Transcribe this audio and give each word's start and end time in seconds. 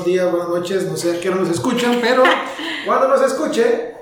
Buenos 0.00 0.06
días, 0.06 0.30
buenas 0.30 0.48
noches, 0.48 0.86
no 0.86 0.96
sé 0.96 1.14
a 1.16 1.20
qué 1.20 1.28
hora 1.28 1.40
nos 1.40 1.50
escuchan, 1.50 1.98
pero 2.00 2.22
cuando 2.86 3.08
nos 3.08 3.20
escuche, 3.20 3.96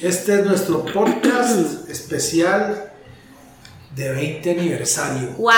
este 0.00 0.40
es 0.40 0.44
nuestro 0.44 0.84
podcast 0.84 1.88
especial 1.88 2.92
de 3.94 4.10
20 4.10 4.50
aniversario. 4.50 5.28
¡Wow! 5.38 5.52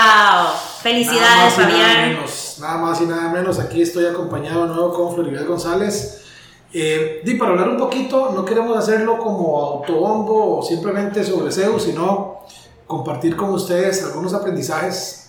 Felicidades, 0.82 1.56
nada 1.56 1.70
y 1.70 1.72
Nada 1.72 1.90
Fabián. 1.90 2.08
menos, 2.10 2.56
nada 2.60 2.78
más 2.78 3.00
y 3.00 3.04
nada 3.06 3.32
menos, 3.32 3.58
aquí 3.58 3.80
estoy 3.80 4.04
acompañado 4.04 4.66
de 4.66 4.74
nuevo 4.74 4.92
con 4.92 5.14
Floribel 5.14 5.46
González. 5.46 6.22
Eh, 6.74 7.22
y 7.24 7.34
para 7.34 7.52
hablar 7.52 7.70
un 7.70 7.78
poquito, 7.78 8.32
no 8.34 8.44
queremos 8.44 8.76
hacerlo 8.76 9.16
como 9.16 9.58
autobombo 9.58 10.58
o 10.58 10.62
simplemente 10.62 11.24
sobre 11.24 11.50
Zeus, 11.50 11.84
sino 11.84 12.40
compartir 12.86 13.36
con 13.36 13.50
ustedes 13.50 14.04
algunos 14.04 14.34
aprendizajes 14.34 15.21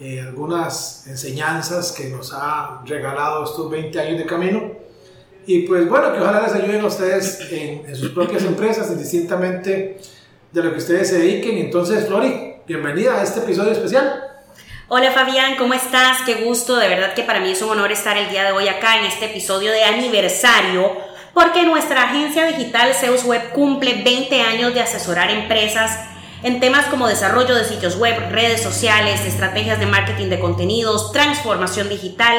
eh, 0.00 0.20
algunas 0.20 1.06
enseñanzas 1.06 1.92
que 1.92 2.08
nos 2.08 2.32
ha 2.32 2.82
regalado 2.84 3.44
estos 3.44 3.70
20 3.70 4.00
años 4.00 4.18
de 4.18 4.26
camino. 4.26 4.72
Y 5.46 5.60
pues 5.60 5.88
bueno, 5.88 6.12
que 6.12 6.20
ojalá 6.20 6.42
les 6.42 6.54
ayuden 6.54 6.80
a 6.80 6.86
ustedes 6.86 7.40
en, 7.50 7.86
en 7.86 7.96
sus 7.96 8.10
propias 8.10 8.42
empresas, 8.44 8.90
indistintamente 8.90 10.00
de 10.50 10.62
lo 10.62 10.70
que 10.72 10.78
ustedes 10.78 11.08
se 11.08 11.18
dediquen. 11.18 11.58
Entonces, 11.58 12.06
Flori, 12.06 12.54
bienvenida 12.66 13.16
a 13.16 13.22
este 13.22 13.40
episodio 13.40 13.72
especial. 13.72 14.24
Hola 14.88 15.12
Fabián, 15.12 15.56
¿cómo 15.56 15.72
estás? 15.74 16.18
Qué 16.26 16.44
gusto, 16.44 16.76
de 16.76 16.88
verdad 16.88 17.14
que 17.14 17.22
para 17.22 17.40
mí 17.40 17.50
es 17.50 17.62
un 17.62 17.70
honor 17.70 17.90
estar 17.90 18.18
el 18.18 18.28
día 18.28 18.44
de 18.44 18.52
hoy 18.52 18.68
acá 18.68 18.98
en 18.98 19.06
este 19.06 19.26
episodio 19.26 19.72
de 19.72 19.82
aniversario, 19.82 20.92
porque 21.32 21.64
nuestra 21.64 22.02
agencia 22.02 22.44
digital 22.46 22.94
Zeus 22.94 23.24
Web 23.24 23.52
cumple 23.52 24.02
20 24.02 24.42
años 24.42 24.74
de 24.74 24.82
asesorar 24.82 25.30
empresas 25.30 25.98
en 26.44 26.60
temas 26.60 26.86
como 26.86 27.08
desarrollo 27.08 27.54
de 27.54 27.64
sitios 27.64 27.96
web, 27.96 28.30
redes 28.30 28.62
sociales, 28.62 29.24
estrategias 29.24 29.80
de 29.80 29.86
marketing 29.86 30.28
de 30.28 30.38
contenidos, 30.38 31.10
transformación 31.10 31.88
digital, 31.88 32.36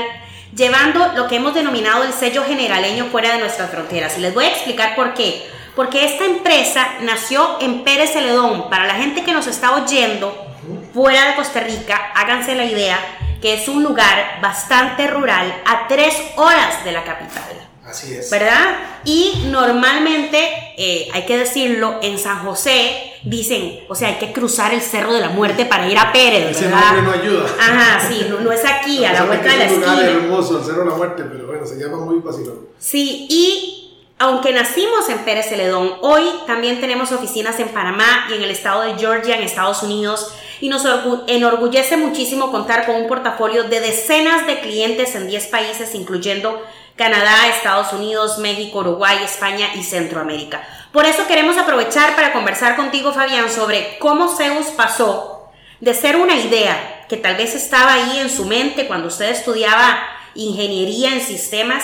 llevando 0.56 1.14
lo 1.16 1.28
que 1.28 1.38
hemos 1.38 1.56
denominado 1.56 2.04
el 2.04 2.14
sello 2.14 2.44
generaleño 2.44 3.06
fuera 3.06 3.34
de 3.34 3.40
nuestras 3.40 3.72
fronteras. 3.72 4.16
Y 4.18 4.22
les 4.22 4.36
voy 4.36 4.46
a 4.46 4.50
explicar 4.50 4.96
por 4.96 5.16
qué. 5.16 5.44
Porque 5.76 6.06
esta 6.06 6.24
empresa 6.24 6.88
nació 7.02 7.58
en 7.60 7.84
Pérez 7.84 8.14
Celedón. 8.14 8.70
Para 8.70 8.86
la 8.86 8.94
gente 8.94 9.24
que 9.24 9.34
nos 9.34 9.48
está 9.48 9.76
oyendo 9.76 10.54
fuera 10.94 11.30
de 11.30 11.36
Costa 11.36 11.62
Rica, 11.62 12.12
háganse 12.16 12.54
la 12.54 12.66
idea 12.66 13.00
que 13.42 13.56
es 13.56 13.68
un 13.68 13.84
lugar 13.84 14.40
bastante 14.40 15.08
rural 15.08 15.52
a 15.66 15.88
tres 15.88 16.16
horas 16.38 16.86
de 16.86 16.92
la 16.92 17.04
capital. 17.04 17.44
Así 17.84 18.14
es. 18.14 18.30
¿verdad? 18.30 18.78
Y 19.04 19.46
normalmente, 19.48 20.74
eh, 20.78 21.08
hay 21.12 21.26
que 21.26 21.38
decirlo, 21.38 22.00
en 22.02 22.20
San 22.20 22.40
José 22.46 23.15
dicen, 23.26 23.82
o 23.90 23.96
sea, 23.96 24.10
hay 24.10 24.16
que 24.16 24.32
cruzar 24.32 24.74
el 24.74 24.82
Cerro 24.82 25.14
de 25.14 25.20
la 25.20 25.30
Muerte 25.30 25.66
para 25.66 25.88
ir 25.90 25.98
a 25.98 26.12
Pérez, 26.12 26.52
Ese 26.52 26.66
¿verdad? 26.68 26.94
nombre 26.94 27.02
no 27.04 27.12
ayuda. 27.24 27.46
Ajá, 27.60 28.08
sí, 28.08 28.26
no, 28.30 28.40
no 28.40 28.52
es 28.52 28.64
aquí, 28.66 29.04
a 29.04 29.14
la 29.14 29.24
vuelta 29.24 29.50
de 29.52 29.58
la 29.58 29.66
es 29.66 29.72
un 29.74 29.80
lugar 29.82 29.96
esquina. 30.00 30.12
hermoso, 30.24 30.58
el 30.60 30.64
Cerro 30.66 30.80
de 30.84 30.90
la 30.90 30.96
Muerte, 30.96 31.24
pero 31.32 31.48
bueno, 31.48 31.66
se 31.66 31.76
llama 31.78 31.98
muy 31.98 32.20
vacilón. 32.20 32.60
Sí, 32.80 33.28
y 33.30 33.82
aunque 34.20 34.54
nacimos 34.54 35.10
en 35.10 35.20
Pérez 35.20 35.48
Celedón, 35.50 35.94
hoy 36.02 36.24
también 36.48 36.80
tenemos 36.80 37.12
oficinas 37.12 37.60
en 37.60 37.70
Panamá 37.70 38.28
y 38.30 38.36
en 38.36 38.44
el 38.44 38.52
estado 38.52 38.82
de 38.84 38.96
Georgia, 38.96 39.36
en 39.36 39.44
Estados 39.44 39.84
Unidos, 39.84 40.32
y 40.62 40.70
nos 40.70 40.86
orgu- 40.86 41.24
enorgullece 41.28 41.98
muchísimo 41.98 42.52
contar 42.52 42.86
con 42.86 42.96
un 42.96 43.08
portafolio 43.08 43.64
de 43.64 43.80
decenas 43.80 44.46
de 44.48 44.60
clientes 44.62 45.16
en 45.16 45.28
10 45.28 45.48
países, 45.48 45.94
incluyendo 45.96 46.64
Canadá, 46.96 47.48
Estados 47.50 47.92
Unidos, 47.94 48.38
México, 48.38 48.80
Uruguay, 48.80 49.18
España 49.24 49.68
y 49.76 49.84
Centroamérica. 49.84 50.66
Por 50.92 51.06
eso 51.06 51.28
queremos 51.28 51.58
aprovechar 51.58 52.16
para 52.16 52.32
conversar 52.32 52.76
contigo, 52.78 53.12
Fabián, 53.14 53.50
sobre 53.50 53.98
cómo 54.00 54.30
Zeus 54.30 54.68
pasó 54.68 55.50
de 55.82 55.94
ser 55.94 56.16
una 56.16 56.36
idea 56.36 57.06
que 57.10 57.18
tal 57.18 57.36
vez 57.36 57.54
estaba 57.54 57.94
ahí 57.94 58.20
en 58.20 58.30
su 58.30 58.46
mente 58.46 58.88
cuando 58.88 59.10
usted 59.10 59.30
estudiaba 59.30 60.00
ingeniería 60.36 61.14
en 61.14 61.22
sistemas 61.22 61.84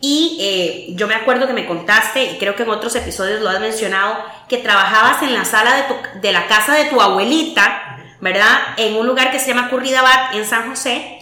y 0.00 0.36
eh, 0.40 0.86
yo 0.96 1.06
me 1.08 1.14
acuerdo 1.14 1.46
que 1.46 1.52
me 1.54 1.66
contaste, 1.66 2.24
y 2.24 2.38
creo 2.38 2.54
que 2.56 2.62
en 2.64 2.68
otros 2.70 2.94
episodios 2.94 3.40
lo 3.40 3.48
has 3.48 3.60
mencionado, 3.60 4.18
que 4.48 4.58
trabajabas 4.58 5.22
en 5.22 5.32
la 5.32 5.46
sala 5.46 5.74
de, 5.76 6.20
de 6.20 6.32
la 6.32 6.46
casa 6.46 6.74
de 6.74 6.84
tu 6.86 7.00
abuelita, 7.00 7.93
¿verdad? 8.20 8.58
En 8.76 8.96
un 8.96 9.06
lugar 9.06 9.30
que 9.30 9.38
se 9.38 9.48
llama 9.48 9.70
Curridabat, 9.70 10.34
en 10.34 10.44
San 10.44 10.68
José. 10.68 11.20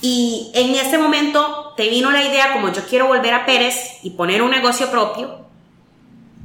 Y 0.00 0.50
en 0.54 0.74
ese 0.74 0.98
momento 0.98 1.74
te 1.76 1.88
vino 1.88 2.10
la 2.10 2.22
idea, 2.22 2.52
como 2.52 2.72
yo 2.72 2.86
quiero 2.86 3.06
volver 3.06 3.34
a 3.34 3.46
Pérez 3.46 3.98
y 4.02 4.10
poner 4.10 4.42
un 4.42 4.50
negocio 4.50 4.90
propio, 4.90 5.40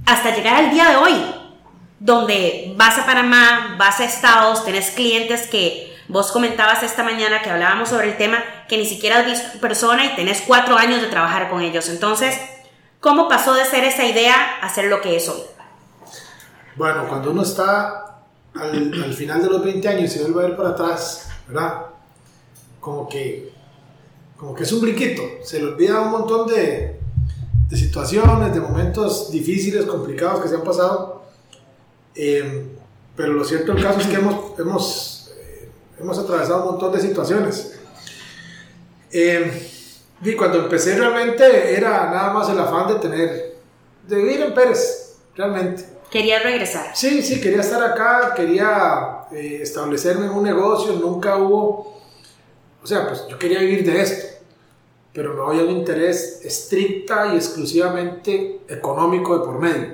hasta 0.05 0.35
llegar 0.35 0.55
al 0.55 0.72
día 0.72 0.89
de 0.89 0.95
hoy, 0.97 1.13
donde 2.00 2.73
vas 2.75 2.97
a 2.97 3.05
Panamá, 3.05 3.75
vas 3.78 4.00
a 4.00 4.05
Estados, 4.05 4.66
tenés 4.66 4.91
clientes 4.91 5.47
que 5.47 5.95
vos 6.07 6.31
comentabas 6.31 6.84
esta 6.84 7.03
mañana 7.03 7.41
que 7.41 7.50
hablábamos 7.50 7.89
sobre 7.89 8.09
el 8.09 8.17
tema, 8.17 8.44
que 8.67 8.78
ni 8.78 8.85
siquiera 8.85 9.19
has 9.19 9.25
visto 9.25 9.59
persona 9.59 10.05
y 10.05 10.16
tenés 10.16 10.44
cuatro 10.45 10.78
años 10.78 11.01
de 11.01 11.07
trabajar 11.07 11.50
con 11.50 11.61
ellos. 11.61 11.89
Entonces, 11.89 12.39
¿cómo 13.00 13.28
pasó 13.28 13.53
de 13.53 13.66
ser 13.66 13.84
esa 13.84 14.05
idea 14.05 14.35
a 14.61 14.69
ser 14.69 14.85
lo 14.85 15.01
que 15.01 15.16
es 15.16 15.28
hoy? 15.29 15.41
Bueno, 16.75 17.07
cuando 17.07 17.31
uno 17.31 17.41
está 17.41 18.15
al, 18.59 19.03
al 19.03 19.13
final 19.13 19.41
de 19.41 19.49
los 19.49 19.63
20 19.63 19.88
años 19.88 20.11
se 20.11 20.21
vuelve 20.23 20.43
a 20.43 20.47
ver 20.47 20.57
para 20.57 20.69
atrás, 20.69 21.29
¿verdad? 21.47 21.88
Como 22.79 23.09
que, 23.09 23.51
como 24.38 24.53
que 24.55 24.63
es 24.63 24.71
un 24.71 24.81
brinquito. 24.81 25.23
Se 25.43 25.59
le 25.59 25.67
olvida 25.67 26.01
un 26.01 26.11
montón 26.11 26.47
de, 26.47 26.99
de 27.69 27.77
situaciones, 27.77 28.53
de 28.53 28.59
momentos 28.59 29.31
difíciles, 29.31 29.85
complicados 29.85 30.41
que 30.41 30.47
se 30.47 30.55
han 30.55 30.63
pasado. 30.63 31.23
Eh, 32.16 32.67
pero 33.16 33.33
lo 33.33 33.43
cierto 33.43 33.73
del 33.73 33.83
caso 33.83 33.99
es 33.99 34.07
que 34.07 34.16
hemos, 34.16 34.59
hemos, 34.59 35.33
eh, 35.37 35.69
hemos 35.99 36.17
atravesado 36.17 36.63
un 36.63 36.72
montón 36.72 36.91
de 36.93 37.01
situaciones. 37.01 37.79
Eh, 39.11 39.72
y 40.22 40.33
cuando 40.33 40.59
empecé 40.59 40.97
realmente 40.97 41.75
era 41.75 42.09
nada 42.09 42.33
más 42.33 42.49
el 42.49 42.59
afán 42.59 42.87
de 42.87 42.95
tener, 42.95 43.57
de 44.07 44.16
vivir 44.16 44.41
en 44.41 44.53
Pérez, 44.53 45.17
realmente. 45.35 45.94
Querías 46.16 46.44
regresar. 46.44 46.96
Sí, 46.96 47.22
sí, 47.22 47.42
quería 47.42 47.59
estar 47.59 47.84
acá, 47.84 48.34
quería 48.34 49.26
eh, 49.34 49.59
establecerme 49.62 50.28
en 50.28 50.31
un 50.31 50.44
negocio, 50.44 50.94
nunca 50.94 51.36
hubo, 51.36 51.94
o 52.81 52.88
sea, 52.88 53.06
pues 53.06 53.28
yo 53.28 53.38
quería 53.38 53.59
vivir 53.59 53.86
de 53.86 54.02
esto, 54.02 54.46
pero 55.12 55.34
no 55.34 55.50
había 55.50 55.64
un 55.64 55.72
interés 55.72 56.40
estricta 56.46 57.34
y 57.34 57.36
exclusivamente 57.36 58.62
económico 58.70 59.38
de 59.38 59.46
por 59.46 59.59
medio. 59.59 59.90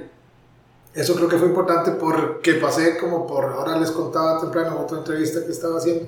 Eso 0.93 1.15
creo 1.15 1.27
que 1.27 1.37
fue 1.39 1.47
importante 1.47 1.89
porque 1.89 2.53
pasé 2.53 2.99
como 2.99 3.25
por, 3.25 3.45
ahora 3.45 3.79
les 3.79 3.89
contaba 3.89 4.39
temprano 4.39 4.75
en 4.75 4.83
otra 4.83 4.99
entrevista 4.99 5.43
que 5.43 5.51
estaba 5.51 5.79
haciendo, 5.79 6.07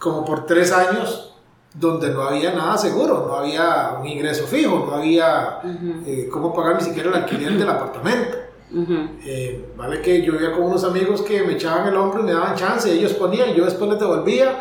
como 0.00 0.24
por 0.24 0.46
tres 0.46 0.72
años 0.72 1.32
donde 1.72 2.10
no 2.10 2.22
había 2.22 2.52
nada 2.52 2.76
seguro, 2.76 3.24
no 3.28 3.36
había 3.36 3.98
un 4.00 4.08
ingreso 4.08 4.48
fijo, 4.48 4.84
no 4.84 4.96
había 4.96 5.60
eh, 6.04 6.28
cómo 6.28 6.52
pagar 6.52 6.74
ni 6.74 6.88
siquiera 6.88 7.10
el 7.10 7.14
alquiler 7.14 7.56
del 7.56 7.68
apartamento. 7.70 8.45
Ujú. 8.72 9.08
Eh, 9.24 9.68
vale 9.76 10.00
que 10.02 10.22
yo 10.22 10.32
vivía 10.32 10.52
con 10.52 10.64
unos 10.64 10.82
amigos 10.84 11.22
que 11.22 11.42
me 11.42 11.52
echaban 11.52 11.88
el 11.88 11.96
hombro 11.96 12.20
y 12.20 12.24
me 12.24 12.32
daban 12.32 12.56
chance, 12.56 12.92
ellos 12.92 13.12
ponían, 13.14 13.54
yo 13.54 13.64
después 13.64 13.88
les 13.90 14.00
devolvía, 14.00 14.60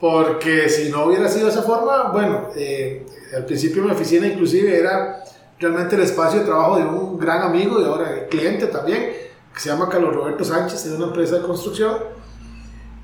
porque 0.00 0.68
si 0.68 0.90
no 0.90 1.06
hubiera 1.06 1.28
sido 1.28 1.46
de 1.46 1.52
esa 1.52 1.62
forma, 1.62 2.10
bueno, 2.10 2.48
eh, 2.56 3.06
al 3.36 3.44
principio 3.44 3.82
mi 3.82 3.90
oficina 3.90 4.26
inclusive 4.26 4.76
era 4.76 5.22
realmente 5.58 5.94
el 5.94 6.02
espacio 6.02 6.40
de 6.40 6.46
trabajo 6.46 6.78
de 6.78 6.84
un 6.84 7.18
gran 7.18 7.42
amigo 7.42 7.80
y 7.80 7.84
ahora 7.84 8.26
cliente 8.28 8.66
también, 8.66 9.12
que 9.54 9.60
se 9.60 9.68
llama 9.68 9.88
Carlos 9.88 10.14
Roberto 10.14 10.44
Sánchez, 10.44 10.86
es 10.86 10.92
una 10.92 11.06
empresa 11.06 11.36
de 11.36 11.42
construcción, 11.42 11.98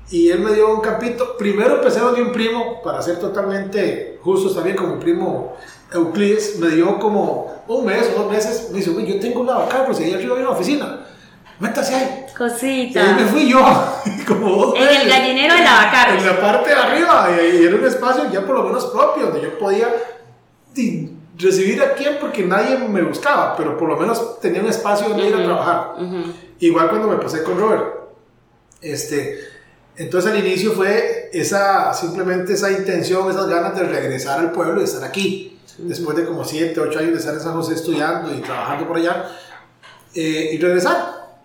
y 0.09 0.29
él 0.29 0.39
me 0.39 0.53
dio 0.53 0.73
un 0.73 0.81
campito, 0.81 1.37
primero 1.37 1.75
empecé 1.75 1.99
donde 1.99 2.21
un 2.21 2.31
primo, 2.31 2.81
para 2.81 3.01
ser 3.01 3.19
totalmente 3.19 4.19
justos 4.21 4.55
también, 4.55 4.75
como 4.75 4.99
primo 4.99 5.55
Euclides, 5.93 6.57
me 6.59 6.69
dio 6.69 6.99
como 6.99 7.63
un 7.67 7.85
mes 7.85 8.09
o 8.15 8.21
dos 8.23 8.31
meses, 8.31 8.69
me 8.71 8.77
dice, 8.77 8.89
"Uy, 8.89 9.05
yo 9.05 9.19
tengo 9.19 9.41
un 9.41 9.47
lavacarros 9.47 9.99
y 9.99 10.03
ahí 10.05 10.13
arriba 10.13 10.35
hay 10.35 10.41
una 10.41 10.51
oficina, 10.51 11.05
métase 11.59 11.95
ahí. 11.95 12.25
Y 12.93 12.97
ahí 12.97 13.13
me 13.15 13.23
Cosita. 13.23 13.27
fui 13.31 13.49
yo, 13.49 13.59
como 14.27 14.75
En 14.75 15.01
el 15.01 15.09
gallinero 15.09 15.55
de 15.55 15.61
lavacarros. 15.63 16.21
En 16.21 16.25
la 16.27 16.41
parte 16.41 16.69
de 16.69 16.75
arriba, 16.75 17.29
y 17.53 17.63
era 17.65 17.75
un 17.75 17.85
espacio 17.85 18.29
ya 18.31 18.45
por 18.45 18.55
lo 18.57 18.63
menos 18.63 18.85
propio, 18.87 19.27
donde 19.27 19.41
yo 19.41 19.57
podía 19.57 19.87
recibir 21.37 21.81
a 21.81 21.93
quien 21.93 22.17
porque 22.19 22.43
nadie 22.43 22.77
me 22.77 23.01
buscaba, 23.01 23.55
pero 23.55 23.77
por 23.77 23.89
lo 23.89 23.97
menos 23.97 24.39
tenía 24.39 24.61
un 24.61 24.67
espacio 24.69 25.09
donde 25.09 25.27
ir 25.27 25.35
a 25.35 25.43
trabajar. 25.43 25.93
Igual 26.59 26.89
cuando 26.89 27.07
me 27.07 27.17
pasé 27.17 27.43
con 27.43 27.59
Robert. 27.59 27.83
Este, 28.81 29.39
entonces 29.95 30.31
al 30.31 30.37
inicio 30.39 30.73
fue 30.73 31.29
esa, 31.33 31.93
simplemente 31.93 32.53
esa 32.53 32.71
intención, 32.71 33.29
esas 33.29 33.47
ganas 33.47 33.75
de 33.75 33.83
regresar 33.83 34.39
al 34.39 34.51
pueblo 34.51 34.81
y 34.81 34.83
estar 34.83 35.03
aquí. 35.03 35.56
Después 35.77 36.17
de 36.17 36.25
como 36.25 36.43
7, 36.43 36.79
8 36.79 36.99
años 36.99 37.11
de 37.11 37.17
estar 37.17 37.33
en 37.35 37.39
San 37.39 37.53
José 37.53 37.75
estudiando 37.75 38.33
y 38.33 38.41
trabajando 38.41 38.87
por 38.87 38.97
allá, 38.97 39.29
eh, 40.15 40.51
y 40.53 40.57
regresar. 40.57 41.37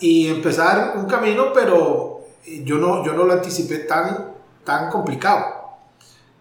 Y 0.00 0.28
empezar 0.28 0.94
un 0.96 1.06
camino, 1.06 1.52
pero 1.54 2.26
yo 2.64 2.76
no, 2.76 3.04
yo 3.04 3.14
no 3.14 3.24
lo 3.24 3.32
anticipé 3.32 3.78
tan, 3.78 4.34
tan 4.64 4.90
complicado. 4.90 5.44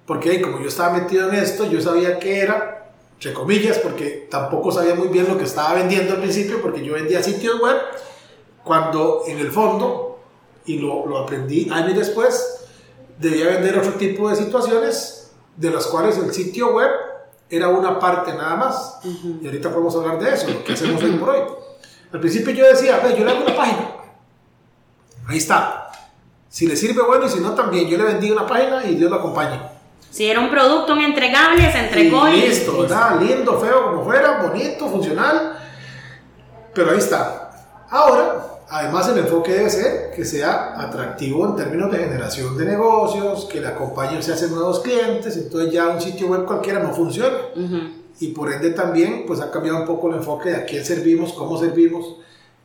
Porque 0.06 0.42
como 0.42 0.60
yo 0.60 0.68
estaba 0.68 0.98
metido 0.98 1.30
en 1.30 1.36
esto, 1.36 1.66
yo 1.66 1.80
sabía 1.80 2.20
que 2.20 2.40
era, 2.40 2.92
entre 3.14 3.34
comillas, 3.34 3.78
porque 3.78 4.28
tampoco 4.30 4.72
sabía 4.72 4.96
muy 4.96 5.08
bien 5.08 5.28
lo 5.28 5.38
que 5.38 5.46
estaba 5.46 5.76
vendiendo 5.76 6.16
al 6.16 6.20
principio, 6.20 6.62
porque 6.62 6.84
yo 6.84 6.96
vendía 6.96 7.24
sitios 7.24 7.62
web, 7.62 7.78
cuando 8.64 9.24
en 9.28 9.40
el 9.40 9.52
fondo, 9.52 10.20
y 10.66 10.80
lo, 10.80 11.06
lo 11.06 11.20
aprendí 11.20 11.70
años 11.72 11.96
después, 11.96 12.66
debía 13.20 13.48
vender 13.48 13.78
otro 13.78 13.94
tipo 13.94 14.30
de 14.30 14.36
situaciones, 14.36 15.32
de 15.56 15.70
las 15.70 15.88
cuales 15.88 16.18
el 16.18 16.34
sitio 16.34 16.74
web 16.74 16.90
era 17.52 17.68
una 17.68 18.00
parte 18.00 18.34
nada 18.34 18.56
más. 18.56 19.00
Y 19.04 19.46
ahorita 19.46 19.70
podemos 19.70 19.96
hablar 19.96 20.18
de 20.20 20.34
eso, 20.34 20.50
lo 20.50 20.64
que 20.64 20.74
hacemos 20.74 21.04
hoy 21.04 21.12
por 21.12 21.30
hoy. 21.30 21.42
Al 22.14 22.20
principio 22.20 22.54
yo 22.54 22.66
decía, 22.66 23.00
ve, 23.04 23.16
yo 23.18 23.26
le 23.26 23.32
hago 23.32 23.44
una 23.46 23.56
página. 23.56 23.90
Ahí 25.28 25.38
está. 25.38 25.92
Si 26.50 26.66
le 26.66 26.76
sirve, 26.76 27.04
bueno, 27.04 27.26
y 27.26 27.30
si 27.30 27.40
no, 27.40 27.54
también. 27.54 27.88
Yo 27.88 27.98
le 27.98 28.06
vendí 28.06 28.32
una 28.32 28.48
página 28.48 28.86
y 28.86 28.96
Dios 28.96 29.10
lo 29.10 29.18
acompañe. 29.18 29.60
Si 30.10 30.30
era 30.30 30.40
un 30.40 30.50
producto, 30.50 30.94
un 30.94 31.02
entregable, 31.02 31.72
se 31.72 31.80
entregó 31.80 32.28
y... 32.28 32.42
Listo, 32.42 32.82
¿verdad? 32.82 33.22
Lindo, 33.22 33.60
feo, 33.60 33.92
como 33.92 34.04
fuera, 34.04 34.42
bonito, 34.42 34.90
funcional. 34.90 35.58
Pero 36.74 36.92
ahí 36.92 36.98
está. 36.98 37.52
Ahora, 37.90 38.51
además 38.72 39.10
el 39.10 39.18
enfoque 39.18 39.52
debe 39.52 39.70
ser 39.70 40.12
que 40.16 40.24
sea 40.24 40.82
atractivo 40.82 41.46
en 41.46 41.58
términos 41.58 41.92
de 41.92 42.00
generación 42.00 42.58
de 42.58 42.66
negocios, 42.66 43.46
que 43.52 43.60
le 43.60 43.68
acompañe, 43.68 44.24
se 44.24 44.32
hacen 44.32 44.52
nuevos 44.52 44.80
clientes, 44.80 45.36
entonces 45.36 45.74
ya 45.74 45.90
un 45.90 46.02
sitio 46.02 46.28
web 46.28 46.46
cualquiera 46.46 46.80
no 46.80 46.94
funciona. 46.94 47.38
Y 48.20 48.28
por 48.30 48.52
ende 48.52 48.70
también, 48.70 49.26
pues 49.28 49.42
ha 49.42 49.52
cambiado 49.52 49.80
un 49.80 49.86
poco 49.86 50.10
el 50.10 50.16
enfoque 50.16 50.50
de 50.50 50.56
a 50.56 50.66
quién 50.66 50.86
servimos, 50.86 51.34
cómo 51.34 51.60
servimos, 51.60 52.18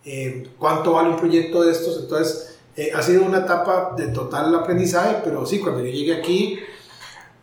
eh, 0.05 0.49
cuánto 0.59 0.93
vale 0.93 1.09
un 1.11 1.17
proyecto 1.17 1.65
de 1.65 1.73
estos. 1.73 1.99
Entonces, 2.01 2.57
eh, 2.77 2.93
ha 2.95 3.03
sido 3.03 3.25
una 3.25 3.39
etapa 3.39 3.95
de 3.97 4.09
total 4.09 4.55
aprendizaje, 4.55 5.17
pero 5.25 5.45
sí, 5.45 5.59
cuando 5.59 5.81
yo 5.81 5.91
llegué 5.91 6.15
aquí, 6.15 6.61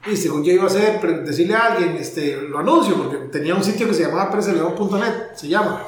y 0.05 0.15
según 0.15 0.43
yo 0.43 0.53
iba 0.53 0.63
a 0.63 0.67
hacer, 0.67 1.01
decirle 1.25 1.55
a 1.55 1.73
alguien, 1.73 1.97
este, 1.97 2.37
lo 2.37 2.59
anuncio, 2.59 2.95
porque 2.95 3.17
tenía 3.31 3.55
un 3.55 3.63
sitio 3.63 3.87
que 3.87 3.93
se 3.93 4.03
llamaba 4.03 4.31
preseleón.net, 4.31 5.35
se 5.35 5.47
llama. 5.49 5.87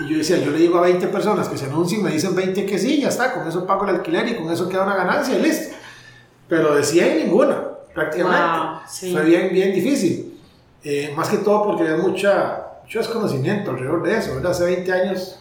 Y 0.00 0.08
yo 0.08 0.18
decía, 0.18 0.38
yo 0.38 0.50
le 0.50 0.58
digo 0.58 0.78
a 0.78 0.82
20 0.82 1.06
personas 1.08 1.48
que 1.48 1.56
se 1.56 1.66
anuncien, 1.66 2.02
me 2.02 2.10
dicen 2.10 2.34
20 2.34 2.66
que 2.66 2.78
sí, 2.78 3.00
ya 3.00 3.08
está, 3.08 3.32
con 3.32 3.46
eso 3.46 3.66
pago 3.66 3.84
el 3.84 3.96
alquiler 3.96 4.28
y 4.28 4.36
con 4.36 4.52
eso 4.52 4.68
queda 4.68 4.82
una 4.82 4.96
ganancia 4.96 5.36
y 5.36 5.42
listo. 5.42 5.76
Pero 6.48 6.74
de 6.74 6.82
100 6.82 7.18
ninguna, 7.18 7.62
prácticamente. 7.94 9.12
Fue 9.12 9.24
bien, 9.24 9.50
bien 9.52 9.72
difícil. 9.72 10.40
Eh, 10.82 11.12
más 11.16 11.28
que 11.28 11.38
todo 11.38 11.64
porque 11.64 11.84
había 11.84 11.96
mucha, 11.96 12.66
mucho 12.82 12.98
desconocimiento 12.98 13.70
alrededor 13.70 14.02
de 14.02 14.18
eso, 14.18 14.34
¿verdad? 14.34 14.50
Hace 14.50 14.64
20 14.64 14.92
años, 14.92 15.38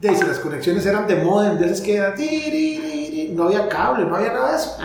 de, 0.00 0.14
si 0.14 0.24
las 0.24 0.38
conexiones 0.38 0.84
eran 0.84 1.06
de 1.06 1.16
modem, 1.16 1.58
de 1.58 1.66
esas 1.66 1.80
que 1.80 1.98
no 3.32 3.44
había 3.44 3.68
cable, 3.68 4.04
no 4.04 4.16
había 4.16 4.32
nada 4.32 4.50
de 4.50 4.56
eso. 4.56 4.76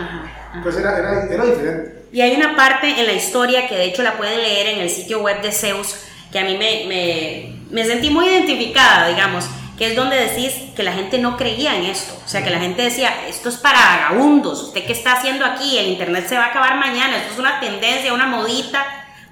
Entonces 0.54 0.80
era, 0.80 0.98
era, 0.98 1.24
era 1.26 1.44
diferente. 1.44 2.00
Y 2.12 2.22
hay 2.22 2.34
una 2.34 2.56
parte 2.56 2.88
en 2.98 3.06
la 3.06 3.12
historia 3.12 3.68
que 3.68 3.76
de 3.76 3.84
hecho 3.84 4.02
la 4.02 4.16
pueden 4.16 4.40
leer 4.40 4.68
en 4.68 4.80
el 4.80 4.90
sitio 4.90 5.20
web 5.20 5.42
de 5.42 5.52
Zeus, 5.52 5.94
que 6.32 6.38
a 6.38 6.44
mí 6.44 6.56
me, 6.56 6.86
me, 6.88 7.59
me, 7.70 7.84
sentí 7.84 8.10
muy 8.10 8.26
identificada, 8.26 9.08
digamos, 9.08 9.46
que 9.76 9.88
es 9.88 9.96
donde 9.96 10.16
decís 10.16 10.52
que 10.76 10.82
la 10.82 10.92
gente 10.92 11.18
no 11.18 11.36
creía 11.36 11.76
en 11.76 11.84
esto. 11.84 12.14
O 12.24 12.28
sea, 12.28 12.44
que 12.44 12.50
la 12.50 12.60
gente 12.60 12.82
decía, 12.82 13.26
esto 13.28 13.48
es 13.48 13.56
para 13.56 13.78
vagabundos, 13.78 14.62
¿usted 14.62 14.84
qué 14.84 14.92
está 14.92 15.14
haciendo 15.14 15.44
aquí? 15.44 15.78
El 15.78 15.88
Internet 15.88 16.26
se 16.28 16.36
va 16.36 16.44
a 16.44 16.48
acabar 16.48 16.78
mañana, 16.78 17.16
esto 17.16 17.32
es 17.32 17.38
una 17.38 17.60
tendencia, 17.60 18.12
una 18.12 18.26
modita, 18.26 18.84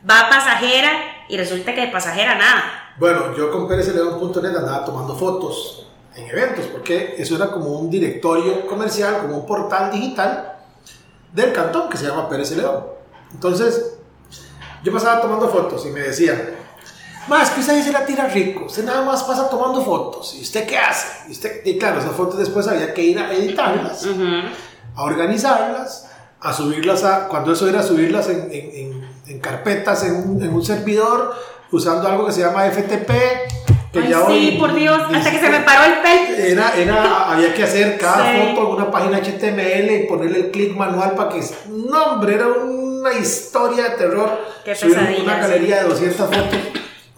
va 0.08 0.28
pasajera 0.30 0.90
y 1.28 1.36
resulta 1.36 1.74
que 1.74 1.82
de 1.82 1.88
pasajera 1.88 2.34
nada. 2.36 2.94
Bueno, 2.98 3.36
yo 3.36 3.50
con 3.50 3.68
PérezLeón.net 3.68 4.56
andaba 4.56 4.84
tomando 4.84 5.14
fotos 5.14 5.86
en 6.16 6.28
eventos, 6.28 6.66
porque 6.66 7.14
eso 7.18 7.36
era 7.36 7.50
como 7.50 7.78
un 7.78 7.90
directorio 7.90 8.66
comercial, 8.66 9.18
como 9.20 9.38
un 9.38 9.46
portal 9.46 9.92
digital 9.92 10.56
del 11.32 11.52
cantón 11.52 11.88
que 11.88 11.96
se 11.96 12.06
llama 12.06 12.28
Pérez 12.28 12.56
León. 12.56 12.84
Entonces, 13.32 13.98
yo 14.82 14.92
pasaba 14.92 15.20
tomando 15.20 15.48
fotos 15.48 15.84
y 15.86 15.90
me 15.90 16.00
decían, 16.00 16.57
más 17.28 17.50
que 17.50 17.60
usted 17.60 17.82
se 17.82 17.92
la 17.92 18.04
tira 18.04 18.26
rico, 18.26 18.64
usted 18.64 18.84
nada 18.84 19.02
más 19.02 19.22
pasa 19.24 19.48
tomando 19.48 19.82
fotos, 19.82 20.34
¿y 20.38 20.42
usted 20.42 20.66
qué 20.66 20.78
hace? 20.78 21.28
Y, 21.28 21.32
usted, 21.32 21.64
y 21.64 21.78
claro, 21.78 22.00
esas 22.00 22.12
fotos 22.12 22.38
después 22.38 22.66
había 22.68 22.92
que 22.94 23.02
ir 23.02 23.18
a 23.18 23.32
editarlas, 23.32 24.06
a 24.94 25.02
organizarlas, 25.02 26.08
a 26.40 26.52
subirlas 26.52 27.04
a, 27.04 27.28
cuando 27.28 27.52
eso 27.52 27.68
era 27.68 27.82
subirlas 27.82 28.28
en, 28.28 28.48
en, 28.50 29.08
en, 29.26 29.40
carpetas, 29.40 30.04
en 30.04 30.16
un, 30.16 30.42
en 30.42 30.52
un 30.52 30.64
servidor, 30.64 31.34
usando 31.70 32.08
algo 32.08 32.26
que 32.26 32.32
se 32.32 32.40
llama 32.40 32.64
FTP, 32.70 33.10
Ay, 33.94 34.50
sí, 34.50 34.56
por 34.58 34.74
Dios, 34.74 35.00
hasta 35.14 35.30
que 35.30 35.40
se 35.40 35.48
me 35.48 35.60
paró 35.60 35.92
el 35.92 36.00
pelo. 36.00 36.36
Era, 36.36 36.74
era, 36.76 37.32
había 37.32 37.54
que 37.54 37.64
hacer 37.64 37.98
cada 37.98 38.32
foto 38.32 38.60
en 38.60 38.74
una 38.76 38.90
página 38.90 39.18
HTML 39.18 39.90
y 39.90 40.06
ponerle 40.06 40.38
el 40.40 40.50
clic 40.50 40.76
manual 40.76 41.12
para 41.14 41.30
que. 41.30 41.40
No, 41.68 42.04
hombre, 42.04 42.34
era 42.34 42.48
una 42.48 43.12
historia 43.14 43.84
de 43.84 43.90
terror. 43.96 44.38
Qué 44.64 44.72
pesadilla. 44.72 45.22
Una 45.22 45.38
galería 45.38 45.82
de 45.82 45.88
200 45.88 46.26
fotos. 46.26 46.58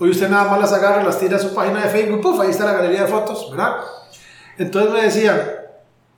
Hoy 0.01 0.11
usted 0.11 0.31
nada 0.31 0.51
más 0.51 0.59
las 0.59 0.73
agarra, 0.73 1.05
las 1.05 1.19
tira 1.19 1.37
a 1.37 1.41
su 1.41 1.55
página 1.55 1.83
de 1.83 1.91
Facebook, 1.91 2.23
puff, 2.23 2.41
ahí 2.41 2.49
está 2.49 2.65
la 2.65 2.73
galería 2.73 3.03
de 3.03 3.09
fotos, 3.09 3.51
¿verdad? 3.51 3.77
Entonces 4.57 4.93
me 4.93 5.03
decían, 5.03 5.39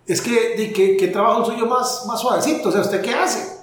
es 0.07 0.23
que, 0.23 0.73
¿qué, 0.73 0.97
qué 0.97 1.09
trabajo 1.09 1.45
suyo 1.45 1.67
más, 1.67 2.05
más 2.07 2.21
suavecito? 2.21 2.69
O 2.69 2.73
sea, 2.73 2.83
¿usted 2.83 3.03
qué 3.03 3.13
hace? 3.13 3.61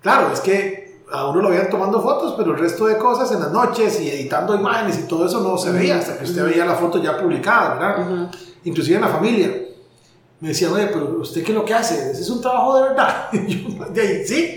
Claro, 0.00 0.32
es 0.32 0.40
que 0.40 1.02
a 1.12 1.26
uno 1.28 1.42
lo 1.42 1.50
veían 1.50 1.68
tomando 1.68 2.00
fotos, 2.00 2.34
pero 2.34 2.52
el 2.52 2.58
resto 2.58 2.86
de 2.86 2.96
cosas 2.96 3.30
en 3.32 3.40
las 3.40 3.52
noches 3.52 4.00
y 4.00 4.08
editando 4.08 4.54
imágenes 4.54 4.98
y 4.98 5.02
todo 5.06 5.26
eso 5.26 5.40
no 5.40 5.58
se 5.58 5.70
veía 5.70 5.98
hasta 5.98 6.16
que 6.16 6.24
usted 6.24 6.46
veía 6.46 6.64
la 6.64 6.74
foto 6.74 7.02
ya 7.02 7.18
publicada, 7.18 7.74
¿verdad? 7.74 8.30
Inclusive 8.64 8.96
en 8.96 9.02
la 9.02 9.08
familia. 9.08 9.52
Me 10.42 10.48
decían, 10.48 10.72
oye, 10.72 10.88
pero 10.88 11.04
¿usted 11.20 11.44
qué 11.44 11.52
es 11.52 11.56
lo 11.56 11.64
que 11.64 11.72
hace? 11.72 12.10
Ese 12.10 12.22
es 12.22 12.28
un 12.28 12.40
trabajo 12.40 12.76
de 12.76 12.88
verdad. 12.88 13.28
Y 13.32 13.46
yo, 13.46 13.84
de 13.84 14.00
ahí, 14.00 14.24
¿sí? 14.26 14.56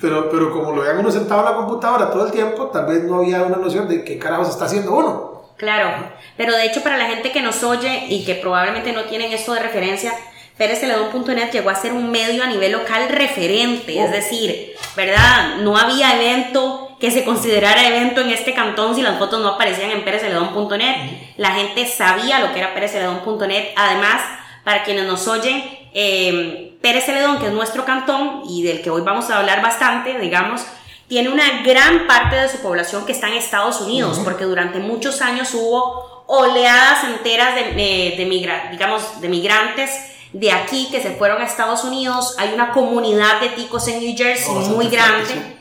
Pero, 0.00 0.30
pero 0.30 0.52
como 0.52 0.70
lo 0.70 0.82
veían 0.82 0.98
uno 0.98 1.10
sentado 1.10 1.40
en 1.40 1.46
la 1.46 1.56
computadora 1.56 2.08
todo 2.08 2.26
el 2.26 2.30
tiempo, 2.30 2.68
tal 2.68 2.86
vez 2.86 3.02
no 3.02 3.16
había 3.16 3.42
una 3.42 3.56
noción 3.56 3.88
de 3.88 4.04
qué 4.04 4.16
carajos 4.16 4.50
está 4.50 4.66
haciendo 4.66 4.94
uno. 4.94 5.42
Claro, 5.56 6.08
pero 6.36 6.54
de 6.54 6.66
hecho 6.66 6.84
para 6.84 6.96
la 6.96 7.06
gente 7.06 7.32
que 7.32 7.42
nos 7.42 7.64
oye 7.64 8.06
y 8.08 8.24
que 8.24 8.36
probablemente 8.36 8.92
no 8.92 9.02
tienen 9.06 9.32
esto 9.32 9.54
de 9.54 9.60
referencia, 9.60 10.12
PérezCeledón.net 10.56 11.50
llegó 11.50 11.70
a 11.70 11.74
ser 11.74 11.92
un 11.92 12.12
medio 12.12 12.44
a 12.44 12.46
nivel 12.46 12.70
local 12.70 13.08
referente, 13.08 14.00
es 14.00 14.08
oh. 14.08 14.12
decir, 14.12 14.76
¿verdad? 14.94 15.56
No 15.62 15.76
había 15.76 16.14
evento 16.14 16.96
que 17.00 17.10
se 17.10 17.24
considerara 17.24 17.88
evento 17.88 18.20
en 18.20 18.30
este 18.30 18.54
cantón 18.54 18.94
si 18.94 19.02
las 19.02 19.18
fotos 19.18 19.42
no 19.42 19.48
aparecían 19.48 19.90
en 19.90 20.04
PérezCeledón.net. 20.04 20.96
La 21.38 21.50
gente 21.50 21.86
sabía 21.86 22.38
lo 22.38 22.52
que 22.52 22.60
era 22.60 22.72
PérezCeledón.net. 22.72 23.72
Además, 23.74 24.22
para 24.64 24.82
quienes 24.82 25.06
nos 25.06 25.28
oyen, 25.28 25.62
eh, 25.92 26.76
Pérez 26.80 27.04
Celedón, 27.04 27.38
que 27.38 27.46
es 27.46 27.52
nuestro 27.52 27.84
cantón 27.84 28.42
y 28.48 28.62
del 28.62 28.82
que 28.82 28.90
hoy 28.90 29.02
vamos 29.02 29.30
a 29.30 29.38
hablar 29.38 29.62
bastante, 29.62 30.18
digamos, 30.18 30.62
tiene 31.06 31.28
una 31.28 31.62
gran 31.62 32.06
parte 32.06 32.36
de 32.36 32.48
su 32.48 32.58
población 32.58 33.04
que 33.04 33.12
está 33.12 33.28
en 33.28 33.34
Estados 33.34 33.80
Unidos, 33.80 34.20
porque 34.24 34.44
durante 34.44 34.78
muchos 34.78 35.20
años 35.20 35.52
hubo 35.52 36.24
oleadas 36.26 37.04
enteras 37.04 37.54
de, 37.54 37.74
de, 37.74 38.68
digamos, 38.70 39.20
de 39.20 39.28
migrantes 39.28 39.90
de 40.32 40.50
aquí 40.50 40.88
que 40.90 41.00
se 41.00 41.12
fueron 41.12 41.42
a 41.42 41.44
Estados 41.44 41.84
Unidos. 41.84 42.34
Hay 42.38 42.52
una 42.54 42.72
comunidad 42.72 43.40
de 43.40 43.50
ticos 43.50 43.86
en 43.88 44.00
New 44.00 44.16
Jersey 44.16 44.54
muy 44.70 44.88
grande. 44.88 45.56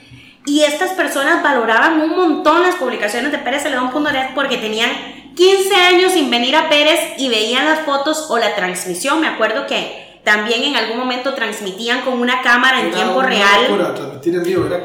Y 0.45 0.63
estas 0.63 0.91
personas 0.91 1.41
valoraban 1.43 2.01
un 2.01 2.10
montón 2.10 2.63
las 2.63 2.75
publicaciones 2.75 3.31
de 3.31 3.38
Pérez 3.38 3.63
Celedón.net 3.63 4.31
porque 4.36 4.57
tenían 4.57 4.89
15 5.35 5.75
años 5.75 6.11
sin 6.13 6.29
venir 6.29 6.55
a 6.55 6.69
Pérez 6.69 6.99
y 7.17 7.29
veían 7.29 7.65
las 7.65 7.81
fotos 7.81 8.27
o 8.29 8.37
la 8.37 8.55
transmisión. 8.55 9.19
Me 9.21 9.27
acuerdo 9.27 9.65
que 9.67 10.19
también 10.23 10.63
en 10.63 10.75
algún 10.75 10.97
momento 10.97 11.33
transmitían 11.33 12.01
con 12.01 12.19
una 12.19 12.41
cámara 12.41 12.81
en 12.81 12.91
tiempo 12.91 13.21
real. 13.21 13.93
transmitir 13.95 14.35
en 14.35 14.43
vivo, 14.43 14.65
era 14.65 14.83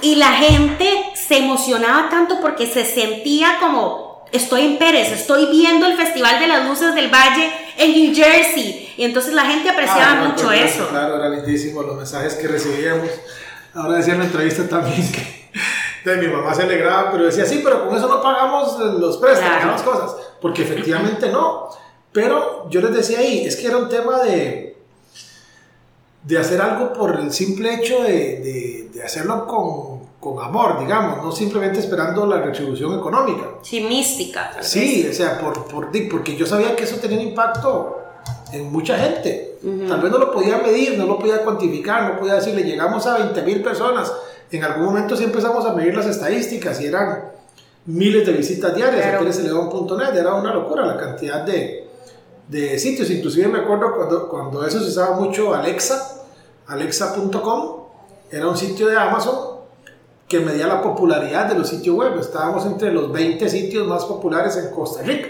Y 0.00 0.14
la 0.16 0.32
gente 0.32 0.88
se 1.14 1.38
emocionaba 1.38 2.08
tanto 2.08 2.40
porque 2.40 2.66
se 2.66 2.84
sentía 2.84 3.58
como 3.60 4.24
estoy 4.32 4.62
en 4.62 4.78
Pérez, 4.78 5.12
estoy 5.12 5.46
viendo 5.46 5.86
el 5.86 5.94
Festival 5.94 6.40
de 6.40 6.46
las 6.46 6.66
Luces 6.66 6.94
del 6.94 7.08
Valle 7.08 7.52
en 7.76 7.92
New 7.92 8.14
Jersey. 8.14 8.94
Y 8.96 9.04
entonces 9.04 9.34
la 9.34 9.44
gente 9.44 9.68
apreciaba 9.68 10.22
ah, 10.22 10.28
mucho 10.28 10.50
eso. 10.50 10.88
Claro, 10.88 11.16
era 11.16 11.28
lindísimo 11.28 11.82
los 11.82 11.96
mensajes 11.96 12.34
que 12.34 12.48
recibíamos. 12.48 13.10
Ahora 13.74 13.98
decía 13.98 14.14
en 14.14 14.20
la 14.20 14.26
entrevista 14.26 14.68
también 14.68 15.10
que 15.12 15.50
de 16.04 16.16
mi 16.16 16.26
mamá 16.28 16.54
se 16.54 16.62
alegraba, 16.62 17.10
pero 17.12 17.24
decía, 17.24 17.44
sí, 17.44 17.60
pero 17.62 17.86
con 17.86 17.96
eso 17.96 18.08
no 18.08 18.22
pagamos 18.22 18.78
los 18.98 19.18
préstamos, 19.18 19.66
las 19.66 19.82
cosas. 19.82 20.16
Porque 20.40 20.62
efectivamente 20.62 21.30
no. 21.30 21.68
Pero 22.12 22.68
yo 22.68 22.80
les 22.80 22.92
decía 22.92 23.20
ahí, 23.20 23.44
es 23.46 23.56
que 23.56 23.68
era 23.68 23.78
un 23.78 23.88
tema 23.88 24.20
de, 24.20 24.76
de 26.24 26.38
hacer 26.38 26.60
algo 26.60 26.92
por 26.92 27.18
el 27.18 27.32
simple 27.32 27.74
hecho 27.74 28.02
de, 28.02 28.10
de, 28.12 28.90
de 28.92 29.02
hacerlo 29.02 29.46
con, 29.46 30.02
con 30.20 30.44
amor, 30.44 30.78
digamos, 30.80 31.24
no 31.24 31.32
simplemente 31.32 31.80
esperando 31.80 32.26
la 32.26 32.40
retribución 32.40 32.98
económica. 32.98 33.44
Sí, 33.62 33.80
mística. 33.80 34.52
Sí, 34.60 35.08
o 35.10 35.14
sea, 35.14 35.40
por, 35.40 35.64
por, 35.66 35.90
porque 36.10 36.36
yo 36.36 36.46
sabía 36.46 36.76
que 36.76 36.84
eso 36.84 36.96
tenía 36.96 37.18
un 37.18 37.28
impacto 37.28 37.98
en 38.52 38.70
mucha 38.70 38.98
gente. 38.98 39.58
Tal 39.88 40.00
vez 40.00 40.12
no 40.12 40.18
lo 40.18 40.30
podía 40.32 40.58
medir, 40.58 40.98
no 40.98 41.06
lo 41.06 41.18
podía 41.18 41.42
cuantificar, 41.42 42.12
no 42.12 42.18
podía 42.20 42.34
decirle, 42.34 42.62
llegamos 42.62 43.06
a 43.06 43.18
20 43.18 43.42
mil 43.42 43.62
personas. 43.62 44.12
En 44.52 44.62
algún 44.62 44.84
momento 44.84 45.16
sí 45.16 45.24
empezamos 45.24 45.64
a 45.64 45.72
medir 45.72 45.96
las 45.96 46.06
estadísticas 46.06 46.80
y 46.82 46.86
eran 46.86 47.32
miles 47.86 48.26
de 48.26 48.32
visitas 48.32 48.74
diarias 48.74 49.02
claro. 49.02 49.20
a 49.20 49.96
.net 49.96 50.14
Era 50.14 50.34
una 50.34 50.52
locura 50.52 50.84
la 50.84 50.96
cantidad 50.98 51.42
de, 51.42 51.88
de 52.48 52.78
sitios. 52.78 53.10
Inclusive 53.10 53.48
me 53.48 53.60
acuerdo 53.60 53.96
cuando, 53.96 54.28
cuando 54.28 54.66
eso 54.66 54.78
se 54.78 54.90
usaba 54.90 55.16
mucho 55.16 55.54
Alexa, 55.54 56.22
alexa.com, 56.66 57.82
era 58.30 58.46
un 58.46 58.56
sitio 58.56 58.88
de 58.88 58.96
Amazon 58.96 59.52
que 60.28 60.40
medía 60.40 60.66
la 60.66 60.82
popularidad 60.82 61.46
de 61.46 61.58
los 61.58 61.68
sitios 61.68 61.96
web. 61.96 62.18
Estábamos 62.18 62.66
entre 62.66 62.92
los 62.92 63.10
20 63.10 63.48
sitios 63.48 63.86
más 63.86 64.04
populares 64.04 64.56
en 64.58 64.70
Costa 64.70 65.02
Rica. 65.02 65.28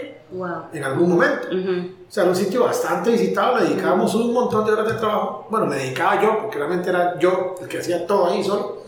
En 0.73 0.83
algún 0.83 1.09
momento. 1.09 1.47
O 1.47 2.11
sea, 2.11 2.23
era 2.23 2.31
un 2.31 2.35
sitio 2.35 2.63
bastante 2.63 3.11
visitado, 3.11 3.59
le 3.59 3.69
dedicábamos 3.69 4.13
un 4.15 4.33
montón 4.33 4.65
de 4.65 4.73
horas 4.73 4.87
de 4.87 4.93
trabajo. 4.93 5.47
Bueno, 5.49 5.67
le 5.67 5.77
dedicaba 5.77 6.21
yo, 6.21 6.39
porque 6.41 6.57
realmente 6.57 6.89
era 6.89 7.17
yo 7.19 7.55
el 7.61 7.67
que 7.67 7.79
hacía 7.79 8.05
todo 8.05 8.27
ahí 8.27 8.43
solo. 8.43 8.83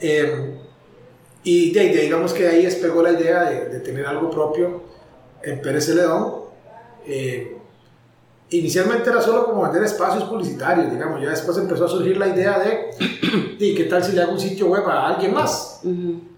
Eh, 0.00 0.58
y 1.44 1.72
de, 1.72 1.88
digamos 1.88 2.32
que 2.32 2.46
ahí 2.48 2.64
despegó 2.64 3.02
la 3.02 3.12
idea 3.12 3.44
de, 3.44 3.66
de, 3.66 3.80
tener 3.80 4.06
algo 4.06 4.30
propio 4.30 4.82
en 5.42 5.60
Pérez 5.62 5.86
Celedón. 5.86 6.34
Eh, 7.06 7.58
inicialmente 8.50 9.10
era 9.10 9.20
solo 9.20 9.44
como 9.44 9.62
vender 9.62 9.82
espacios 9.82 10.24
publicitarios, 10.24 10.90
digamos, 10.90 11.20
ya 11.20 11.30
después 11.30 11.56
empezó 11.58 11.84
a 11.84 11.88
surgir 11.88 12.16
la 12.16 12.28
idea 12.28 12.58
de, 12.58 12.90
de 13.58 13.74
qué 13.74 13.84
tal 13.84 14.02
si 14.02 14.12
le 14.12 14.22
hago 14.22 14.32
un 14.32 14.40
sitio 14.40 14.66
web 14.68 14.88
a 14.88 15.08
alguien 15.08 15.34
más. 15.34 15.80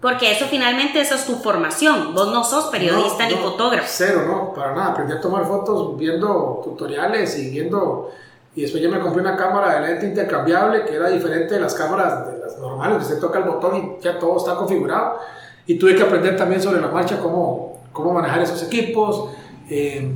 Porque 0.01 0.31
eso 0.31 0.45
finalmente 0.49 0.99
esa 0.99 1.15
es 1.15 1.25
tu 1.25 1.35
formación, 1.35 2.13
vos 2.13 2.31
no 2.31 2.43
sos 2.43 2.65
periodista 2.65 3.27
ni 3.27 3.35
fotógrafo. 3.35 3.87
Cero, 3.89 4.25
no, 4.27 4.53
para 4.53 4.75
nada, 4.75 4.91
aprendí 4.91 5.13
a 5.13 5.21
tomar 5.21 5.45
fotos 5.45 5.97
viendo 5.97 6.61
tutoriales 6.63 7.37
y 7.37 7.49
viendo, 7.49 8.11
y 8.55 8.61
después 8.63 8.83
ya 8.83 8.89
me 8.89 8.99
compré 8.99 9.21
una 9.21 9.37
cámara 9.37 9.79
de 9.79 9.87
lente 9.87 10.07
intercambiable 10.07 10.83
que 10.83 10.95
era 10.95 11.09
diferente 11.09 11.53
de 11.53 11.61
las 11.61 11.73
cámaras 11.73 12.27
de 12.27 12.39
las 12.39 12.57
normales, 12.59 12.97
que 12.97 13.13
se 13.13 13.19
toca 13.19 13.39
el 13.39 13.45
botón 13.45 13.77
y 13.77 14.03
ya 14.03 14.19
todo 14.19 14.37
está 14.37 14.55
configurado, 14.55 15.19
y 15.65 15.75
tuve 15.75 15.95
que 15.95 16.03
aprender 16.03 16.35
también 16.35 16.61
sobre 16.61 16.81
la 16.81 16.87
marcha 16.87 17.19
cómo, 17.19 17.81
cómo 17.93 18.13
manejar 18.13 18.41
esos 18.41 18.63
equipos. 18.63 19.29
Eh, 19.69 20.11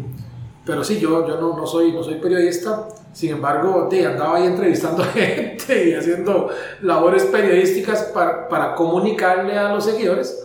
pero 0.65 0.83
sí, 0.83 0.99
yo, 0.99 1.27
yo 1.27 1.39
no, 1.39 1.55
no, 1.55 1.67
soy, 1.67 1.93
no 1.93 2.03
soy 2.03 2.15
periodista, 2.15 2.87
sin 3.13 3.31
embargo, 3.31 3.87
de, 3.89 4.05
andaba 4.05 4.37
ahí 4.37 4.47
entrevistando 4.47 5.03
gente 5.13 5.89
y 5.89 5.93
haciendo 5.93 6.49
labores 6.81 7.23
periodísticas 7.25 8.05
para, 8.13 8.49
para 8.49 8.75
comunicarle 8.75 9.57
a 9.57 9.71
los 9.71 9.85
seguidores 9.85 10.43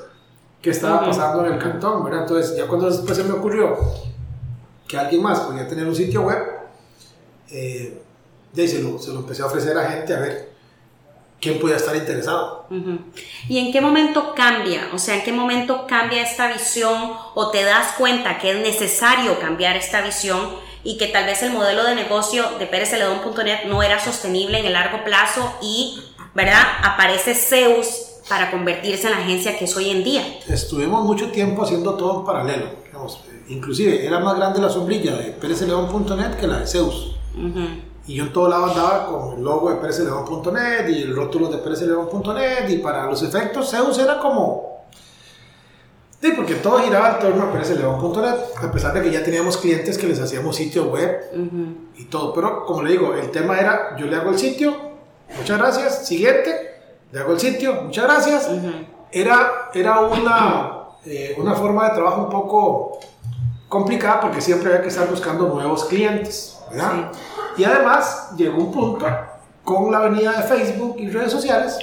qué 0.60 0.70
estaba 0.70 1.04
pasando 1.06 1.44
en 1.46 1.54
el 1.54 1.58
cantón, 1.58 2.04
¿verdad? 2.04 2.22
Entonces, 2.22 2.56
ya 2.56 2.68
cuando 2.68 2.90
después 2.90 3.16
se 3.16 3.24
me 3.24 3.32
ocurrió 3.32 3.76
que 4.86 4.98
alguien 4.98 5.22
más 5.22 5.40
podía 5.40 5.66
tener 5.66 5.86
un 5.86 5.94
sitio 5.94 6.22
web, 6.22 6.59
eh, 7.50 8.02
de, 8.52 8.68
se, 8.68 8.82
lo, 8.82 8.98
se 8.98 9.12
lo 9.12 9.20
empecé 9.20 9.42
a 9.42 9.46
ofrecer 9.46 9.76
a 9.76 9.90
gente 9.90 10.14
a 10.14 10.20
ver 10.20 10.50
quién 11.40 11.58
puede 11.58 11.76
estar 11.76 11.96
interesado. 11.96 12.66
¿Y 13.48 13.58
en 13.58 13.72
qué 13.72 13.80
momento 13.80 14.34
cambia? 14.34 14.88
O 14.92 14.98
sea, 14.98 15.16
¿en 15.16 15.22
qué 15.22 15.32
momento 15.32 15.86
cambia 15.86 16.22
esta 16.22 16.52
visión 16.52 17.12
o 17.34 17.50
te 17.50 17.64
das 17.64 17.94
cuenta 17.96 18.38
que 18.38 18.50
es 18.52 18.58
necesario 18.60 19.38
cambiar 19.40 19.76
esta 19.76 20.02
visión 20.02 20.50
y 20.84 20.98
que 20.98 21.08
tal 21.08 21.24
vez 21.26 21.42
el 21.42 21.52
modelo 21.52 21.84
de 21.84 21.94
negocio 21.94 22.44
de 22.58 22.66
perezceledón.net 22.66 23.66
no 23.68 23.82
era 23.82 23.98
sostenible 24.02 24.60
en 24.60 24.66
el 24.66 24.72
largo 24.72 25.04
plazo 25.04 25.54
y, 25.62 26.02
¿verdad? 26.34 26.62
Aparece 26.82 27.34
Zeus 27.34 27.86
para 28.28 28.50
convertirse 28.50 29.08
en 29.08 29.12
la 29.12 29.18
agencia 29.18 29.58
que 29.58 29.64
es 29.64 29.76
hoy 29.76 29.90
en 29.90 30.04
día. 30.04 30.22
Estuvimos 30.48 31.04
mucho 31.04 31.30
tiempo 31.30 31.62
haciendo 31.62 31.94
todo 31.94 32.20
en 32.20 32.26
paralelo. 32.26 32.66
inclusive 33.48 34.06
era 34.06 34.20
más 34.20 34.36
grande 34.36 34.60
la 34.60 34.70
sombrilla 34.70 35.16
de 35.16 35.32
perezceledón.net 35.32 36.36
que 36.38 36.46
la 36.46 36.60
de 36.60 36.66
Zeus. 36.66 37.16
Y 38.06 38.14
yo 38.14 38.24
en 38.24 38.32
todo 38.32 38.48
lado 38.48 38.66
andaba 38.66 39.06
con 39.06 39.38
el 39.38 39.44
logo 39.44 39.70
de 39.70 39.76
perezleón.net 39.76 40.88
y 40.88 41.02
el 41.02 41.14
rótulo 41.14 41.48
de 41.48 41.58
perezleón.net 41.58 42.68
y 42.68 42.78
para 42.78 43.06
los 43.06 43.22
efectos 43.22 43.70
Zeus 43.70 43.98
era 43.98 44.18
como... 44.18 44.70
Sí, 46.20 46.32
porque 46.36 46.56
todo 46.56 46.80
giraba 46.80 47.14
en 47.14 47.18
torno 47.18 47.44
a 47.44 47.52
perezleón.net, 47.52 48.34
a 48.62 48.70
pesar 48.70 48.92
de 48.92 49.02
que 49.02 49.10
ya 49.10 49.24
teníamos 49.24 49.56
clientes 49.56 49.96
que 49.96 50.06
les 50.06 50.20
hacíamos 50.20 50.54
sitio 50.54 50.90
web 50.90 51.18
y 51.96 52.04
todo. 52.04 52.34
Pero 52.34 52.66
como 52.66 52.82
le 52.82 52.92
digo, 52.92 53.14
el 53.14 53.30
tema 53.30 53.58
era, 53.58 53.96
yo 53.96 54.06
le 54.06 54.16
hago 54.16 54.30
el 54.30 54.38
sitio, 54.38 54.76
muchas 55.38 55.58
gracias, 55.58 56.06
siguiente, 56.06 56.50
le 57.12 57.20
hago 57.20 57.32
el 57.32 57.40
sitio, 57.40 57.82
muchas 57.84 58.04
gracias. 58.04 58.50
Era, 59.12 59.70
era 59.72 60.00
una, 60.00 60.88
eh, 61.06 61.36
una 61.38 61.54
forma 61.54 61.88
de 61.88 61.94
trabajo 61.94 62.24
un 62.24 62.28
poco 62.28 62.98
complicada 63.70 64.20
porque 64.20 64.40
siempre 64.40 64.68
había 64.68 64.82
que 64.82 64.88
estar 64.88 65.08
buscando 65.08 65.48
nuevos 65.48 65.84
clientes, 65.84 66.58
¿verdad? 66.70 67.12
Y 67.56 67.64
además 67.64 68.30
llegó 68.36 68.58
un 68.58 68.72
punto 68.72 69.06
con 69.64 69.92
la 69.92 70.00
venida 70.00 70.32
de 70.32 70.42
Facebook 70.42 70.96
y 70.98 71.08
redes 71.08 71.30
sociales 71.30 71.78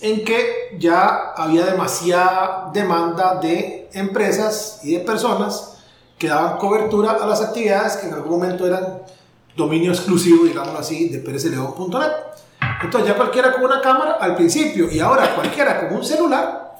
en 0.00 0.24
que 0.24 0.76
ya 0.78 1.32
había 1.36 1.66
demasiada 1.66 2.70
demanda 2.74 3.36
de 3.36 3.88
empresas 3.92 4.80
y 4.82 4.94
de 4.94 5.00
personas 5.00 5.78
que 6.18 6.26
daban 6.26 6.58
cobertura 6.58 7.12
a 7.12 7.26
las 7.26 7.40
actividades 7.40 7.98
que 7.98 8.08
en 8.08 8.14
algún 8.14 8.32
momento 8.32 8.66
eran 8.66 9.02
dominio 9.56 9.92
exclusivo, 9.92 10.44
digamos 10.44 10.74
así, 10.74 11.08
de 11.10 11.20
perezleón.net. 11.20 12.10
Entonces 12.82 13.08
ya 13.08 13.16
cualquiera 13.16 13.52
con 13.52 13.64
una 13.64 13.80
cámara 13.80 14.14
al 14.14 14.34
principio 14.34 14.90
y 14.90 14.98
ahora 14.98 15.32
cualquiera 15.36 15.78
con 15.78 15.96
un 15.96 16.04
celular 16.04 16.74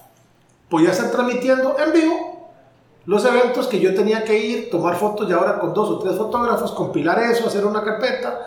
podía 0.69 0.91
estar 0.91 1.09
transmitiendo 1.13 1.77
en 1.79 1.93
vivo 1.93 2.36
los 3.07 3.25
eventos 3.25 3.69
que 3.69 3.79
yo 3.81 3.95
tenía 3.95 4.25
que 4.25 4.39
ir, 4.39 4.71
tomar 4.71 4.97
fotos 4.97 5.29
y 5.29 5.33
ahora 5.33 5.59
con 5.59 5.73
dos 5.73 5.89
o 5.91 5.99
tres 6.01 6.17
fotógrafos, 6.17 6.73
compilar 6.73 7.19
eso, 7.21 7.47
hacer 7.47 7.65
una 7.65 7.83
carpeta. 7.83 8.47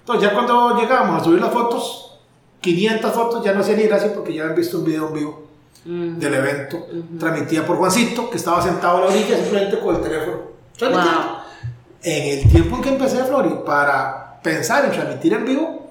Entonces 0.00 0.28
ya 0.28 0.34
cuando 0.34 0.78
llegamos 0.80 1.20
a 1.20 1.24
subir 1.24 1.40
las 1.40 1.52
fotos, 1.52 2.18
500 2.60 3.12
fotos, 3.12 3.44
ya 3.44 3.52
no 3.52 3.60
hacía 3.60 3.76
ni 3.76 3.84
gracia 3.84 4.12
porque 4.14 4.34
ya 4.34 4.42
habían 4.42 4.56
visto 4.56 4.78
un 4.78 4.84
video 4.84 5.08
en 5.08 5.14
vivo 5.14 5.42
del 5.84 6.34
evento, 6.34 6.86
transmitida 7.18 7.64
por 7.64 7.76
Juancito, 7.76 8.28
que 8.28 8.36
estaba 8.36 8.62
sentado 8.62 8.98
a 8.98 9.00
la 9.00 9.06
orilla 9.06 9.36
simplemente 9.36 9.80
con 9.80 9.96
el 9.96 10.02
teléfono. 10.02 10.36
En 12.02 12.38
el 12.38 12.50
tiempo 12.50 12.76
en 12.76 12.82
que 12.82 12.88
empecé 12.90 13.20
a 13.20 13.24
Flori, 13.24 13.60
para 13.64 14.40
pensar 14.42 14.84
en 14.86 14.92
transmitir 14.92 15.34
en 15.34 15.44
vivo, 15.44 15.90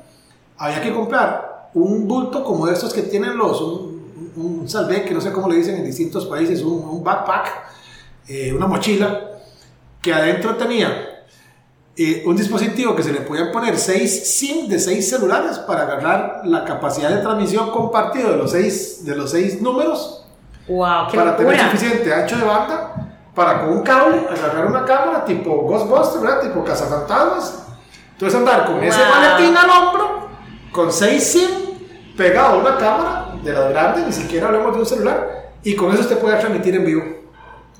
había 0.57 0.81
que 0.81 0.93
comprar 0.93 1.69
un 1.73 2.07
bulto 2.07 2.43
como 2.43 2.67
estos 2.67 2.93
que 2.93 3.03
tienen 3.03 3.37
los, 3.37 3.61
un, 3.61 4.33
un 4.35 4.69
salve, 4.69 5.05
que 5.05 5.13
no 5.13 5.21
sé 5.21 5.31
cómo 5.31 5.49
le 5.49 5.57
dicen 5.57 5.75
en 5.75 5.85
distintos 5.85 6.25
países, 6.25 6.61
un, 6.61 6.83
un 6.83 7.03
backpack, 7.03 7.51
eh, 8.29 8.53
una 8.53 8.67
mochila 8.67 9.21
que 9.99 10.13
adentro 10.13 10.55
tenía 10.55 11.25
eh, 11.97 12.23
un 12.27 12.37
dispositivo 12.37 12.95
que 12.95 13.01
se 13.01 13.11
le 13.11 13.21
podían 13.21 13.51
poner 13.51 13.77
seis 13.77 14.37
SIM 14.37 14.69
de 14.69 14.79
seis 14.79 15.09
celulares 15.09 15.57
para 15.57 15.81
agarrar 15.81 16.41
la 16.45 16.63
capacidad 16.63 17.09
de 17.09 17.17
transmisión 17.17 17.71
compartido 17.71 18.31
de 18.31 18.37
los 18.37 18.51
seis, 18.51 19.03
de 19.03 19.15
los 19.15 19.31
seis 19.31 19.59
números. 19.61 20.27
Wow, 20.67 21.11
para 21.13 21.35
tener 21.35 21.59
suficiente 21.59 22.13
ancho 22.13 22.37
de 22.37 22.43
banda 22.43 22.93
para 23.33 23.61
con 23.61 23.69
un 23.69 23.81
cable 23.81 24.27
agarrar 24.29 24.67
una 24.67 24.85
cámara 24.85 25.25
tipo 25.25 25.63
Ghostbusters, 25.63 26.21
¿verdad? 26.21 26.41
tipo 26.41 26.63
cazafantasmas. 26.63 27.65
Entonces 28.11 28.39
andar 28.39 28.65
con 28.67 28.83
ese 28.83 28.99
maletín 28.99 29.57
al 29.57 29.69
hombro, 29.69 30.29
con 30.71 30.91
seis 30.91 31.23
SIM, 31.23 31.49
pegado 32.15 32.55
a 32.55 32.57
una 32.57 32.77
cámara 32.77 33.35
de 33.43 33.53
las 33.53 33.69
grandes, 33.71 34.05
ni 34.05 34.13
siquiera 34.13 34.47
hablemos 34.47 34.73
de 34.73 34.79
un 34.81 34.85
celular, 34.85 35.51
y 35.63 35.75
con 35.75 35.91
eso 35.91 36.01
usted 36.01 36.19
puede 36.19 36.37
transmitir 36.37 36.75
en 36.75 36.85
vivo 36.85 37.18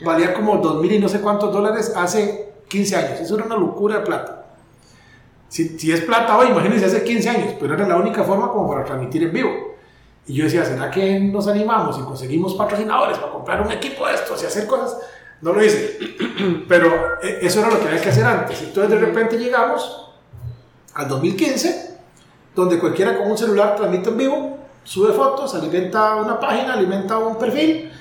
valía 0.03 0.33
como 0.33 0.57
dos 0.57 0.81
mil 0.81 0.91
y 0.91 0.99
no 0.99 1.09
sé 1.09 1.21
cuántos 1.21 1.51
dólares 1.51 1.93
hace 1.95 2.53
15 2.67 2.95
años. 2.95 3.19
Eso 3.19 3.35
era 3.35 3.45
una 3.45 3.57
locura 3.57 3.99
de 3.99 4.05
plata. 4.05 4.45
Si, 5.47 5.79
si, 5.79 5.91
es 5.91 6.01
plata 6.01 6.37
hoy, 6.37 6.49
imagínense 6.49 6.85
hace 6.85 7.03
15 7.03 7.29
años, 7.29 7.55
pero 7.59 7.73
era 7.73 7.87
la 7.87 7.97
única 7.97 8.23
forma 8.23 8.49
como 8.51 8.69
para 8.69 8.85
transmitir 8.85 9.23
en 9.23 9.33
vivo. 9.33 9.49
Y 10.27 10.33
yo 10.33 10.43
decía, 10.43 10.63
¿será 10.63 10.91
que 10.91 11.19
nos 11.19 11.47
animamos 11.47 11.97
y 11.97 12.01
conseguimos 12.03 12.53
patrocinadores 12.53 13.17
para 13.17 13.31
comprar 13.31 13.61
un 13.61 13.71
equipo 13.71 14.05
de 14.07 14.13
estos 14.13 14.43
y 14.43 14.45
hacer 14.45 14.67
cosas? 14.67 14.95
No 15.41 15.53
lo 15.53 15.63
hice. 15.63 15.97
Pero 16.67 17.19
eh, 17.23 17.39
eso 17.41 17.61
era 17.61 17.71
lo 17.71 17.79
que 17.79 17.87
había 17.87 18.01
que 18.01 18.09
hacer 18.09 18.25
antes. 18.25 18.61
Entonces 18.61 18.91
de 18.91 19.05
repente 19.05 19.39
llegamos 19.39 20.11
al 20.93 21.07
2015, 21.07 21.97
donde 22.55 22.77
cualquiera 22.77 23.17
con 23.17 23.31
un 23.31 23.37
celular 23.37 23.75
transmite 23.75 24.09
en 24.09 24.17
vivo, 24.17 24.57
sube 24.83 25.13
fotos, 25.13 25.55
alimenta 25.55 26.15
una 26.17 26.39
página, 26.39 26.73
alimenta 26.73 27.17
un 27.17 27.37
perfil, 27.37 27.91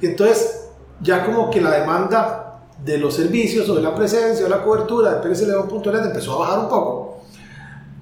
y 0.00 0.06
entonces 0.06 0.65
ya 1.00 1.24
como 1.24 1.50
que 1.50 1.60
la 1.60 1.70
demanda 1.70 2.60
de 2.84 2.98
los 2.98 3.14
servicios 3.14 3.68
o 3.68 3.74
de 3.74 3.82
la 3.82 3.94
presencia 3.94 4.46
o 4.46 4.48
la 4.48 4.62
cobertura 4.62 5.14
de 5.14 5.20
PRSLeón.net 5.20 6.04
empezó 6.04 6.34
a 6.34 6.46
bajar 6.46 6.58
un 6.60 6.68
poco 6.68 7.22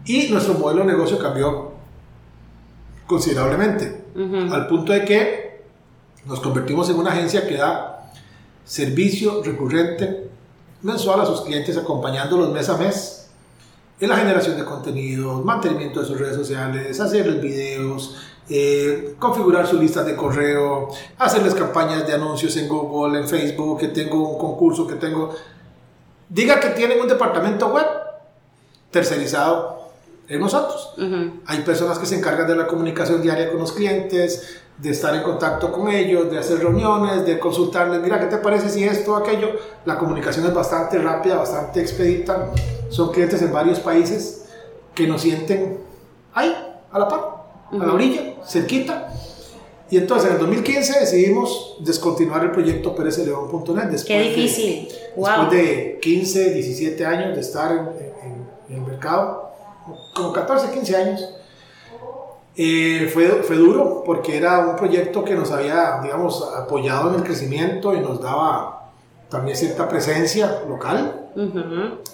y 0.05 0.29
nuestro 0.29 0.55
modelo 0.55 0.81
de 0.81 0.93
negocio 0.93 1.19
cambió 1.19 1.73
considerablemente, 3.07 4.05
al 4.51 4.67
punto 4.67 4.93
de 4.93 5.05
que 5.05 5.65
nos 6.27 6.41
convertimos 6.41 6.89
en 6.91 6.97
una 6.97 7.13
agencia 7.13 7.47
que 7.47 7.57
da 7.57 8.11
servicio 8.65 9.43
recurrente 9.43 10.31
mensual 10.83 11.21
a 11.21 11.27
sus 11.27 11.43
clientes 11.43 11.77
acompañándolos 11.77 12.51
mes 12.51 12.69
a 12.69 12.77
mes 12.77 13.31
en 14.01 14.09
la 14.09 14.17
generación 14.17 14.57
de 14.57 14.65
contenidos, 14.65 15.45
mantenimiento 15.45 16.01
de 16.01 16.07
sus 16.07 16.19
redes 16.19 16.37
sociales, 16.37 16.99
hacerles 17.01 17.41
videos, 17.41 18.17
eh, 18.49 19.15
configurar 19.19 19.67
su 19.67 19.79
lista 19.81 20.03
de 20.03 20.15
correo, 20.15 20.89
hacerles 21.19 21.55
campañas 21.55 22.07
de 22.07 22.13
anuncios 22.13 22.57
en 22.57 22.69
Google, 22.69 23.21
en 23.21 23.29
Facebook, 23.29 23.81
que 23.81 23.89
tengo 23.89 24.29
un 24.29 24.39
concurso, 24.39 24.87
que 24.87 24.95
tengo... 24.95 25.35
diga 26.29 26.61
que 26.61 26.71
tienen 26.71 27.01
un 27.01 27.09
departamento 27.09 27.69
web 27.69 27.87
tercerizado 28.91 29.85
en 30.29 30.41
nosotros. 30.41 30.95
Hay 31.47 31.61
personas 31.61 31.99
que 31.99 32.07
se 32.07 32.17
encargan 32.17 32.47
de 32.47 32.57
la 32.57 32.67
comunicación 32.67 33.23
diaria 33.23 33.51
con 33.51 33.61
los 33.61 33.73
clientes, 33.73 34.61
de 34.79 34.91
estar 34.91 35.15
en 35.15 35.23
contacto 35.23 35.71
con 35.71 35.89
ellos, 35.89 36.31
de 36.31 36.39
hacer 36.39 36.59
reuniones, 36.59 37.25
de 37.25 37.39
consultarles, 37.39 38.01
mira, 38.01 38.19
¿qué 38.19 38.27
te 38.27 38.39
parece 38.39 38.69
si 38.69 38.85
esto 38.85 39.13
o 39.13 39.17
aquello? 39.17 39.51
La 39.85 39.99
comunicación 39.99 40.47
es 40.47 40.55
bastante 40.55 40.99
rápida, 40.99 41.37
bastante 41.37 41.81
expedita. 41.81 42.51
Son 42.89 43.13
clientes 43.13 43.41
en 43.43 43.53
varios 43.53 43.79
países 43.79 44.47
que 44.95 45.07
nos 45.07 45.23
sienten 45.23 45.79
ahí, 46.33 46.55
a 46.91 46.99
la 46.99 47.09
par, 47.09 47.34
a 47.81 47.87
la 47.87 47.93
orilla, 47.93 48.35
cerquita. 48.47 49.13
Y 49.91 49.99
entonces 49.99 50.29
en 50.29 50.35
el 50.35 50.41
2015 50.41 51.01
decidimos 51.01 51.77
descontinuar 51.81 52.45
el 52.45 52.51
proyecto 52.51 52.95
PérezLeón.net. 52.95 54.01
Qué 54.07 54.21
difícil. 54.23 54.89
De, 54.89 54.95
Después 55.17 55.51
de 55.51 55.99
15, 56.01 56.55
17 56.55 57.07
años 57.07 57.35
de 57.35 57.41
estar 57.41 57.71
en, 57.73 58.47
en 58.69 58.77
el 58.77 58.81
mercado, 58.81 59.51
como 60.15 60.33
14, 60.33 60.73
15 60.73 60.97
años 60.97 61.29
eh, 62.57 63.11
fue, 63.13 63.27
fue 63.43 63.57
duro 63.57 64.05
porque 64.07 64.37
era 64.37 64.61
un 64.61 64.77
proyecto 64.77 65.25
que 65.25 65.35
nos 65.35 65.51
había, 65.51 66.01
digamos, 66.03 66.49
apoyado 66.57 67.11
en 67.11 67.17
el 67.17 67.25
crecimiento 67.25 67.95
y 67.95 68.01
nos 68.01 68.21
daba 68.21 68.93
también 69.29 69.57
cierta 69.57 69.89
presencia 69.89 70.63
local. 70.69 71.21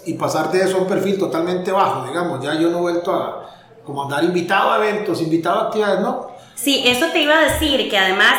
Y 0.05 0.15
pasar 0.15 0.51
de 0.51 0.63
eso 0.63 0.77
a 0.77 0.81
un 0.81 0.87
perfil 0.87 1.19
totalmente 1.19 1.71
bajo, 1.71 2.07
digamos, 2.07 2.43
ya 2.43 2.55
yo 2.59 2.71
no 2.71 2.79
he 2.79 2.81
vuelto 2.81 3.13
a 3.13 3.60
como 3.85 4.03
andar 4.03 4.23
invitado 4.23 4.71
a 4.71 4.77
eventos, 4.77 5.21
invitado 5.21 5.59
a 5.59 5.63
actividades, 5.63 6.01
¿no? 6.01 6.31
Sí, 6.55 6.83
eso 6.85 7.07
te 7.07 7.21
iba 7.21 7.37
a 7.37 7.51
decir, 7.51 7.89
que 7.89 7.97
además 7.97 8.35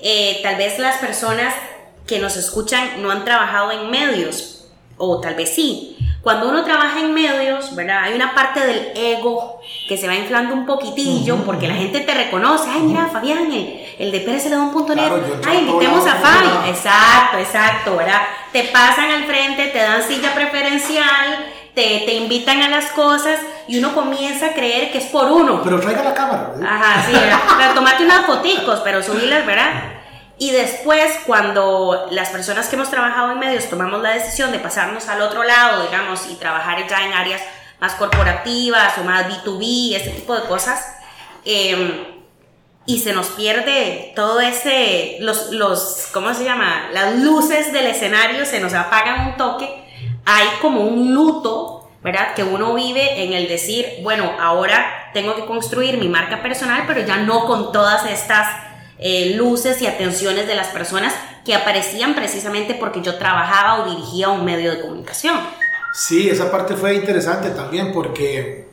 eh, 0.00 0.40
tal 0.42 0.56
vez 0.56 0.78
las 0.78 0.98
personas 0.98 1.54
que 2.06 2.18
nos 2.18 2.36
escuchan 2.36 3.02
no 3.02 3.10
han 3.10 3.24
trabajado 3.24 3.72
en 3.72 3.90
medios, 3.90 4.68
o 4.96 5.20
tal 5.20 5.34
vez 5.34 5.54
sí, 5.54 5.96
cuando 6.24 6.48
uno 6.48 6.64
trabaja 6.64 7.00
en 7.00 7.12
medios, 7.12 7.76
¿verdad? 7.76 8.04
Hay 8.04 8.14
una 8.14 8.34
parte 8.34 8.60
del 8.66 8.92
ego 8.96 9.60
que 9.86 9.98
se 9.98 10.06
va 10.06 10.14
inflando 10.14 10.54
un 10.54 10.64
poquitillo 10.64 11.36
porque 11.44 11.68
la 11.68 11.74
gente 11.74 12.00
te 12.00 12.14
reconoce. 12.14 12.70
Ay, 12.70 12.80
mira, 12.80 13.08
Fabián, 13.08 13.52
el, 13.52 13.84
el 13.98 14.10
de 14.10 14.20
PérezLeón.net. 14.20 14.94
Claro, 14.94 15.22
Ay, 15.46 15.58
invitemos 15.58 16.06
a 16.06 16.14
Fabi. 16.14 16.70
Exacto, 16.70 17.38
exacto, 17.38 17.96
¿verdad? 17.96 18.22
Te 18.52 18.64
pasan 18.64 19.10
al 19.10 19.24
frente, 19.24 19.66
te 19.66 19.78
dan 19.78 20.02
silla 20.02 20.34
preferencial, 20.34 21.44
te, 21.74 22.02
te, 22.06 22.14
invitan 22.14 22.62
a 22.62 22.68
las 22.68 22.92
cosas 22.92 23.40
y 23.66 23.78
uno 23.78 23.94
comienza 23.94 24.46
a 24.46 24.52
creer 24.52 24.92
que 24.92 24.98
es 24.98 25.06
por 25.06 25.30
uno. 25.30 25.62
Pero 25.62 25.80
traiga 25.80 26.02
la 26.02 26.14
cámara. 26.14 26.52
Ajá, 26.64 27.04
sí, 27.06 27.12
¿verdad? 27.58 27.74
tomate 27.74 28.04
unas 28.04 28.26
foticos, 28.26 28.80
pero 28.80 29.02
subirlas, 29.02 29.44
¿verdad? 29.44 29.72
Y 30.36 30.50
después, 30.50 31.20
cuando 31.26 32.08
las 32.10 32.30
personas 32.30 32.68
que 32.68 32.76
hemos 32.76 32.90
trabajado 32.90 33.32
en 33.32 33.38
medios 33.38 33.68
tomamos 33.68 34.02
la 34.02 34.10
decisión 34.10 34.50
de 34.50 34.58
pasarnos 34.58 35.08
al 35.08 35.22
otro 35.22 35.44
lado, 35.44 35.82
digamos, 35.84 36.28
y 36.28 36.34
trabajar 36.34 36.86
ya 36.88 37.04
en 37.04 37.12
áreas 37.12 37.40
más 37.80 37.94
corporativas 37.94 38.98
o 38.98 39.04
más 39.04 39.26
B2B, 39.26 39.94
ese 39.94 40.10
tipo 40.10 40.34
de 40.34 40.42
cosas, 40.48 40.96
em, 41.44 42.04
y 42.86 42.98
se 42.98 43.12
nos 43.12 43.28
pierde 43.28 44.12
todo 44.16 44.40
ese, 44.40 45.18
los, 45.20 45.50
los, 45.50 46.08
¿cómo 46.12 46.34
se 46.34 46.44
llama? 46.44 46.88
Las 46.92 47.16
luces 47.16 47.72
del 47.72 47.86
escenario 47.86 48.44
se 48.44 48.60
nos 48.60 48.74
apagan 48.74 49.28
un 49.28 49.36
toque, 49.36 49.83
hay 50.24 50.46
como 50.60 50.82
un 50.82 51.14
luto, 51.14 51.90
¿verdad? 52.02 52.34
Que 52.34 52.42
uno 52.42 52.74
vive 52.74 53.24
en 53.24 53.32
el 53.32 53.48
decir, 53.48 53.86
bueno, 54.02 54.32
ahora 54.40 55.10
tengo 55.12 55.34
que 55.34 55.44
construir 55.44 55.98
mi 55.98 56.08
marca 56.08 56.42
personal, 56.42 56.84
pero 56.86 57.00
ya 57.00 57.18
no 57.18 57.46
con 57.46 57.72
todas 57.72 58.10
estas 58.10 58.48
eh, 58.98 59.34
luces 59.36 59.80
y 59.82 59.86
atenciones 59.86 60.46
de 60.46 60.54
las 60.54 60.68
personas 60.68 61.14
que 61.44 61.54
aparecían 61.54 62.14
precisamente 62.14 62.74
porque 62.74 63.02
yo 63.02 63.16
trabajaba 63.16 63.82
o 63.82 63.90
dirigía 63.90 64.30
un 64.30 64.44
medio 64.44 64.70
de 64.70 64.80
comunicación. 64.80 65.38
Sí, 65.92 66.28
esa 66.28 66.50
parte 66.50 66.74
fue 66.74 66.94
interesante 66.94 67.50
también 67.50 67.92
porque 67.92 68.68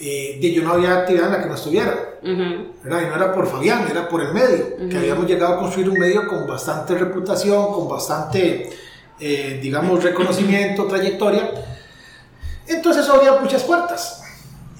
eh, 0.00 0.52
yo 0.54 0.62
no 0.62 0.72
había 0.72 0.98
actividad 0.98 1.26
en 1.26 1.32
la 1.32 1.42
que 1.42 1.48
no 1.48 1.54
estuviera. 1.54 2.08
Y 2.22 2.88
no 2.88 2.98
era 2.98 3.32
por 3.34 3.46
Fabián, 3.48 3.86
era 3.90 4.08
por 4.08 4.22
el 4.22 4.32
medio, 4.32 4.88
que 4.88 4.96
habíamos 4.96 5.26
llegado 5.26 5.54
a 5.54 5.58
construir 5.58 5.88
un 5.90 5.98
medio 5.98 6.26
con 6.28 6.46
bastante 6.46 6.94
reputación, 6.94 7.72
con 7.72 7.88
bastante, 7.88 8.70
eh, 9.20 9.58
digamos, 9.62 10.02
reconocimiento, 10.02 10.86
trayectoria. 10.86 11.50
Entonces 12.66 13.08
abría 13.08 13.40
muchas 13.40 13.62
puertas. 13.62 14.22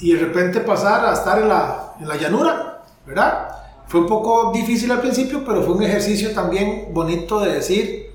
Y 0.01 0.13
de 0.13 0.21
repente 0.21 0.61
pasar 0.61 1.07
a 1.07 1.13
estar 1.13 1.41
en 1.41 1.49
la, 1.49 1.95
en 2.01 2.09
la 2.09 2.17
llanura, 2.17 2.85
¿verdad? 3.07 3.49
Fue 3.87 4.01
un 4.01 4.07
poco 4.07 4.53
difícil 4.53 4.91
al 4.91 5.01
principio, 5.01 5.45
pero 5.45 5.63
fue 5.63 5.75
un 5.75 5.83
ejercicio 5.83 6.33
también 6.33 6.89
bonito 6.93 7.41
de 7.41 7.55
decir, 7.55 8.11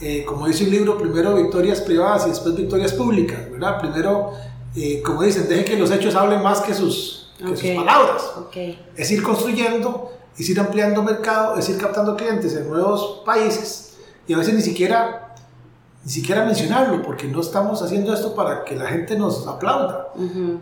eh, 0.00 0.24
como 0.26 0.46
dice 0.46 0.64
un 0.64 0.70
libro, 0.70 0.98
primero 0.98 1.34
victorias 1.34 1.80
privadas 1.80 2.26
y 2.26 2.30
después 2.30 2.54
victorias 2.54 2.92
públicas, 2.92 3.50
¿verdad? 3.50 3.80
Primero, 3.80 4.32
eh, 4.74 5.00
como 5.02 5.22
dicen, 5.22 5.48
deje 5.48 5.64
que 5.64 5.76
los 5.78 5.90
hechos 5.90 6.14
hablen 6.14 6.42
más 6.42 6.60
que 6.60 6.74
sus, 6.74 7.32
sus 7.38 7.60
palabras. 7.70 8.32
Es 8.96 9.10
ir 9.10 9.22
construyendo, 9.22 10.12
es 10.38 10.50
ir 10.50 10.60
ampliando 10.60 11.02
mercado, 11.02 11.56
es 11.56 11.68
ir 11.68 11.78
captando 11.78 12.16
clientes 12.16 12.54
en 12.54 12.68
nuevos 12.68 13.22
países 13.24 13.96
y 14.26 14.34
a 14.34 14.38
veces 14.38 14.54
ni 14.54 14.62
siquiera 14.62 15.25
ni 16.06 16.12
siquiera 16.12 16.44
mencionarlo, 16.44 17.02
porque 17.02 17.26
no 17.26 17.40
estamos 17.40 17.82
haciendo 17.82 18.14
esto 18.14 18.32
para 18.32 18.62
que 18.62 18.76
la 18.76 18.86
gente 18.86 19.18
nos 19.18 19.44
aplauda, 19.48 20.10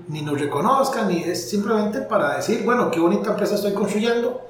ni 0.08 0.22
nos 0.22 0.40
reconozca, 0.40 1.04
ni 1.04 1.22
es 1.22 1.50
simplemente 1.50 2.00
para 2.00 2.36
decir, 2.36 2.64
bueno, 2.64 2.90
qué 2.90 2.98
bonita 2.98 3.28
empresa 3.28 3.56
estoy 3.56 3.74
construyendo, 3.74 4.40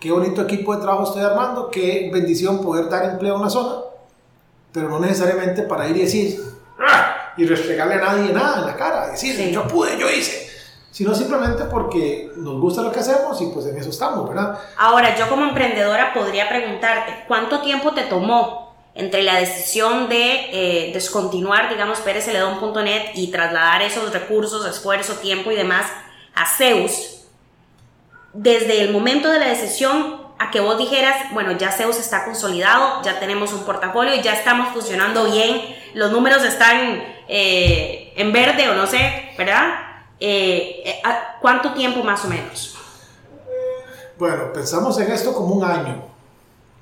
qué 0.00 0.10
bonito 0.10 0.42
equipo 0.42 0.74
de 0.74 0.82
trabajo 0.82 1.04
estoy 1.04 1.22
armando, 1.22 1.70
qué 1.70 2.10
bendición 2.12 2.60
poder 2.60 2.88
dar 2.88 3.04
empleo 3.04 3.36
a 3.36 3.38
una 3.38 3.50
zona, 3.50 3.76
pero 4.72 4.88
no 4.88 4.98
necesariamente 4.98 5.62
para 5.62 5.88
ir 5.88 5.96
y 5.96 6.00
decir, 6.00 6.40
¡Ah! 6.80 7.32
y 7.36 7.46
restregarle 7.46 7.94
a 7.94 7.98
nadie 7.98 8.32
nada 8.32 8.58
en 8.58 8.66
la 8.66 8.74
cara, 8.74 9.06
decir, 9.12 9.38
yo 9.52 9.68
pude, 9.68 9.96
yo 9.96 10.10
hice, 10.10 10.50
sino 10.90 11.14
simplemente 11.14 11.66
porque 11.66 12.32
nos 12.34 12.60
gusta 12.60 12.82
lo 12.82 12.90
que 12.90 12.98
hacemos 12.98 13.40
y 13.40 13.46
pues 13.54 13.66
en 13.66 13.76
eso 13.76 13.90
estamos, 13.90 14.28
¿verdad? 14.28 14.58
Ahora, 14.76 15.16
yo 15.16 15.28
como 15.28 15.44
emprendedora 15.44 16.12
podría 16.12 16.48
preguntarte, 16.48 17.26
¿cuánto 17.28 17.60
tiempo 17.60 17.94
te 17.94 18.02
tomó 18.02 18.65
entre 18.96 19.22
la 19.22 19.38
decisión 19.38 20.08
de 20.08 20.48
eh, 20.52 20.90
descontinuar, 20.92 21.68
digamos, 21.68 22.00
PérezLedón.net 22.00 23.10
y 23.14 23.30
trasladar 23.30 23.82
esos 23.82 24.10
recursos, 24.12 24.66
esfuerzo, 24.66 25.16
tiempo 25.16 25.52
y 25.52 25.56
demás 25.56 25.86
a 26.34 26.46
Zeus, 26.46 27.24
desde 28.32 28.80
el 28.80 28.92
momento 28.92 29.30
de 29.30 29.38
la 29.38 29.48
decisión 29.48 30.26
a 30.38 30.50
que 30.50 30.60
vos 30.60 30.78
dijeras, 30.78 31.32
bueno, 31.32 31.52
ya 31.52 31.70
Zeus 31.72 31.98
está 31.98 32.24
consolidado, 32.24 33.02
ya 33.02 33.20
tenemos 33.20 33.52
un 33.52 33.64
portafolio, 33.64 34.14
ya 34.22 34.32
estamos 34.32 34.72
funcionando 34.72 35.30
bien, 35.30 35.76
los 35.94 36.10
números 36.10 36.42
están 36.42 37.02
eh, 37.28 38.14
en 38.16 38.32
verde 38.32 38.68
o 38.68 38.74
no 38.74 38.86
sé, 38.86 39.30
¿verdad? 39.36 39.74
Eh, 40.20 41.00
¿Cuánto 41.42 41.74
tiempo 41.74 42.02
más 42.02 42.24
o 42.24 42.28
menos? 42.28 42.76
Bueno, 44.18 44.52
pensamos 44.54 44.98
en 45.00 45.12
esto 45.12 45.34
como 45.34 45.54
un 45.54 45.64
año, 45.64 46.02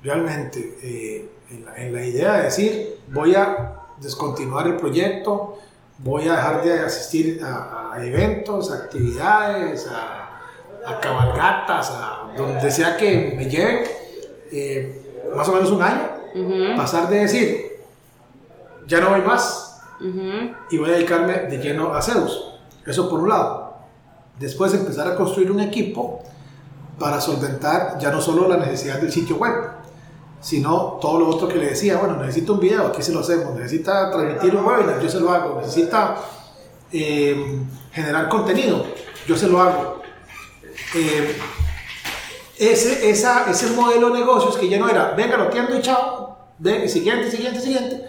realmente 0.01 1.34
en 1.49 1.93
la, 1.93 2.05
idea 2.05 2.37
de 2.37 2.43
decir, 2.43 2.99
voy 3.11 3.35
a 3.35 3.75
descontinuar 3.99 4.67
el 4.67 4.77
proyecto, 4.77 5.57
voy 5.99 6.27
a 6.27 6.33
dejar 6.33 6.63
de 6.63 6.79
asistir 6.79 7.41
a, 7.43 7.93
eventos, 8.03 8.71
a 8.71 8.75
actividades, 8.75 9.87
a, 9.87 10.99
cabalgatas, 11.01 11.91
a 11.91 12.33
donde 12.37 12.69
sea 12.69 12.95
que 12.97 13.33
me 13.35 13.49
lleven, 13.49 13.83
eh, 14.51 15.23
más 15.35 15.47
o 15.49 15.53
menos 15.53 15.71
un 15.71 15.81
año, 15.81 16.09
pasar 16.75 17.09
de 17.09 17.19
decir, 17.19 17.79
ya 18.87 18.99
no 18.99 19.09
voy 19.09 19.21
más 19.21 19.81
y 20.69 20.77
voy 20.77 20.89
a 20.89 20.93
dedicarme 20.93 21.33
de 21.33 21.57
lleno 21.57 21.93
a 21.93 22.01
Zeus. 22.01 22.51
Eso 22.85 23.09
por 23.09 23.19
un 23.19 23.29
lado. 23.29 23.77
Después 24.39 24.73
empezar 24.73 25.07
a 25.07 25.15
construir 25.15 25.51
un 25.51 25.61
equipo 25.61 26.21
para 26.99 27.19
solventar 27.19 27.97
ya 27.99 28.11
no 28.11 28.21
solo 28.21 28.47
la 28.47 28.57
necesidad 28.57 28.99
del 28.99 29.11
sitio 29.11 29.37
web, 29.37 29.53
sino 30.45 30.99
todo 31.01 31.21
lo 31.21 31.27
otro 31.27 31.47
que 31.47 31.55
le 31.55 31.69
decía, 31.69 31.97
bueno, 31.97 32.17
necesito 32.17 32.53
un 32.53 32.59
video, 32.59 32.85
aquí 32.85 33.01
se 33.01 33.11
lo 33.11 33.21
hacemos, 33.21 33.55
necesita 33.55 34.11
transmitir 34.11 34.55
un 34.55 34.63
webinar, 34.63 35.01
yo 35.01 35.09
se 35.09 35.19
lo 35.19 35.31
hago, 35.31 35.59
necesita 35.59 36.17
eh, 36.91 37.63
generar 37.91 38.29
contenido, 38.29 38.85
yo 39.27 39.35
se 39.35 39.47
lo 39.47 39.59
hago. 39.59 40.03
Eh, 40.93 41.35
ese, 42.59 43.09
esa, 43.09 43.49
ese 43.49 43.71
modelo 43.71 44.11
de 44.11 44.19
negocios 44.19 44.55
que 44.55 44.69
ya 44.69 44.77
no 44.77 44.87
era, 44.87 45.15
venga, 45.17 45.35
lo 45.35 45.45
atiendo 45.45 45.75
y 45.75 45.81
chao, 45.81 46.37
de, 46.59 46.87
siguiente, 46.89 47.31
siguiente, 47.31 47.59
siguiente, 47.59 48.05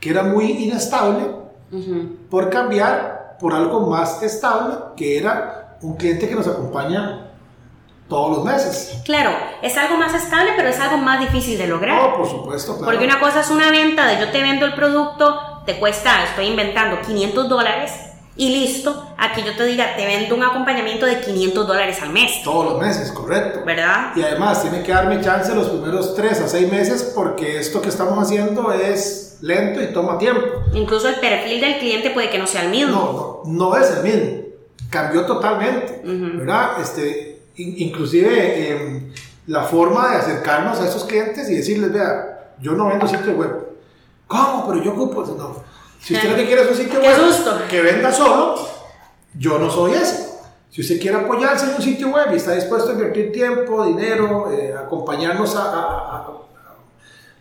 que 0.00 0.10
era 0.10 0.24
muy 0.24 0.64
inestable, 0.64 1.24
por 2.28 2.50
cambiar 2.50 3.36
por 3.38 3.54
algo 3.54 3.88
más 3.88 4.24
estable, 4.24 4.74
que 4.96 5.18
era 5.18 5.78
un 5.82 5.94
cliente 5.94 6.28
que 6.28 6.34
nos 6.34 6.48
acompaña 6.48 7.30
todos 8.08 8.36
los 8.36 8.44
meses. 8.44 9.00
Claro, 9.04 9.30
es 9.62 9.76
algo 9.76 9.96
más 9.96 10.14
estable, 10.14 10.52
pero 10.56 10.68
es 10.68 10.78
algo 10.80 10.98
más 10.98 11.20
difícil 11.20 11.58
de 11.58 11.66
lograr. 11.66 12.00
Oh, 12.00 12.16
por 12.18 12.28
supuesto, 12.28 12.78
Porque 12.84 13.04
una 13.04 13.20
cosa 13.20 13.40
es 13.40 13.50
una 13.50 13.70
venta 13.70 14.06
de 14.06 14.20
yo 14.20 14.30
te 14.30 14.42
vendo 14.42 14.66
el 14.66 14.74
producto, 14.74 15.62
te 15.66 15.78
cuesta, 15.78 16.24
estoy 16.24 16.46
inventando 16.46 17.00
500 17.00 17.48
dólares 17.48 17.92
y 18.36 18.50
listo. 18.50 19.14
Aquí 19.18 19.42
yo 19.42 19.56
te 19.56 19.64
diga, 19.64 19.96
te 19.96 20.06
vendo 20.06 20.34
un 20.34 20.44
acompañamiento 20.44 21.06
de 21.06 21.20
500 21.20 21.66
dólares 21.66 22.00
al 22.02 22.10
mes. 22.10 22.42
Todos 22.44 22.72
los 22.72 22.80
meses, 22.80 23.10
correcto. 23.10 23.60
¿Verdad? 23.64 24.12
Y 24.14 24.22
además 24.22 24.62
tiene 24.62 24.82
que 24.82 24.92
darme 24.92 25.20
chance 25.20 25.54
los 25.54 25.68
primeros 25.68 26.14
3 26.14 26.40
a 26.42 26.48
6 26.48 26.70
meses 26.70 27.12
porque 27.14 27.58
esto 27.58 27.80
que 27.80 27.88
estamos 27.88 28.18
haciendo 28.18 28.72
es 28.72 29.26
es 29.36 29.42
lento 29.42 29.82
y 29.82 29.92
toma 29.92 30.18
tiempo. 30.18 30.40
Incluso 30.72 31.08
el 31.08 31.16
perfil 31.16 31.60
del 31.60 31.78
cliente 31.78 32.10
puede 32.10 32.30
que 32.30 32.38
no 32.38 32.46
sea 32.46 32.62
el 32.62 32.70
mismo. 32.70 33.42
No, 33.44 33.52
no, 33.52 33.70
no 33.70 33.76
es 33.76 33.90
el 33.90 34.02
mismo. 34.02 34.42
Cambió 34.90 35.26
totalmente, 35.26 36.00
¿verdad? 36.04 36.80
Este, 36.80 37.35
inclusive 37.56 38.70
em, 38.70 39.12
la 39.46 39.62
forma 39.64 40.10
de 40.10 40.16
acercarnos 40.16 40.80
a 40.80 40.88
esos 40.88 41.04
clientes 41.04 41.48
y 41.48 41.56
decirles, 41.56 41.92
vea, 41.92 42.52
yo 42.60 42.72
no 42.72 42.88
vendo 42.88 43.06
sitio 43.06 43.32
web. 43.32 43.66
¿Cómo? 44.26 44.66
Pero 44.68 44.82
yo 44.82 44.92
ocupo... 44.92 45.24
No. 45.36 45.64
Si 46.00 46.14
usted 46.14 46.30
lo 46.30 46.36
que 46.36 46.46
quiere 46.46 46.62
es 46.62 46.70
un 46.70 46.76
sitio 46.76 47.00
web 47.00 47.68
que 47.68 47.80
venda 47.82 48.12
solo, 48.12 48.68
yo 49.34 49.58
no 49.58 49.70
soy 49.70 49.92
ese. 49.92 50.26
Si 50.70 50.82
usted 50.82 51.00
quiere 51.00 51.16
apoyarse 51.16 51.66
en 51.66 51.74
un 51.76 51.82
sitio 51.82 52.08
web 52.10 52.28
y 52.32 52.36
está 52.36 52.52
dispuesto 52.52 52.90
a 52.90 52.92
invertir 52.92 53.32
tiempo, 53.32 53.84
dinero, 53.86 54.50
eh, 54.52 54.74
acompañarnos 54.78 55.56
a, 55.56 56.32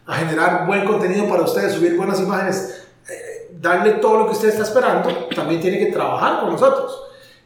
a, 0.07 0.15
generar 0.15 0.65
buen 0.65 0.85
contenido 0.85 1.27
para 1.27 1.43
ustedes, 1.43 1.73
subir 1.73 1.97
buenas 1.97 2.19
imágenes, 2.19 2.85
eh, 3.09 3.49
darle 3.59 3.93
todo 3.93 4.19
lo 4.19 4.25
que 4.27 4.33
usted 4.33 4.49
está 4.49 4.63
esperando, 4.63 5.09
también 5.35 5.59
tiene 5.59 5.79
que 5.79 5.87
trabajar 5.87 6.41
con 6.41 6.51
nosotros. 6.51 7.01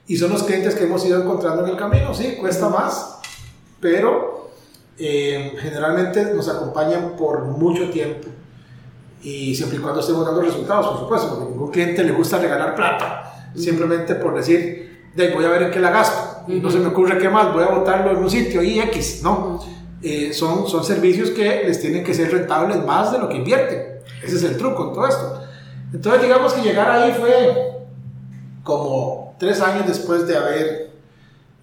Y 0.09 0.17
son 0.17 0.31
los 0.31 0.41
clientes 0.41 0.73
que 0.73 0.85
hemos 0.85 1.05
ido 1.05 1.21
encontrando 1.21 1.63
en 1.63 1.69
el 1.69 1.77
camino, 1.77 2.15
sí, 2.15 2.35
cuesta 2.39 2.67
más, 2.67 3.19
pero 3.79 4.49
eh, 4.97 5.53
generalmente 5.59 6.33
nos 6.33 6.49
acompañan 6.49 7.15
por 7.15 7.45
mucho 7.45 7.91
tiempo. 7.91 8.27
Y 9.21 9.53
siempre 9.53 9.77
y 9.77 9.81
cuando 9.81 9.99
estemos 10.01 10.25
dando 10.25 10.41
resultados, 10.41 10.87
por 10.87 10.99
supuesto, 11.01 11.29
porque 11.29 11.43
a 11.43 11.49
ningún 11.49 11.69
cliente 11.69 12.03
le 12.03 12.11
gusta 12.13 12.39
regalar 12.39 12.73
plata, 12.73 13.51
simplemente 13.55 14.15
por 14.15 14.35
decir, 14.35 15.11
de 15.15 15.31
voy 15.31 15.45
a 15.45 15.49
ver 15.49 15.61
en 15.61 15.71
qué 15.71 15.79
la 15.79 15.91
gasto, 15.91 16.43
y 16.51 16.59
no 16.59 16.71
se 16.71 16.79
me 16.79 16.87
ocurre 16.87 17.19
qué 17.19 17.29
más, 17.29 17.53
voy 17.53 17.61
a 17.61 17.67
botarlo 17.67 18.09
en 18.09 18.17
un 18.17 18.31
sitio 18.31 18.63
y 18.63 18.79
X, 18.79 19.21
¿no? 19.21 19.63
Eh, 20.01 20.33
son, 20.33 20.67
son 20.67 20.83
servicios 20.83 21.29
que 21.29 21.65
les 21.67 21.79
tienen 21.79 22.03
que 22.03 22.15
ser 22.15 22.31
rentables 22.31 22.83
más 22.83 23.11
de 23.11 23.19
lo 23.19 23.29
que 23.29 23.35
invierten. 23.35 23.99
Ese 24.23 24.37
es 24.37 24.43
el 24.43 24.57
truco 24.57 24.87
en 24.87 24.93
todo 24.95 25.07
esto. 25.07 25.43
Entonces, 25.93 26.23
digamos 26.23 26.53
que 26.53 26.63
llegar 26.63 26.89
ahí 26.89 27.11
fue 27.11 27.85
como 28.63 29.28
tres 29.39 29.61
años 29.61 29.87
después 29.87 30.27
de 30.27 30.37
haber, 30.37 30.91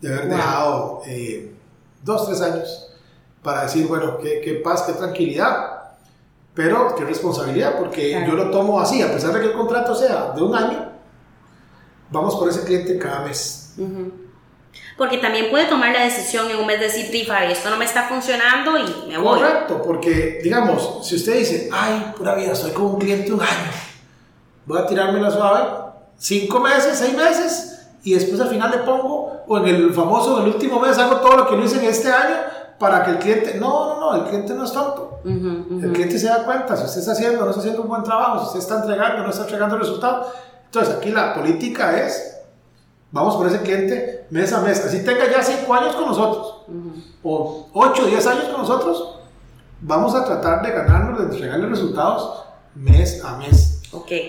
de 0.00 0.08
haber 0.08 0.28
dejado, 0.28 1.02
eh, 1.06 1.54
dos, 2.02 2.26
tres 2.26 2.40
años, 2.40 2.88
para 3.42 3.62
decir, 3.62 3.86
bueno, 3.86 4.18
qué, 4.18 4.40
qué, 4.42 4.54
paz, 4.54 4.82
qué 4.82 4.94
tranquilidad, 4.94 5.76
pero 6.54 6.94
qué 6.96 7.04
responsabilidad, 7.04 7.78
porque 7.78 8.24
yo 8.26 8.34
lo 8.34 8.50
tomo 8.50 8.80
así, 8.80 9.02
a 9.02 9.12
pesar 9.12 9.32
de 9.34 9.40
que 9.40 9.46
el 9.46 9.52
contrato 9.52 9.94
sea 9.94 10.32
de 10.34 10.42
un 10.42 10.56
año, 10.56 10.90
vamos 12.10 12.34
por 12.36 12.48
ese 12.48 12.64
cliente 12.64 12.98
cada 12.98 13.20
mes. 13.20 13.74
Porque 14.96 15.18
también 15.18 15.50
puede 15.50 15.66
tomar 15.66 15.92
la 15.92 16.04
decisión 16.04 16.50
en 16.50 16.56
un 16.56 16.66
mes 16.66 16.80
de 16.80 16.86
decir, 16.86 17.10
Tifa, 17.10 17.44
esto 17.44 17.68
no 17.68 17.76
me 17.76 17.84
está 17.84 18.08
funcionando 18.08 18.78
y 18.78 19.08
me 19.08 19.18
voy. 19.18 19.38
Correcto, 19.38 19.82
porque 19.82 20.40
digamos, 20.42 21.06
si 21.06 21.16
usted 21.16 21.38
dice, 21.38 21.68
ay, 21.70 22.14
pura 22.16 22.34
vida, 22.34 22.52
estoy 22.52 22.70
con 22.70 22.86
un 22.86 22.98
cliente 22.98 23.32
un 23.32 23.42
año, 23.42 23.70
voy 24.64 24.78
a 24.78 24.86
tirarme 24.86 25.20
la 25.20 25.30
suave, 25.30 25.85
cinco 26.18 26.60
meses, 26.60 26.98
seis 26.98 27.16
meses, 27.16 27.88
y 28.02 28.14
después 28.14 28.40
al 28.40 28.48
final 28.48 28.70
le 28.70 28.78
pongo, 28.78 29.42
o 29.46 29.58
en 29.58 29.66
el 29.66 29.92
famoso, 29.92 30.38
en 30.38 30.46
el 30.46 30.54
último 30.54 30.80
mes 30.80 30.96
hago 30.98 31.16
todo 31.16 31.36
lo 31.36 31.48
que 31.48 31.56
no 31.56 31.64
hice 31.64 31.78
en 31.78 31.90
este 31.90 32.12
año 32.12 32.36
para 32.78 33.04
que 33.04 33.12
el 33.12 33.18
cliente, 33.18 33.58
no, 33.58 33.94
no, 33.94 34.00
no, 34.00 34.14
el 34.16 34.28
cliente 34.28 34.54
no 34.54 34.64
es 34.64 34.72
tonto. 34.72 35.20
El 35.24 35.92
cliente 35.92 36.18
se 36.18 36.28
da 36.28 36.44
cuenta 36.44 36.76
si 36.76 36.84
usted 36.84 37.00
está 37.00 37.12
haciendo, 37.12 37.42
no 37.42 37.50
está 37.50 37.60
haciendo 37.60 37.82
un 37.82 37.88
buen 37.88 38.04
trabajo, 38.04 38.40
si 38.40 38.46
usted 38.46 38.60
está 38.60 38.76
entregando, 38.76 39.24
no 39.24 39.30
está 39.30 39.42
entregando 39.42 39.76
resultados. 39.76 40.28
Entonces 40.66 40.94
aquí 40.94 41.10
la 41.10 41.34
política 41.34 41.98
es, 42.00 42.36
vamos 43.10 43.34
por 43.36 43.46
ese 43.46 43.60
cliente 43.62 44.26
mes 44.30 44.52
a 44.52 44.60
mes, 44.60 44.84
así 44.84 45.04
tenga 45.04 45.30
ya 45.30 45.42
cinco 45.42 45.74
años 45.74 45.96
con 45.96 46.06
nosotros, 46.06 46.66
o 47.22 47.68
ocho, 47.72 48.06
diez 48.06 48.26
años 48.26 48.44
con 48.44 48.60
nosotros, 48.60 49.18
vamos 49.80 50.14
a 50.14 50.24
tratar 50.24 50.62
de 50.62 50.70
ganarnos, 50.70 51.18
de 51.18 51.24
entregarle 51.24 51.66
resultados 51.66 52.44
mes 52.74 53.24
a 53.24 53.36
mes. 53.38 53.75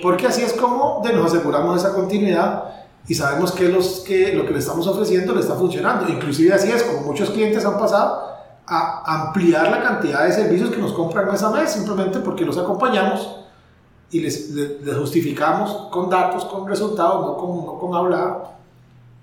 Porque 0.01 0.27
así 0.27 0.41
es 0.41 0.53
como 0.53 1.01
de 1.03 1.13
nos 1.13 1.33
aseguramos 1.33 1.77
esa 1.77 1.93
continuidad 1.93 2.63
y 3.07 3.15
sabemos 3.15 3.51
que, 3.51 3.69
los, 3.69 4.01
que 4.01 4.33
lo 4.33 4.45
que 4.45 4.51
le 4.51 4.59
estamos 4.59 4.85
ofreciendo 4.87 5.33
le 5.33 5.41
está 5.41 5.55
funcionando. 5.55 6.11
Inclusive 6.11 6.53
así 6.53 6.71
es 6.71 6.83
como 6.83 7.01
muchos 7.01 7.29
clientes 7.29 7.65
han 7.65 7.77
pasado 7.77 8.27
a 8.65 9.27
ampliar 9.27 9.71
la 9.71 9.81
cantidad 9.81 10.25
de 10.25 10.33
servicios 10.33 10.71
que 10.71 10.77
nos 10.77 10.91
compran 10.91 11.31
mes 11.31 11.41
a 11.41 11.49
mes, 11.51 11.71
simplemente 11.71 12.19
porque 12.19 12.43
los 12.43 12.57
acompañamos 12.57 13.37
y 14.11 14.19
les, 14.19 14.51
justificamos 14.99 15.89
con 15.89 16.09
datos, 16.09 16.43
con 16.45 16.67
resultados, 16.67 17.25
no 17.25 17.37
con, 17.37 17.65
no 17.65 17.79
con 17.79 17.95
hablar. 17.95 18.57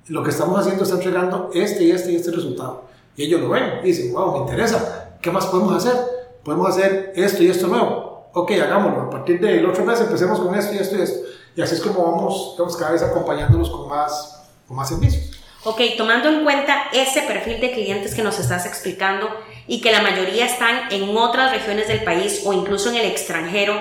Lo 0.08 0.22
que 0.22 0.30
estamos 0.30 0.58
haciendo 0.58 0.84
está 0.84 0.96
entregando 0.96 1.50
este 1.52 1.84
y 1.84 1.90
este 1.90 2.12
y 2.12 2.16
este 2.16 2.30
resultado. 2.30 2.84
Y 3.16 3.24
ellos 3.24 3.40
lo 3.42 3.50
ven 3.50 3.80
y 3.82 3.88
dicen, 3.88 4.12
wow, 4.12 4.32
me 4.32 4.38
interesa, 4.40 5.16
¿qué 5.20 5.30
más 5.30 5.46
podemos 5.46 5.74
hacer? 5.76 5.94
Podemos 6.42 6.70
hacer 6.70 7.12
esto 7.16 7.42
y 7.42 7.48
esto 7.48 7.66
nuevo 7.68 8.03
ok, 8.34 8.50
hagámoslo, 8.62 9.02
a 9.02 9.10
partir 9.10 9.40
del 9.40 9.64
otro 9.64 9.84
mes 9.84 10.00
empecemos 10.00 10.40
con 10.40 10.54
esto 10.54 10.74
y 10.74 10.78
esto 10.78 10.96
y 10.96 11.02
esto. 11.02 11.26
Y 11.56 11.62
así 11.62 11.76
es 11.76 11.80
como 11.80 12.04
vamos, 12.04 12.56
vamos 12.58 12.76
cada 12.76 12.92
vez 12.92 13.02
acompañándolos 13.02 13.70
con 13.70 13.88
más, 13.88 14.42
con 14.66 14.76
más 14.76 14.88
servicios. 14.88 15.38
Ok, 15.62 15.80
tomando 15.96 16.28
en 16.28 16.42
cuenta 16.42 16.88
ese 16.92 17.22
perfil 17.22 17.60
de 17.60 17.72
clientes 17.72 18.14
que 18.14 18.22
nos 18.22 18.38
estás 18.38 18.66
explicando 18.66 19.30
y 19.66 19.80
que 19.80 19.92
la 19.92 20.02
mayoría 20.02 20.44
están 20.44 20.92
en 20.92 21.16
otras 21.16 21.52
regiones 21.52 21.88
del 21.88 22.04
país 22.04 22.42
o 22.44 22.52
incluso 22.52 22.90
en 22.90 22.96
el 22.96 23.06
extranjero, 23.06 23.74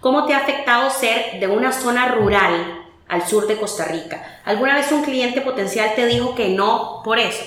¿cómo 0.00 0.26
te 0.26 0.34
ha 0.34 0.38
afectado 0.38 0.90
ser 0.90 1.40
de 1.40 1.46
una 1.46 1.72
zona 1.72 2.08
rural 2.08 2.84
al 3.08 3.26
sur 3.26 3.46
de 3.46 3.56
Costa 3.56 3.84
Rica? 3.86 4.40
¿Alguna 4.44 4.74
vez 4.74 4.90
un 4.92 5.04
cliente 5.04 5.40
potencial 5.40 5.92
te 5.94 6.06
dijo 6.06 6.34
que 6.34 6.50
no 6.50 7.00
por 7.02 7.18
eso? 7.18 7.42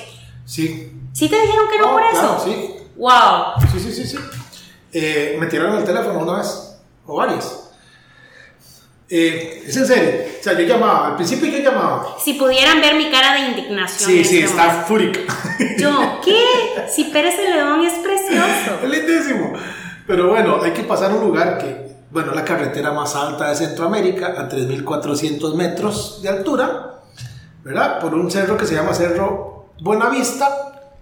Sí. 0.46 0.92
¿Sí 1.14 1.30
te 1.30 1.40
dijeron 1.40 1.68
que 1.70 1.78
no, 1.78 1.92
por 1.92 2.04
eso? 2.04 2.42
Sí. 2.44 2.76
¡Wow! 2.96 3.54
Sí, 3.72 3.80
sí, 3.80 3.94
sí, 3.94 4.08
sí. 4.08 4.18
Eh, 4.98 5.36
me 5.38 5.48
tiraron 5.48 5.76
el 5.78 5.84
teléfono 5.84 6.20
una 6.20 6.38
vez, 6.38 6.80
o 7.06 7.18
varias. 7.18 7.70
Eh, 9.10 9.66
es 9.68 9.76
en 9.76 9.86
serio. 9.86 10.12
O 10.40 10.42
sea, 10.42 10.54
yo 10.54 10.62
llamaba, 10.62 11.08
al 11.10 11.16
principio 11.18 11.52
yo 11.52 11.58
llamaba. 11.60 12.16
Si 12.18 12.36
pudieran 12.36 12.80
ver 12.80 12.96
mi 12.96 13.12
cara 13.12 13.34
de 13.34 13.50
indignación. 13.50 14.10
Sí, 14.10 14.24
sí, 14.24 14.40
está 14.40 14.86
fúrica. 14.88 15.20
Yo, 15.78 16.22
¿qué? 16.24 16.42
Si 16.90 17.04
Pérez 17.06 17.38
León 17.38 17.86
es 17.86 17.96
precioso. 17.96 18.80
Es 18.84 18.90
lindísimo. 18.90 19.52
Pero 20.08 20.30
bueno, 20.30 20.62
hay 20.64 20.72
que 20.72 20.84
pasar 20.84 21.12
a 21.12 21.16
un 21.16 21.26
lugar 21.26 21.58
que, 21.58 21.98
bueno, 22.10 22.34
la 22.34 22.46
carretera 22.46 22.94
más 22.94 23.18
alta 23.18 23.50
de 23.50 23.56
Centroamérica, 23.58 24.28
a 24.28 24.48
3.400 24.48 25.56
metros 25.56 26.22
de 26.22 26.30
altura, 26.30 27.02
¿verdad? 27.66 28.00
Por 28.00 28.14
un 28.14 28.32
cerro 28.32 28.56
que 28.56 28.66
se 28.66 28.76
llama 28.76 28.94
Cerro 28.94 29.72
Buenavista, 29.82 30.48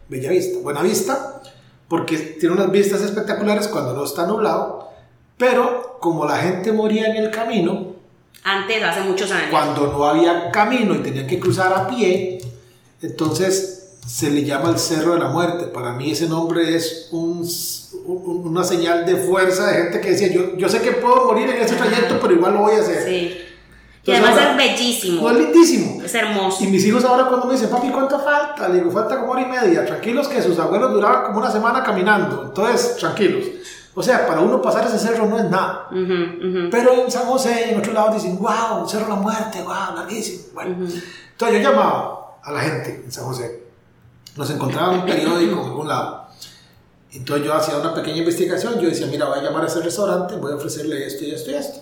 Bellavista, 0.09 0.57
Buenavista 0.63 1.43
porque 1.87 2.17
tiene 2.17 2.55
unas 2.55 2.71
vistas 2.71 3.01
espectaculares 3.01 3.67
cuando 3.67 3.93
no 3.93 4.03
está 4.03 4.25
nublado, 4.25 4.89
pero 5.37 5.97
como 5.99 6.25
la 6.25 6.37
gente 6.37 6.71
moría 6.71 7.07
en 7.07 7.17
el 7.17 7.31
camino, 7.31 7.93
antes, 8.43 8.83
hace 8.83 9.01
muchos 9.01 9.31
años, 9.31 9.47
cuando 9.51 9.87
no 9.87 10.05
había 10.05 10.51
camino 10.51 10.95
y 10.95 10.99
tenían 10.99 11.27
que 11.27 11.39
cruzar 11.39 11.73
a 11.73 11.87
pie, 11.87 12.39
entonces 13.01 13.97
se 14.05 14.29
le 14.29 14.43
llama 14.43 14.69
el 14.69 14.77
Cerro 14.77 15.13
de 15.13 15.19
la 15.19 15.29
Muerte. 15.29 15.65
Para 15.67 15.93
mí 15.93 16.11
ese 16.11 16.27
nombre 16.27 16.75
es 16.75 17.07
un, 17.11 17.47
una 18.05 18.63
señal 18.63 19.05
de 19.05 19.15
fuerza 19.15 19.67
de 19.67 19.83
gente 19.83 20.01
que 20.01 20.11
decía, 20.11 20.27
yo, 20.27 20.57
yo 20.57 20.67
sé 20.67 20.81
que 20.81 20.91
puedo 20.91 21.25
morir 21.25 21.49
en 21.49 21.61
ese 21.61 21.75
trayecto, 21.75 22.19
pero 22.21 22.33
igual 22.33 22.53
lo 22.53 22.59
voy 22.61 22.75
a 22.75 22.79
hacer. 22.81 23.07
Sí. 23.07 23.37
Y 24.05 24.11
además 24.11 24.37
es 24.37 24.57
bellísimo. 24.57 25.29
es 25.29 25.37
lindísimo. 25.37 26.01
Es 26.03 26.13
hermoso. 26.13 26.63
Y 26.63 26.67
mis 26.67 26.85
hijos 26.85 27.05
ahora 27.05 27.25
cuando 27.27 27.47
me 27.47 27.53
dicen, 27.53 27.69
papi, 27.69 27.89
¿cuánto 27.89 28.19
falta? 28.19 28.67
Le 28.67 28.75
digo, 28.75 28.91
falta 28.91 29.19
como 29.19 29.31
hora 29.31 29.41
y 29.41 29.45
media. 29.45 29.85
Tranquilos 29.85 30.27
que 30.27 30.41
sus 30.41 30.59
abuelos 30.59 30.91
duraban 30.91 31.23
como 31.23 31.39
una 31.39 31.49
semana 31.49 31.81
caminando. 31.83 32.43
Entonces, 32.47 32.97
tranquilos. 32.97 33.45
O 33.95 34.03
sea, 34.03 34.27
para 34.27 34.41
uno 34.41 34.61
pasar 34.61 34.85
ese 34.85 34.99
cerro 34.99 35.27
no 35.27 35.37
es 35.37 35.49
nada. 35.49 35.87
Pero 35.89 37.03
en 37.03 37.11
San 37.11 37.25
José 37.27 37.67
y 37.67 37.73
en 37.73 37.79
otros 37.79 37.93
lados 37.93 38.15
dicen, 38.15 38.37
wow, 38.39 38.87
Cerro 38.87 39.07
la 39.07 39.15
Muerte, 39.15 39.61
wow, 39.61 39.95
larguísimo. 39.95 40.47
Bueno, 40.53 40.71
entonces 40.71 41.61
yo 41.61 41.69
llamaba 41.69 42.37
a 42.43 42.51
la 42.51 42.59
gente 42.59 43.03
en 43.05 43.11
San 43.11 43.23
José. 43.23 43.63
Nos 44.35 44.49
encontraba 44.49 44.95
en 44.95 44.99
un 45.01 45.05
periódico 45.05 45.61
en 45.61 45.67
algún 45.67 45.87
lado. 45.87 46.25
Entonces 47.11 47.45
yo 47.45 47.53
hacía 47.53 47.77
una 47.77 47.93
pequeña 47.93 48.17
investigación. 48.17 48.79
Yo 48.79 48.89
decía, 48.89 49.07
mira, 49.07 49.27
voy 49.27 49.39
a 49.39 49.43
llamar 49.43 49.63
a 49.63 49.67
ese 49.67 49.79
restaurante, 49.79 50.35
voy 50.35 50.51
a 50.51 50.55
ofrecerle 50.55 51.05
esto 51.05 51.23
y 51.23 51.31
esto 51.31 51.51
y 51.51 51.53
esto. 51.53 51.79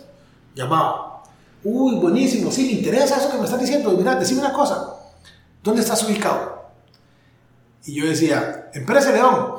Llamaba 0.53 1.10
Uy, 1.63 1.95
buenísimo, 1.95 2.51
sí, 2.51 2.65
me 2.65 2.71
interesa 2.73 3.17
eso 3.17 3.31
que 3.31 3.37
me 3.37 3.45
estás 3.45 3.59
diciendo. 3.59 3.91
Mira, 3.91 4.15
decime 4.15 4.41
una 4.41 4.53
cosa. 4.53 4.95
¿Dónde 5.63 5.81
estás 5.81 6.03
ubicado? 6.03 6.61
Y 7.85 7.95
yo 7.95 8.07
decía, 8.07 8.69
Pérez 8.85 9.07
León. 9.07 9.55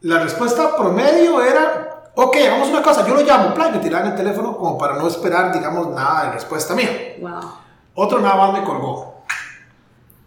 La 0.00 0.20
respuesta 0.22 0.76
promedio 0.76 1.42
era, 1.42 2.10
ok, 2.14 2.36
hagamos 2.36 2.68
una 2.68 2.82
cosa, 2.82 3.06
yo 3.06 3.14
lo 3.14 3.22
llamo, 3.22 3.54
plan, 3.54 3.72
me 3.72 3.78
tiraban 3.78 4.08
el 4.08 4.14
teléfono 4.14 4.54
como 4.54 4.76
para 4.76 4.96
no 4.96 5.08
esperar, 5.08 5.50
digamos, 5.50 5.88
nada 5.88 6.26
de 6.26 6.32
respuesta 6.32 6.74
mía. 6.74 7.16
Wow. 7.20 7.52
Otro 7.94 8.20
nada 8.20 8.36
más 8.36 8.52
me 8.52 8.66
colgó. 8.66 9.22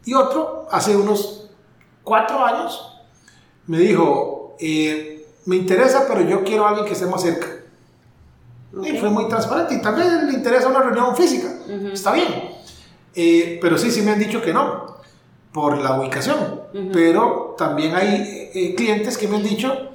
Y 0.03 0.15
otro, 0.15 0.67
hace 0.71 0.95
unos 0.95 1.51
cuatro 2.03 2.43
años, 2.43 3.03
me 3.67 3.77
dijo, 3.77 4.55
eh, 4.59 5.27
me 5.45 5.57
interesa, 5.57 6.05
pero 6.07 6.21
yo 6.21 6.43
quiero 6.43 6.65
a 6.65 6.69
alguien 6.69 6.87
que 6.87 6.93
esté 6.93 7.05
más 7.05 7.21
cerca. 7.21 7.47
Y 8.83 8.97
fue 8.97 9.09
muy 9.09 9.27
transparente. 9.27 9.75
Y 9.75 9.81
también 9.81 10.27
le 10.27 10.33
interesa 10.33 10.67
una 10.67 10.81
reunión 10.81 11.15
física. 11.15 11.47
Está 11.91 12.13
bien. 12.13 12.51
Eh, 13.15 13.57
pero 13.61 13.77
sí, 13.77 13.91
sí 13.91 14.01
me 14.01 14.11
han 14.11 14.19
dicho 14.19 14.41
que 14.41 14.53
no, 14.53 14.97
por 15.51 15.77
la 15.77 15.99
ubicación. 15.99 16.61
Pero 16.93 17.55
también 17.57 17.95
hay 17.95 18.51
eh, 18.53 18.75
clientes 18.75 19.17
que 19.17 19.27
me 19.27 19.37
han 19.37 19.43
dicho, 19.43 19.91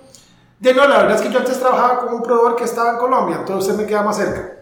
De 0.59 0.75
no, 0.75 0.87
la 0.87 0.99
verdad 0.99 1.17
es 1.17 1.23
que 1.23 1.33
yo 1.33 1.39
antes 1.39 1.59
trabajaba 1.59 2.01
con 2.01 2.15
un 2.15 2.23
proveedor 2.23 2.57
que 2.57 2.65
estaba 2.65 2.91
en 2.91 2.97
Colombia, 2.99 3.37
entonces 3.41 3.71
usted 3.71 3.83
me 3.83 3.89
queda 3.89 4.03
más 4.03 4.17
cerca. 4.17 4.59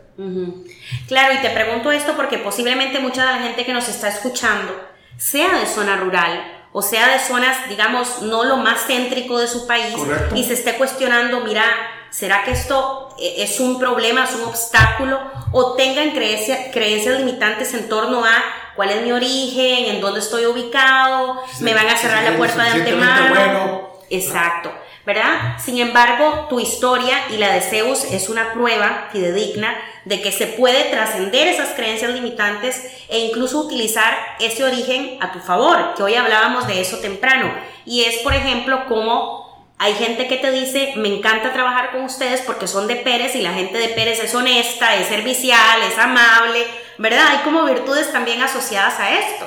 Claro, 1.08 1.34
y 1.34 1.42
te 1.42 1.50
pregunto 1.50 1.90
esto 1.90 2.12
porque 2.14 2.38
posiblemente 2.38 3.00
mucha 3.00 3.24
de 3.24 3.32
la 3.32 3.42
gente 3.42 3.64
que 3.64 3.72
nos 3.72 3.88
está 3.88 4.08
escuchando 4.08 4.72
sea 5.16 5.58
de 5.58 5.66
zona 5.66 5.96
rural 5.96 6.60
o 6.72 6.82
sea 6.82 7.08
de 7.08 7.18
zonas, 7.18 7.68
digamos, 7.68 8.22
no 8.22 8.44
lo 8.44 8.56
más 8.56 8.86
céntrico 8.86 9.38
de 9.38 9.48
su 9.48 9.66
país 9.66 9.94
y 10.34 10.44
se 10.44 10.54
esté 10.54 10.76
cuestionando, 10.76 11.40
mira, 11.40 11.64
¿será 12.10 12.44
que 12.44 12.52
esto 12.52 13.14
e-, 13.18 13.42
es 13.42 13.60
un 13.60 13.78
problema, 13.78 14.24
es 14.24 14.34
un 14.34 14.44
obstáculo? 14.44 15.20
O 15.52 15.74
tengan 15.74 16.10
creencias, 16.10 16.68
creencias 16.72 17.18
limitantes 17.18 17.74
en 17.74 17.88
torno 17.88 18.24
a 18.24 18.42
cuál 18.76 18.90
es 18.90 19.02
mi 19.02 19.12
origen, 19.12 19.94
en 19.94 20.00
dónde 20.00 20.20
estoy 20.20 20.46
ubicado, 20.46 21.42
me 21.60 21.74
van 21.74 21.88
a 21.88 21.96
cerrar 21.96 22.22
la 22.24 22.36
puerta 22.36 22.62
de 22.64 22.70
antemano. 22.70 23.90
Exacto. 24.10 24.72
¿verdad? 25.06 25.58
Sin 25.58 25.78
embargo, 25.78 26.46
tu 26.48 26.60
historia 26.60 27.16
y 27.30 27.38
la 27.38 27.52
de 27.52 27.62
Zeus 27.62 28.04
es 28.04 28.28
una 28.28 28.52
prueba 28.52 29.08
fidedigna 29.10 29.74
de 30.04 30.20
que 30.20 30.30
se 30.30 30.46
puede 30.46 30.84
trascender 30.90 31.48
esas 31.48 31.70
creencias 31.70 32.12
limitantes 32.12 32.80
e 33.08 33.18
incluso 33.18 33.60
utilizar 33.60 34.14
ese 34.38 34.62
origen 34.62 35.18
a 35.20 35.32
tu 35.32 35.40
favor, 35.40 35.94
que 35.94 36.02
hoy 36.02 36.14
hablábamos 36.14 36.66
de 36.66 36.80
eso 36.80 36.98
temprano. 36.98 37.50
Y 37.84 38.04
es, 38.04 38.18
por 38.18 38.34
ejemplo, 38.34 38.86
como 38.86 39.49
hay 39.80 39.94
gente 39.94 40.28
que 40.28 40.36
te 40.36 40.52
dice, 40.52 40.92
me 40.96 41.08
encanta 41.08 41.52
trabajar 41.52 41.90
con 41.90 42.02
ustedes 42.02 42.42
porque 42.42 42.68
son 42.68 42.86
de 42.86 42.96
Pérez 42.96 43.34
y 43.34 43.42
la 43.42 43.52
gente 43.52 43.78
de 43.78 43.88
Pérez 43.88 44.22
es 44.22 44.34
honesta, 44.34 44.94
es 44.94 45.08
servicial, 45.08 45.80
es 45.90 45.98
amable, 45.98 46.66
¿verdad? 46.98 47.26
Hay 47.30 47.38
como 47.38 47.64
virtudes 47.64 48.12
también 48.12 48.40
asociadas 48.42 49.00
a 49.00 49.10
esto. 49.18 49.46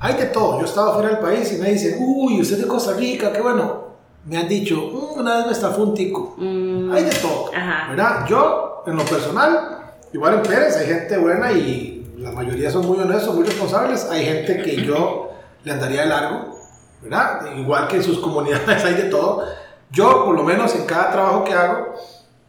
Hay 0.00 0.14
de 0.14 0.26
todo. 0.26 0.60
Yo 0.60 0.66
estaba 0.66 0.94
fuera 0.94 1.08
del 1.08 1.18
país 1.18 1.52
y 1.52 1.56
me 1.56 1.70
dicen, 1.70 1.96
uy, 1.98 2.40
usted 2.40 2.56
es 2.56 2.62
de 2.62 2.68
Costa 2.68 2.92
Rica, 2.94 3.32
qué 3.32 3.40
bueno 3.40 3.88
me 4.28 4.36
han 4.36 4.48
dicho, 4.48 4.76
mm, 4.76 5.20
una 5.20 5.36
vez 5.38 5.46
me 5.46 5.52
estafó 5.52 5.82
un 5.82 5.94
tico. 5.94 6.34
Mm. 6.36 6.92
Hay 6.92 7.04
de 7.04 7.14
todo. 7.16 7.50
¿verdad? 7.88 8.26
Yo, 8.28 8.82
en 8.86 8.96
lo 8.96 9.04
personal, 9.04 9.94
igual 10.12 10.34
en 10.34 10.42
Pérez 10.42 10.76
hay 10.76 10.86
gente 10.86 11.16
buena 11.18 11.52
y 11.52 12.06
la 12.18 12.32
mayoría 12.32 12.70
son 12.70 12.86
muy 12.86 12.98
honestos, 12.98 13.34
muy 13.34 13.44
responsables. 13.44 14.06
Hay 14.10 14.24
gente 14.24 14.62
que 14.62 14.84
yo 14.84 15.30
le 15.64 15.72
andaría 15.72 16.02
de 16.02 16.08
largo, 16.08 16.56
¿verdad? 17.02 17.56
Igual 17.56 17.88
que 17.88 17.96
en 17.96 18.02
sus 18.02 18.18
comunidades 18.18 18.84
hay 18.84 18.94
de 18.94 19.04
todo. 19.04 19.44
Yo, 19.90 20.24
por 20.24 20.34
lo 20.34 20.42
menos 20.42 20.74
en 20.74 20.84
cada 20.84 21.10
trabajo 21.12 21.44
que 21.44 21.54
hago, 21.54 21.94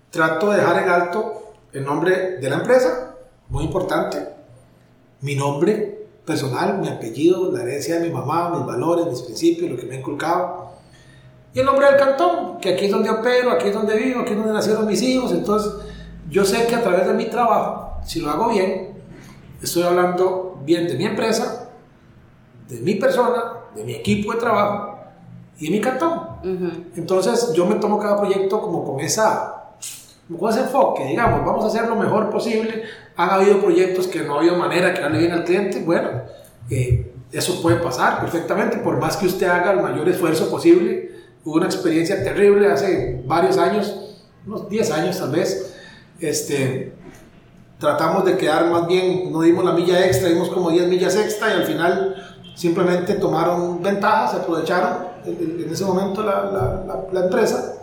trato 0.10 0.52
de 0.52 0.58
dejar 0.58 0.84
en 0.84 0.90
alto 0.90 1.54
el 1.72 1.86
nombre 1.86 2.38
de 2.38 2.50
la 2.50 2.58
empresa, 2.58 3.16
muy 3.48 3.64
importante, 3.64 4.28
mi 5.22 5.36
nombre 5.36 6.08
personal, 6.26 6.80
mi 6.80 6.90
apellido, 6.90 7.52
la 7.52 7.64
herencia 7.64 8.00
de 8.00 8.08
mi 8.08 8.14
mamá, 8.14 8.50
mis 8.50 8.66
valores, 8.66 9.08
mis 9.08 9.22
principios, 9.22 9.72
lo 9.72 9.78
que 9.78 9.86
me 9.86 9.96
ha 9.96 10.00
inculcado 10.00 10.70
y 11.54 11.60
el 11.60 11.66
nombre 11.66 11.88
del 11.88 11.98
cantón, 11.98 12.60
que 12.60 12.74
aquí 12.74 12.86
es 12.86 12.92
donde 12.92 13.10
opero, 13.10 13.52
aquí 13.52 13.70
es 13.70 13.74
donde 13.74 13.98
vivo, 13.98 14.22
aquí 14.22 14.32
es 14.32 14.38
donde 14.38 14.54
nacieron 14.54 14.86
mis 14.86 15.02
hijos. 15.02 15.32
Entonces, 15.32 15.74
yo 16.30 16.46
sé 16.46 16.68
que 16.68 16.76
a 16.76 16.84
través 16.84 17.08
de 17.08 17.14
mi 17.14 17.26
trabajo, 17.26 18.00
si 18.06 18.22
lo 18.22 18.30
hago 18.30 18.50
bien, 18.50 19.02
estoy 19.62 19.84
hablando 19.84 20.60
bien 20.64 20.88
de 20.88 20.94
mi 20.96 21.06
empresa, 21.06 21.72
de 22.68 22.80
mi 22.82 22.96
persona, 22.96 23.54
de 23.76 23.84
mi 23.84 23.94
equipo 23.96 24.34
de 24.34 24.40
trabajo 24.40 24.99
y 25.60 25.70
mi 25.70 25.82
cantón. 25.82 26.22
Entonces, 26.96 27.54
yo 27.54 27.66
me 27.66 27.76
tomo 27.76 28.00
cada 28.00 28.18
proyecto 28.18 28.62
como 28.62 28.84
con 28.84 29.00
esa 29.00 29.56
con 30.38 30.52
ese 30.52 30.60
enfoque, 30.60 31.06
digamos, 31.06 31.44
vamos 31.44 31.66
a 31.66 31.68
hacer 31.70 31.90
lo 31.90 31.96
mejor 31.96 32.30
posible. 32.30 32.84
Han 33.16 33.32
habido 33.32 33.60
proyectos 33.60 34.08
que 34.08 34.22
no 34.22 34.36
ha 34.36 34.40
habido 34.40 34.56
manera 34.58 34.94
que 34.94 35.02
darle 35.02 35.18
bien 35.18 35.32
al 35.32 35.44
cliente, 35.44 35.82
bueno, 35.84 36.08
eh, 36.70 37.12
eso 37.32 37.60
puede 37.64 37.78
pasar 37.78 38.22
perfectamente, 38.22 38.78
por 38.78 39.00
más 39.00 39.18
que 39.18 39.26
usted 39.26 39.48
haga 39.48 39.72
el 39.72 39.82
mayor 39.82 40.08
esfuerzo 40.08 40.52
posible, 40.52 41.10
Hubo 41.44 41.56
una 41.56 41.68
experiencia 41.68 42.22
terrible 42.22 42.70
hace 42.70 43.24
varios 43.26 43.58
años, 43.58 43.96
unos 44.46 44.70
10 44.70 44.92
años 44.92 45.18
tal 45.18 45.32
vez. 45.32 45.74
Este, 46.20 46.94
tratamos 47.80 48.26
de 48.26 48.38
quedar 48.38 48.70
más 48.70 48.88
bien, 48.88 49.32
no 49.32 49.42
dimos 49.42 49.64
la 49.64 49.72
milla 49.72 50.06
extra, 50.06 50.30
dimos 50.30 50.50
como 50.50 50.70
10 50.70 50.90
millas 50.90 51.16
extra 51.16 51.50
y 51.50 51.54
al 51.54 51.64
final 51.64 52.16
simplemente 52.56 53.14
tomaron 53.16 53.82
ventaja, 53.82 54.28
se 54.28 54.38
aprovecharon 54.38 55.09
en, 55.26 55.70
ese 55.72 55.86
momento 55.86 56.24
la, 56.24 56.46
la, 56.46 57.06
la, 57.12 57.26
empresa. 57.26 57.76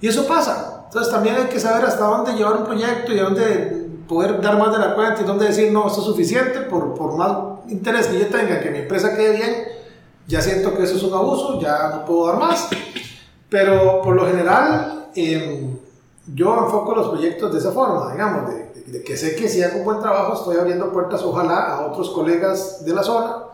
Y 0.00 0.08
eso 0.08 0.26
pasa. 0.26 0.84
Entonces 0.86 1.12
también 1.12 1.36
hay 1.36 1.44
que 1.44 1.60
saber 1.60 1.84
hasta 1.84 2.04
dónde 2.04 2.32
llevar 2.32 2.56
un 2.56 2.64
proyecto 2.64 3.12
y 3.12 3.18
dónde 3.18 3.88
poder 4.08 4.40
dar 4.40 4.58
más 4.58 4.72
de 4.72 4.78
la 4.78 4.94
cuenta 4.94 5.22
y 5.22 5.24
dónde 5.24 5.46
decir 5.46 5.72
no, 5.72 5.86
esto 5.86 6.00
es 6.00 6.06
suficiente 6.06 6.60
por, 6.62 6.94
por 6.94 7.16
más 7.16 7.64
interés 7.68 8.06
que 8.06 8.18
yo 8.18 8.26
tenga, 8.26 8.60
que 8.60 8.70
mi 8.70 8.78
empresa 8.78 9.16
quede 9.16 9.36
bien 9.36 9.74
ya 10.26 10.40
siento 10.40 10.74
que 10.74 10.84
eso 10.84 10.96
es 10.96 11.02
un 11.02 11.12
abuso, 11.12 11.60
ya 11.60 11.90
no 11.90 12.04
puedo 12.04 12.26
dar 12.28 12.38
más. 12.38 12.68
Pero 13.48 14.00
por 14.02 14.16
lo 14.16 14.26
general, 14.26 15.08
em, 15.14 15.76
yo 16.34 16.64
enfoco 16.64 16.94
los 16.94 17.08
proyectos 17.08 17.52
de 17.52 17.58
esa 17.58 17.72
forma, 17.72 18.10
digamos, 18.12 18.50
de, 18.50 19.02
que 19.02 19.16
sé 19.16 19.34
que 19.36 19.48
si 19.48 19.62
hago 19.62 19.78
un 19.78 19.84
buen 19.84 20.00
trabajo 20.00 20.34
estoy 20.34 20.56
abriendo 20.56 20.92
puertas, 20.92 21.22
ojalá, 21.22 21.74
a 21.74 21.86
otros 21.86 22.10
colegas 22.10 22.84
de 22.84 22.94
la 22.94 23.02
zona. 23.02 23.44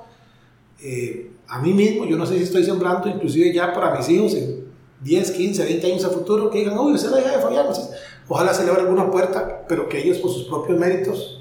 Eh, 0.83 1.33
a 1.51 1.59
mí 1.59 1.75
mismo, 1.75 2.05
yo 2.05 2.17
no 2.17 2.25
sé 2.25 2.37
si 2.37 2.45
estoy 2.45 2.65
sembrando, 2.65 3.09
inclusive 3.09 3.53
ya 3.53 3.73
para 3.73 3.97
mis 3.97 4.09
hijos 4.09 4.35
en 4.35 4.71
10, 5.01 5.31
15, 5.33 5.65
20 5.65 5.87
años 5.93 6.05
a 6.05 6.11
futuro, 6.11 6.49
que 6.49 6.59
digan, 6.59 6.79
uy, 6.79 6.95
usted 6.95 7.09
es 7.09 7.15
la 7.15 7.21
hija 7.21 7.37
de 7.37 7.43
Fabián. 7.43 7.67
ojalá 8.29 8.55
se 8.55 8.65
le 8.65 8.71
abra 8.71 8.83
alguna 8.83 9.11
puerta, 9.11 9.65
pero 9.67 9.89
que 9.89 9.99
ellos 9.99 10.19
por 10.19 10.31
sus 10.31 10.45
propios 10.45 10.79
méritos 10.79 11.41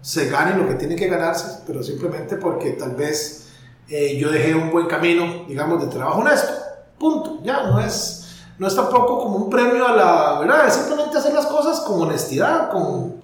se 0.00 0.30
ganen 0.30 0.56
lo 0.56 0.68
que 0.68 0.74
tienen 0.74 0.96
que 0.96 1.08
ganarse, 1.08 1.62
pero 1.66 1.82
simplemente 1.82 2.36
porque 2.36 2.70
tal 2.70 2.94
vez 2.94 3.48
eh, 3.88 4.16
yo 4.16 4.30
dejé 4.30 4.54
un 4.54 4.70
buen 4.70 4.86
camino, 4.86 5.44
digamos, 5.48 5.82
de 5.82 5.88
trabajo 5.88 6.20
honesto. 6.20 6.52
Punto. 6.96 7.40
Ya, 7.42 7.64
no 7.64 7.80
es, 7.80 8.28
no 8.56 8.68
es 8.68 8.76
tampoco 8.76 9.18
como 9.18 9.36
un 9.36 9.50
premio 9.50 9.84
a 9.84 9.96
la 9.96 10.38
verdad, 10.38 10.68
es 10.68 10.74
simplemente 10.74 11.18
hacer 11.18 11.34
las 11.34 11.46
cosas 11.46 11.80
con 11.80 12.02
honestidad, 12.02 12.70
con 12.70 13.20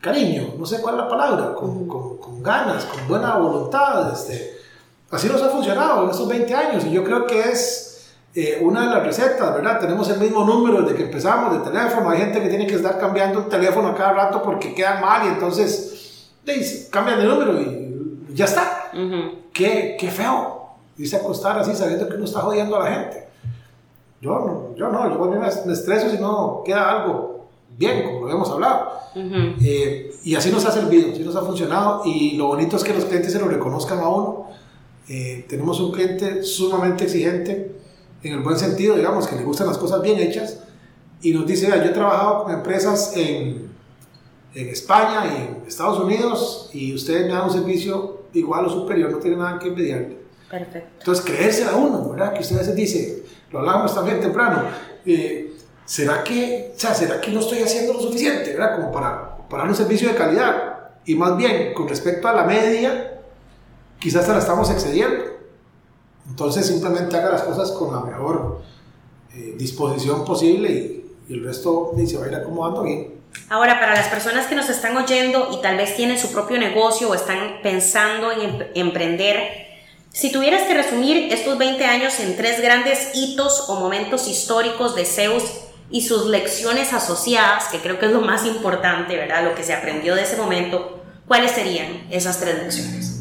cariño, 0.00 0.54
no 0.58 0.66
sé 0.66 0.80
cuál 0.80 0.96
es 0.96 1.02
la 1.02 1.08
palabra, 1.08 1.54
con, 1.54 1.86
con, 1.86 2.16
con 2.16 2.42
ganas, 2.42 2.84
con 2.86 3.06
buena 3.06 3.36
voluntad. 3.36 4.12
Este. 4.12 4.61
Así 5.12 5.28
nos 5.28 5.42
ha 5.42 5.50
funcionado 5.50 6.04
en 6.04 6.10
estos 6.10 6.26
20 6.26 6.54
años 6.54 6.84
y 6.86 6.90
yo 6.90 7.04
creo 7.04 7.26
que 7.26 7.38
es 7.38 8.10
eh, 8.34 8.58
una 8.62 8.80
de 8.80 8.86
las 8.86 9.04
recetas, 9.04 9.54
¿verdad? 9.54 9.78
Tenemos 9.78 10.08
el 10.08 10.18
mismo 10.18 10.42
número 10.42 10.80
desde 10.82 10.96
que 10.96 11.02
empezamos 11.04 11.52
de 11.52 11.70
teléfono. 11.70 12.08
Hay 12.08 12.18
gente 12.18 12.40
que 12.40 12.48
tiene 12.48 12.66
que 12.66 12.76
estar 12.76 12.98
cambiando 12.98 13.40
el 13.40 13.46
teléfono 13.46 13.88
a 13.88 13.94
cada 13.94 14.12
rato 14.14 14.42
porque 14.42 14.74
queda 14.74 15.00
mal 15.00 15.26
y 15.26 15.28
entonces 15.28 16.30
cambian 16.90 17.18
de 17.18 17.26
número 17.26 17.60
y 17.60 18.34
ya 18.34 18.46
está. 18.46 18.90
qué, 19.52 19.96
qué 20.00 20.10
feo 20.10 20.62
irse 20.96 21.16
a 21.16 21.20
acostar 21.20 21.58
así 21.58 21.74
sabiendo 21.74 22.08
que 22.08 22.16
uno 22.16 22.24
está 22.24 22.40
jodiendo 22.40 22.76
a 22.76 22.84
la 22.84 22.94
gente. 22.94 23.28
Yo 24.22 24.38
no, 24.38 24.76
yo 24.76 24.88
no, 24.88 25.10
yo 25.10 25.40
me, 25.40 25.48
estreso 25.72 26.08
si 26.08 26.16
no 26.16 26.62
queda 26.64 26.90
algo 26.90 27.48
bien, 27.76 28.04
como 28.04 28.26
lo 28.26 28.32
hemos 28.32 28.50
hablado. 28.50 28.92
Eh, 29.14 30.14
y 30.24 30.34
así 30.36 30.50
nos 30.50 30.64
ha 30.64 30.70
servido, 30.70 31.12
así 31.12 31.22
nos 31.22 31.36
ha 31.36 31.42
funcionado. 31.42 32.02
Y 32.04 32.36
lo 32.36 32.46
bonito 32.46 32.76
es 32.76 32.84
que 32.84 32.94
los 32.94 33.04
clientes 33.04 33.32
se 33.32 33.40
lo 33.40 33.48
reconozcan 33.48 33.98
a 33.98 34.08
uno. 34.08 34.41
Eh, 35.08 35.44
tenemos 35.48 35.80
un 35.80 35.92
cliente 35.92 36.42
sumamente 36.42 37.04
exigente, 37.04 37.72
en 38.22 38.32
el 38.32 38.40
buen 38.40 38.56
sentido, 38.56 38.94
digamos, 38.94 39.26
que 39.26 39.36
le 39.36 39.42
gustan 39.42 39.66
las 39.66 39.78
cosas 39.78 40.00
bien 40.00 40.18
hechas. 40.18 40.60
Y 41.20 41.32
nos 41.32 41.46
dice, 41.46 41.66
yo 41.66 41.74
he 41.74 41.88
trabajado 41.90 42.44
con 42.44 42.52
empresas 42.52 43.12
en, 43.16 43.70
en 44.54 44.68
España 44.68 45.24
y 45.26 45.42
en 45.42 45.66
Estados 45.66 46.00
Unidos 46.00 46.70
y 46.72 46.94
ustedes 46.94 47.26
me 47.26 47.32
dan 47.32 47.44
un 47.44 47.52
servicio 47.52 48.22
igual 48.32 48.66
o 48.66 48.70
superior, 48.70 49.10
no 49.10 49.18
tiene 49.18 49.36
nada 49.36 49.58
que 49.58 49.68
envidiarle. 49.68 50.18
Perfecto. 50.50 50.88
Entonces, 50.98 51.24
creerse 51.24 51.64
a 51.64 51.76
uno, 51.76 52.10
¿verdad? 52.10 52.34
Que 52.34 52.40
usted 52.40 52.56
a 52.56 52.58
veces 52.60 52.74
dice, 52.74 53.22
lo 53.50 53.60
hablábamos 53.60 53.94
también 53.94 54.20
temprano, 54.20 54.64
eh, 55.06 55.54
¿será, 55.84 56.22
que, 56.22 56.72
o 56.74 56.78
sea, 56.78 56.94
¿será 56.94 57.20
que 57.20 57.30
no 57.30 57.40
estoy 57.40 57.60
haciendo 57.60 57.94
lo 57.94 58.00
suficiente, 58.00 58.52
¿verdad? 58.52 58.76
Como 58.76 58.92
para, 58.92 59.36
para 59.48 59.64
un 59.64 59.74
servicio 59.74 60.08
de 60.08 60.14
calidad. 60.14 60.90
Y 61.04 61.14
más 61.14 61.36
bien, 61.36 61.72
con 61.74 61.88
respecto 61.88 62.28
a 62.28 62.32
la 62.32 62.44
media, 62.44 63.11
quizás 64.02 64.26
se 64.26 64.32
la 64.32 64.38
estamos 64.38 64.70
excediendo. 64.70 65.24
Entonces, 66.28 66.66
simplemente 66.66 67.16
haga 67.16 67.30
las 67.30 67.42
cosas 67.42 67.70
con 67.72 67.92
la 67.92 68.00
mejor 68.00 68.62
eh, 69.34 69.54
disposición 69.56 70.24
posible 70.24 70.70
y, 70.70 71.14
y, 71.28 71.34
el 71.34 71.44
resto 71.44 71.92
se 72.06 72.16
va 72.16 72.24
a 72.24 72.28
ir 72.28 72.34
acomodando 72.34 72.82
bien. 72.82 73.22
Ahora, 73.48 73.80
para 73.80 73.94
las 73.94 74.08
personas 74.08 74.46
que 74.46 74.54
nos 74.54 74.68
están 74.68 74.96
oyendo 74.96 75.48
y 75.52 75.62
tal 75.62 75.76
vez 75.76 75.96
tienen 75.96 76.18
su 76.18 76.32
propio 76.32 76.58
negocio 76.58 77.10
o 77.10 77.14
están 77.14 77.60
pensando 77.62 78.30
en 78.30 78.70
emprender, 78.74 79.62
si 80.10 80.30
tuvieras 80.30 80.64
que 80.64 80.74
resumir 80.74 81.32
estos 81.32 81.56
20 81.56 81.84
años 81.84 82.20
en 82.20 82.36
tres 82.36 82.60
grandes 82.60 83.12
hitos 83.14 83.70
o 83.70 83.76
momentos 83.76 84.28
históricos 84.28 84.94
de 84.94 85.06
Zeus 85.06 85.44
y 85.90 86.02
sus 86.02 86.26
lecciones 86.26 86.92
asociadas, 86.92 87.68
que 87.68 87.78
creo 87.78 87.98
que 87.98 88.06
es 88.06 88.12
lo 88.12 88.20
más 88.20 88.44
importante, 88.44 89.16
¿verdad? 89.16 89.44
Lo 89.44 89.54
que 89.54 89.62
se 89.62 89.72
aprendió 89.72 90.14
de 90.14 90.22
ese 90.22 90.36
momento, 90.36 91.02
¿cuáles 91.26 91.52
serían 91.52 92.06
esas 92.10 92.38
tres 92.40 92.62
lecciones? 92.62 93.11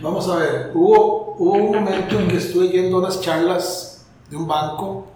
Vamos 0.00 0.28
a 0.28 0.36
ver, 0.36 0.70
hubo, 0.74 1.34
hubo 1.38 1.54
un 1.54 1.72
momento 1.74 2.20
en 2.20 2.28
que 2.28 2.36
estuve 2.36 2.68
yendo 2.68 2.98
a 2.98 3.00
unas 3.00 3.20
charlas 3.20 4.06
de 4.30 4.36
un 4.36 4.46
banco 4.46 5.08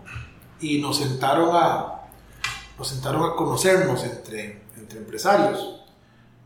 y 0.61 0.81
nos 0.81 0.97
sentaron 0.97 1.51
a, 1.53 2.03
nos 2.77 2.89
sentaron 2.89 3.23
a 3.31 3.37
conocernos 3.37 4.03
entre, 4.03 4.63
entre 4.77 4.99
empresarios, 4.99 5.85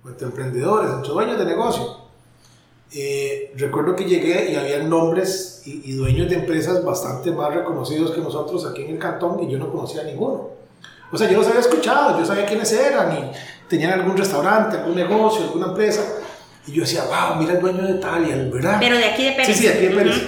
entre 0.05 0.27
emprendedores, 0.27 0.90
entre 0.90 1.12
dueños 1.12 1.38
de 1.38 1.44
negocio. 1.46 2.05
eh, 2.92 3.55
recuerdo 3.57 3.96
que 3.96 4.05
llegué 4.05 4.53
y 4.53 4.57
había 4.57 4.83
nombres 4.83 5.62
y, 5.64 5.90
y, 5.90 5.92
dueños 5.96 6.29
de 6.29 6.37
empresas 6.37 6.85
bastante 6.85 7.33
más 7.33 7.55
reconocidos 7.55 8.11
que 8.11 8.20
nosotros 8.20 8.66
aquí 8.66 8.83
en 8.83 8.90
el 8.90 8.99
cantón 8.99 9.42
y 9.42 9.51
yo 9.51 9.59
no 9.59 9.72
conocía 9.72 10.03
a 10.03 10.05
ninguno. 10.05 10.51
O 11.11 11.16
sea, 11.16 11.31
yo 11.31 11.38
los 11.38 11.46
había 11.46 11.61
escuchado, 11.61 12.18
yo 12.18 12.27
sabía 12.27 12.44
quiénes 12.44 12.70
eran 12.72 13.16
y 13.16 13.31
tenían 13.68 13.92
algún 13.92 14.16
restaurante, 14.16 14.77
algún 14.77 14.94
negocio, 14.94 15.44
alguna 15.44 15.68
empresa. 15.68 16.03
Y 16.66 16.72
yo 16.72 16.83
decía, 16.83 17.05
wow, 17.05 17.37
mira 17.38 17.52
el 17.52 17.61
dueño 17.61 17.83
de 17.83 17.94
tal 17.94 18.26
y 18.26 18.33
el 18.33 18.50
verdad. 18.50 18.79
Pero 18.81 18.96
de 18.96 19.05
aquí 19.05 19.24
de 19.24 19.33
Pérez. 19.33 19.46
Sí, 19.46 19.55
sí, 19.55 19.68
de 19.68 19.74
aquí 19.74 19.87
de 19.87 19.94
Pérez. 19.94 20.22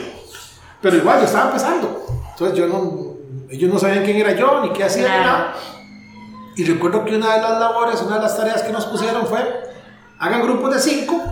Pero 0.80 0.96
igual 0.96 1.18
yo 1.20 1.26
estaba 1.26 1.46
empezando. 1.46 2.06
Entonces 2.30 2.58
yo 2.58 2.66
no, 2.68 3.16
ellos 3.50 3.72
no 3.72 3.78
sabían 3.78 4.04
quién 4.04 4.16
era 4.18 4.32
yo, 4.32 4.62
ni 4.62 4.72
qué 4.72 4.84
hacía, 4.84 5.02
ni 5.02 5.24
nada. 5.24 5.54
Y 6.56 6.64
recuerdo 6.64 7.04
que 7.04 7.16
una 7.16 7.34
de 7.34 7.42
las 7.42 7.58
labores, 7.58 8.02
una 8.02 8.16
de 8.16 8.22
las 8.22 8.36
tareas 8.36 8.62
que 8.62 8.72
nos 8.72 8.86
pusieron 8.86 9.26
fue, 9.26 9.38
hagan 10.18 10.42
grupos 10.42 10.74
de 10.74 10.80
cinco, 10.80 11.22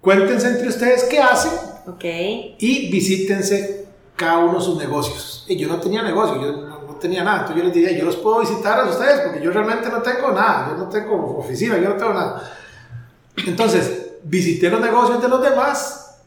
cuéntense 0.00 0.48
entre 0.48 0.68
ustedes 0.68 1.04
qué 1.04 1.20
hacen 1.20 1.52
okay. 1.86 2.56
y 2.58 2.90
visítense 2.90 3.88
cada 4.16 4.38
uno 4.38 4.60
sus 4.60 4.78
negocios. 4.78 5.44
Y 5.48 5.56
yo 5.56 5.68
no 5.68 5.80
tenía 5.80 6.02
negocio, 6.02 6.40
yo 6.40 6.52
no, 6.52 6.80
no, 6.82 6.94
tenía 6.96 7.24
nada. 7.24 7.40
Entonces 7.40 7.56
yo 7.56 7.64
les 7.64 7.74
diría, 7.74 7.98
yo 7.98 8.04
los 8.04 8.16
puedo 8.16 8.40
visitar 8.40 8.78
a 8.80 8.84
ustedes 8.84 9.20
porque 9.20 9.42
yo 9.42 9.50
realmente 9.50 9.88
no 9.88 10.02
tengo 10.02 10.30
nada, 10.32 10.68
yo 10.70 10.76
no 10.76 10.88
tengo 10.88 11.38
oficina, 11.38 11.78
yo 11.78 11.88
no 11.88 11.96
tengo 11.96 12.12
nada. 12.12 12.56
Entonces, 13.46 14.12
visité 14.24 14.68
los 14.70 14.80
negocios 14.80 15.22
de 15.22 15.28
los 15.28 15.42
demás 15.42 16.18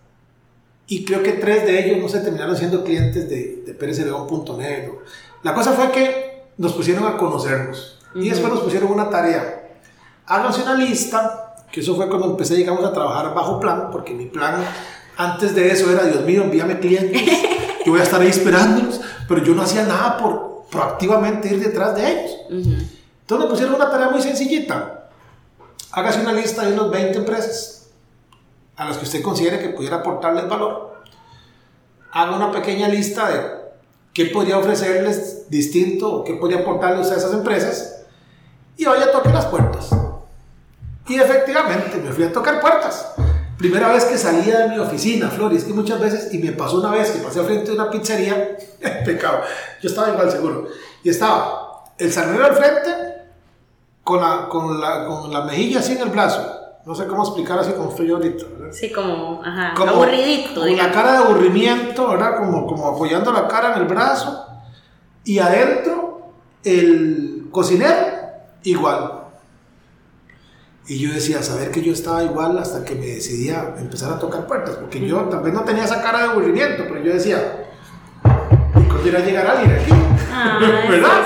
y 0.87 1.05
creo 1.05 1.23
que 1.23 1.33
tres 1.33 1.65
de 1.65 1.85
ellos 1.85 2.01
no 2.01 2.09
se 2.09 2.19
terminaron 2.19 2.57
siendo 2.57 2.83
clientes 2.83 3.29
de, 3.29 3.63
de 3.65 3.73
PérezLeón.net. 3.73 4.89
La 5.43 5.53
cosa 5.53 5.73
fue 5.73 5.91
que 5.91 6.43
nos 6.57 6.73
pusieron 6.73 7.05
a 7.05 7.17
conocernos 7.17 7.99
uh 8.13 8.19
-huh. 8.19 8.25
y 8.25 8.29
después 8.29 8.53
nos 8.53 8.63
pusieron 8.63 8.91
una 8.91 9.09
tarea. 9.09 9.71
Háganse 10.25 10.61
una 10.63 10.75
lista, 10.75 11.55
que 11.71 11.81
eso 11.81 11.95
fue 11.95 12.07
cuando 12.07 12.27
empecé, 12.27 12.55
digamos, 12.55 12.83
a 12.85 12.93
trabajar 12.93 13.33
bajo 13.33 13.59
plan, 13.59 13.89
porque 13.91 14.13
mi 14.13 14.25
plan 14.25 14.63
antes 15.17 15.53
de 15.53 15.71
eso 15.71 15.91
era, 15.91 16.03
Dios 16.05 16.23
mío, 16.23 16.43
envíame 16.43 16.79
clientes, 16.79 17.21
yo 17.85 17.91
voy 17.91 17.99
a 17.99 18.03
estar 18.03 18.21
ahí 18.21 18.29
esperándolos, 18.29 19.01
pero 19.27 19.43
yo 19.43 19.53
no 19.53 19.61
hacía 19.61 19.83
nada 19.83 20.17
por 20.17 20.65
proactivamente 20.71 21.49
ir 21.49 21.59
detrás 21.59 21.95
de 21.95 22.11
ellos. 22.11 22.31
Uh 22.49 22.53
-huh. 22.53 22.89
Entonces 23.21 23.45
me 23.45 23.49
pusieron 23.49 23.75
una 23.75 23.89
tarea 23.89 24.09
muy 24.09 24.21
sencillita. 24.21 25.02
Hágase 25.95 26.21
una 26.21 26.33
lista 26.33 26.65
de 26.65 26.73
unos 26.73 26.89
20 26.89 27.19
empresas 27.19 27.89
a 28.75 28.85
las 28.85 28.97
que 28.97 29.03
usted 29.03 29.21
considere 29.21 29.59
que 29.59 29.69
pudiera 29.69 29.97
aportarles 29.97 30.49
valor. 30.49 31.03
Haga 32.11 32.35
una 32.35 32.51
pequeña 32.51 32.87
lista 32.87 33.29
de 33.29 33.41
qué 34.11 34.25
podría 34.25 34.57
ofrecerles 34.57 35.51
distinto 35.51 36.11
o 36.11 36.23
qué 36.23 36.33
podría 36.33 36.61
aportarles 36.61 37.11
a 37.11 37.17
esas 37.17 37.31
empresas 37.33 38.05
y 38.75 38.85
vaya 38.85 39.05
a 39.05 39.11
tocar 39.11 39.35
las 39.35 39.45
puertas. 39.45 39.89
Y 41.07 41.15
efectivamente 41.15 41.97
me 41.97 42.11
fui 42.11 42.23
a 42.23 42.33
tocar 42.33 42.59
puertas. 42.59 43.13
Primera 43.59 43.93
vez 43.93 44.05
que 44.05 44.17
salía 44.17 44.61
de 44.61 44.69
mi 44.69 44.79
oficina, 44.79 45.29
Flor, 45.29 45.53
y 45.53 45.57
es 45.57 45.63
que 45.63 45.73
muchas 45.73 45.99
veces, 45.99 46.33
y 46.33 46.39
me 46.39 46.53
pasó 46.53 46.79
una 46.79 46.89
vez 46.89 47.11
que 47.11 47.19
pasé 47.19 47.39
al 47.39 47.45
frente 47.45 47.69
de 47.69 47.75
una 47.75 47.91
pizzería, 47.91 48.57
pecado, 49.05 49.41
yo 49.79 49.89
estaba 49.89 50.09
igual 50.09 50.31
seguro, 50.31 50.67
y 51.03 51.09
estaba 51.09 51.83
el 51.99 52.11
salero 52.11 52.45
al 52.45 52.55
frente 52.55 53.12
con 54.03 54.19
la, 54.21 54.49
con, 54.49 54.79
la, 54.79 55.05
con 55.05 55.31
la 55.31 55.41
mejilla 55.41 55.79
así 55.79 55.93
en 55.93 56.01
el 56.01 56.09
brazo, 56.09 56.63
no 56.85 56.93
sé 56.93 57.07
cómo 57.07 57.23
explicar 57.23 57.59
así 57.59 57.71
como 57.71 57.89
estoy 57.89 58.11
ahorita. 58.11 58.45
¿verdad? 58.57 58.73
Sí, 58.73 58.91
como, 58.91 59.41
ajá, 59.43 59.73
como 59.75 59.91
aburridito. 59.91 60.61
Con 60.61 60.69
digamos. 60.69 60.91
la 60.91 61.01
cara 61.01 61.11
de 61.13 61.17
aburrimiento, 61.19 62.09
¿verdad? 62.09 62.37
Como, 62.37 62.67
como 62.67 62.87
apoyando 62.87 63.31
la 63.31 63.47
cara 63.47 63.73
en 63.73 63.81
el 63.81 63.87
brazo. 63.87 64.45
Y 65.23 65.39
adentro, 65.39 66.33
el 66.65 67.47
cocinero, 67.51 68.17
igual. 68.63 69.21
Y 70.85 70.99
yo 70.99 71.13
decía, 71.13 71.41
saber 71.41 71.71
que 71.71 71.81
yo 71.81 71.93
estaba 71.93 72.21
igual 72.25 72.57
hasta 72.57 72.83
que 72.83 72.95
me 72.95 73.05
decidí 73.05 73.49
a 73.49 73.75
empezar 73.77 74.11
a 74.11 74.19
tocar 74.19 74.45
puertas. 74.45 74.75
Porque 74.75 75.07
yo 75.07 75.21
tal 75.29 75.41
vez 75.41 75.53
no 75.53 75.61
tenía 75.61 75.85
esa 75.85 76.01
cara 76.01 76.19
de 76.19 76.25
aburrimiento, 76.31 76.83
pero 76.89 77.01
yo 77.01 77.13
decía, 77.13 77.69
¿y 78.25 78.83
cuándo 78.89 79.07
irá 79.07 79.19
a 79.19 79.23
llegar 79.23 79.47
alguien 79.47 79.79
aquí? 79.79 79.91
Ah, 80.29 80.59
¿Verdad? 80.89 81.21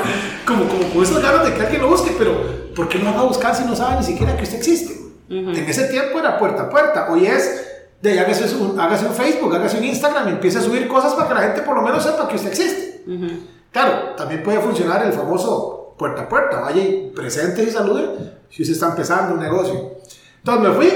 Como, 0.45 0.67
como 0.67 0.87
con 0.93 1.01
esas 1.01 1.23
ganas 1.23 1.45
de 1.45 1.55
que 1.55 1.61
alguien 1.61 1.81
lo 1.81 1.89
busque, 1.89 2.13
pero 2.15 2.66
¿por 2.77 2.87
qué 2.87 2.99
no 2.99 3.05
van 3.05 3.17
a 3.17 3.23
buscar 3.23 3.55
si 3.55 3.65
no 3.65 3.75
saben 3.75 3.99
ni 3.99 4.05
siquiera 4.05 4.37
que 4.37 4.43
usted 4.43 4.59
existe? 4.59 4.93
Uh 5.29 5.33
-huh. 5.33 5.57
En 5.57 5.65
ese 5.67 5.85
tiempo 5.85 6.19
era 6.19 6.37
puerta 6.37 6.63
a 6.63 6.69
puerta. 6.69 7.07
Hoy 7.09 7.25
es 7.25 7.65
de 8.01 8.19
hágase 8.19 8.55
un, 8.55 8.79
hágase 8.79 9.07
un 9.07 9.13
Facebook, 9.13 9.53
hágase 9.55 9.79
un 9.79 9.83
Instagram 9.83 10.27
y 10.27 10.31
empiece 10.33 10.59
a 10.59 10.61
subir 10.61 10.87
cosas 10.87 11.15
para 11.15 11.27
que 11.27 11.33
la 11.33 11.41
gente 11.41 11.61
por 11.63 11.75
lo 11.75 11.81
menos 11.81 12.03
sepa 12.03 12.27
que 12.27 12.35
usted 12.35 12.49
existe. 12.49 13.03
Uh 13.07 13.11
-huh. 13.11 13.39
Claro, 13.71 14.15
también 14.15 14.43
puede 14.43 14.59
funcionar 14.59 15.03
el 15.05 15.11
famoso 15.11 15.95
puerta 15.97 16.21
a 16.21 16.29
puerta. 16.29 16.61
Vaya 16.61 16.81
y 16.81 17.11
presente 17.15 17.63
y 17.63 17.71
salude 17.71 18.05
si 18.49 18.61
usted 18.61 18.75
está 18.75 18.89
empezando 18.89 19.33
un 19.33 19.41
negocio. 19.41 19.97
Entonces 20.37 20.69
me 20.69 20.75
fui 20.75 20.89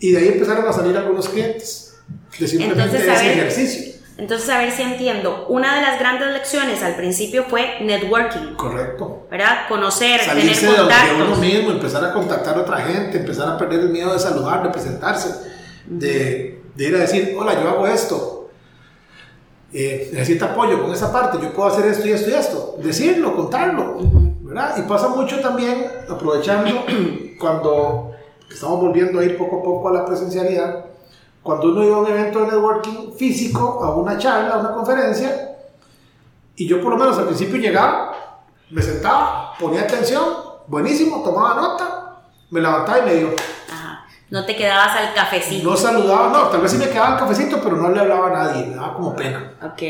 y 0.00 0.12
de 0.12 0.18
ahí 0.18 0.28
empezaron 0.28 0.66
a 0.66 0.72
salir 0.72 0.96
algunos 0.96 1.28
clientes 1.28 1.96
de 2.38 2.48
simplemente 2.48 2.82
Entonces, 2.82 3.08
ese 3.08 3.28
ver, 3.28 3.38
ejercicio. 3.38 3.99
Entonces, 4.20 4.50
a 4.50 4.58
ver 4.58 4.70
si 4.70 4.82
entiendo. 4.82 5.46
Una 5.48 5.76
de 5.76 5.80
las 5.80 5.98
grandes 5.98 6.30
lecciones 6.30 6.82
al 6.82 6.94
principio 6.94 7.44
fue 7.48 7.78
networking. 7.80 8.54
Correcto. 8.54 9.26
¿Verdad? 9.30 9.66
Conocer, 9.66 10.20
Salirse 10.20 10.66
tener 10.66 10.76
contactos. 10.76 11.16
de 11.16 11.24
uno 11.24 11.36
mismo, 11.36 11.70
empezar 11.70 12.04
a 12.04 12.12
contactar 12.12 12.58
a 12.58 12.60
otra 12.60 12.76
gente, 12.82 13.16
empezar 13.16 13.48
a 13.48 13.56
perder 13.56 13.80
el 13.80 13.88
miedo 13.88 14.12
de 14.12 14.18
saludar, 14.18 14.62
de 14.62 14.68
presentarse, 14.68 15.34
de, 15.86 16.62
de 16.74 16.84
ir 16.84 16.94
a 16.96 16.98
decir, 16.98 17.34
hola, 17.38 17.54
yo 17.54 17.66
hago 17.70 17.86
esto. 17.86 18.50
Eh, 19.72 20.10
necesita 20.12 20.52
apoyo 20.52 20.82
con 20.82 20.92
esa 20.92 21.10
parte, 21.10 21.38
yo 21.40 21.54
puedo 21.54 21.70
hacer 21.70 21.86
esto 21.86 22.06
y 22.06 22.12
esto 22.12 22.28
y 22.28 22.34
esto. 22.34 22.76
Decirlo, 22.82 23.34
contarlo. 23.34 24.00
¿verdad? 24.42 24.74
Y 24.76 24.82
pasa 24.82 25.08
mucho 25.08 25.40
también, 25.40 25.86
aprovechando 26.10 26.84
cuando 27.40 28.10
estamos 28.50 28.80
volviendo 28.80 29.18
a 29.20 29.24
ir 29.24 29.38
poco 29.38 29.60
a 29.60 29.62
poco 29.62 29.88
a 29.88 29.92
la 29.92 30.04
presencialidad, 30.04 30.89
cuando 31.42 31.68
uno 31.68 31.84
iba 31.84 31.96
a 31.96 32.00
un 32.00 32.06
evento 32.06 32.40
de 32.40 32.46
networking 32.46 33.12
físico, 33.16 33.82
a 33.82 33.94
una 33.94 34.18
charla, 34.18 34.54
a 34.54 34.58
una 34.58 34.72
conferencia, 34.72 35.56
y 36.56 36.66
yo 36.66 36.80
por 36.82 36.92
lo 36.92 36.98
menos 36.98 37.16
al 37.18 37.26
principio 37.26 37.56
llegaba, 37.56 38.12
me 38.70 38.82
sentaba, 38.82 39.54
ponía 39.58 39.82
atención, 39.82 40.22
buenísimo, 40.66 41.22
tomaba 41.22 41.54
nota, 41.54 42.20
me 42.50 42.60
levantaba 42.60 42.98
y 42.98 43.02
me 43.02 43.14
digo... 43.14 43.30
No 44.28 44.46
te 44.46 44.54
quedabas 44.54 44.96
al 44.96 45.12
cafecito. 45.12 45.68
No 45.68 45.76
saludaba, 45.76 46.28
no, 46.28 46.48
tal 46.48 46.60
vez 46.60 46.70
sí 46.70 46.78
me 46.78 46.88
quedaba 46.88 47.14
al 47.14 47.18
cafecito, 47.18 47.60
pero 47.60 47.76
no 47.76 47.88
le 47.88 47.98
hablaba 47.98 48.28
a 48.28 48.30
nadie, 48.30 48.66
me 48.66 48.76
daba 48.76 48.94
como 48.94 49.16
pena. 49.16 49.54
Ok. 49.60 49.82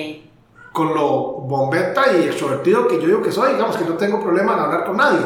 Con 0.73 0.95
lo 0.95 1.33
bombeta 1.43 2.13
y 2.13 2.25
extrovertido 2.25 2.89
que 2.89 3.01
yo 3.01 3.07
digo 3.07 3.23
que 3.23 3.33
soy, 3.33 3.53
digamos 3.53 3.77
que 3.77 3.85
no 3.85 3.95
tengo 3.95 4.23
problema 4.23 4.55
en 4.55 4.61
hablar 4.61 4.85
con 4.87 4.97
nadie. 4.97 5.21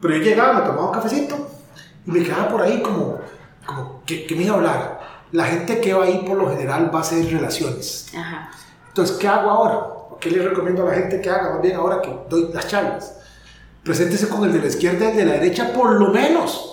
Pero 0.00 0.16
yo 0.16 0.22
llegaba, 0.22 0.54
me 0.54 0.60
tomaba 0.62 0.86
un 0.86 0.92
cafecito 0.92 1.36
y 2.04 2.10
me 2.10 2.24
quedaba 2.24 2.48
por 2.48 2.62
ahí 2.62 2.82
como, 2.82 3.20
como 3.64 4.02
que, 4.04 4.26
que 4.26 4.34
me 4.34 4.42
iba 4.42 4.54
a 4.54 4.56
hablar 4.56 5.01
la 5.32 5.44
gente 5.46 5.80
que 5.80 5.92
va 5.94 6.04
ahí 6.04 6.24
por 6.26 6.36
lo 6.36 6.48
general 6.50 6.90
va 6.94 6.98
a 6.98 7.02
hacer 7.02 7.24
relaciones. 7.32 8.06
Ajá. 8.16 8.50
Entonces, 8.88 9.16
¿qué 9.16 9.26
hago 9.28 9.50
ahora? 9.50 9.80
¿Qué 10.20 10.30
le 10.30 10.46
recomiendo 10.48 10.82
a 10.86 10.90
la 10.90 10.94
gente 10.94 11.20
que 11.20 11.28
haga? 11.30 11.54
Más 11.54 11.62
bien 11.62 11.76
ahora 11.76 12.00
que 12.00 12.14
doy 12.28 12.50
las 12.52 12.68
charlas. 12.68 13.16
Preséntese 13.82 14.28
con 14.28 14.44
el 14.44 14.52
de 14.52 14.60
la 14.60 14.66
izquierda 14.66 15.06
y 15.06 15.10
el 15.10 15.16
de 15.16 15.24
la 15.24 15.32
derecha 15.32 15.72
por 15.72 15.92
lo 15.98 16.08
menos. 16.10 16.68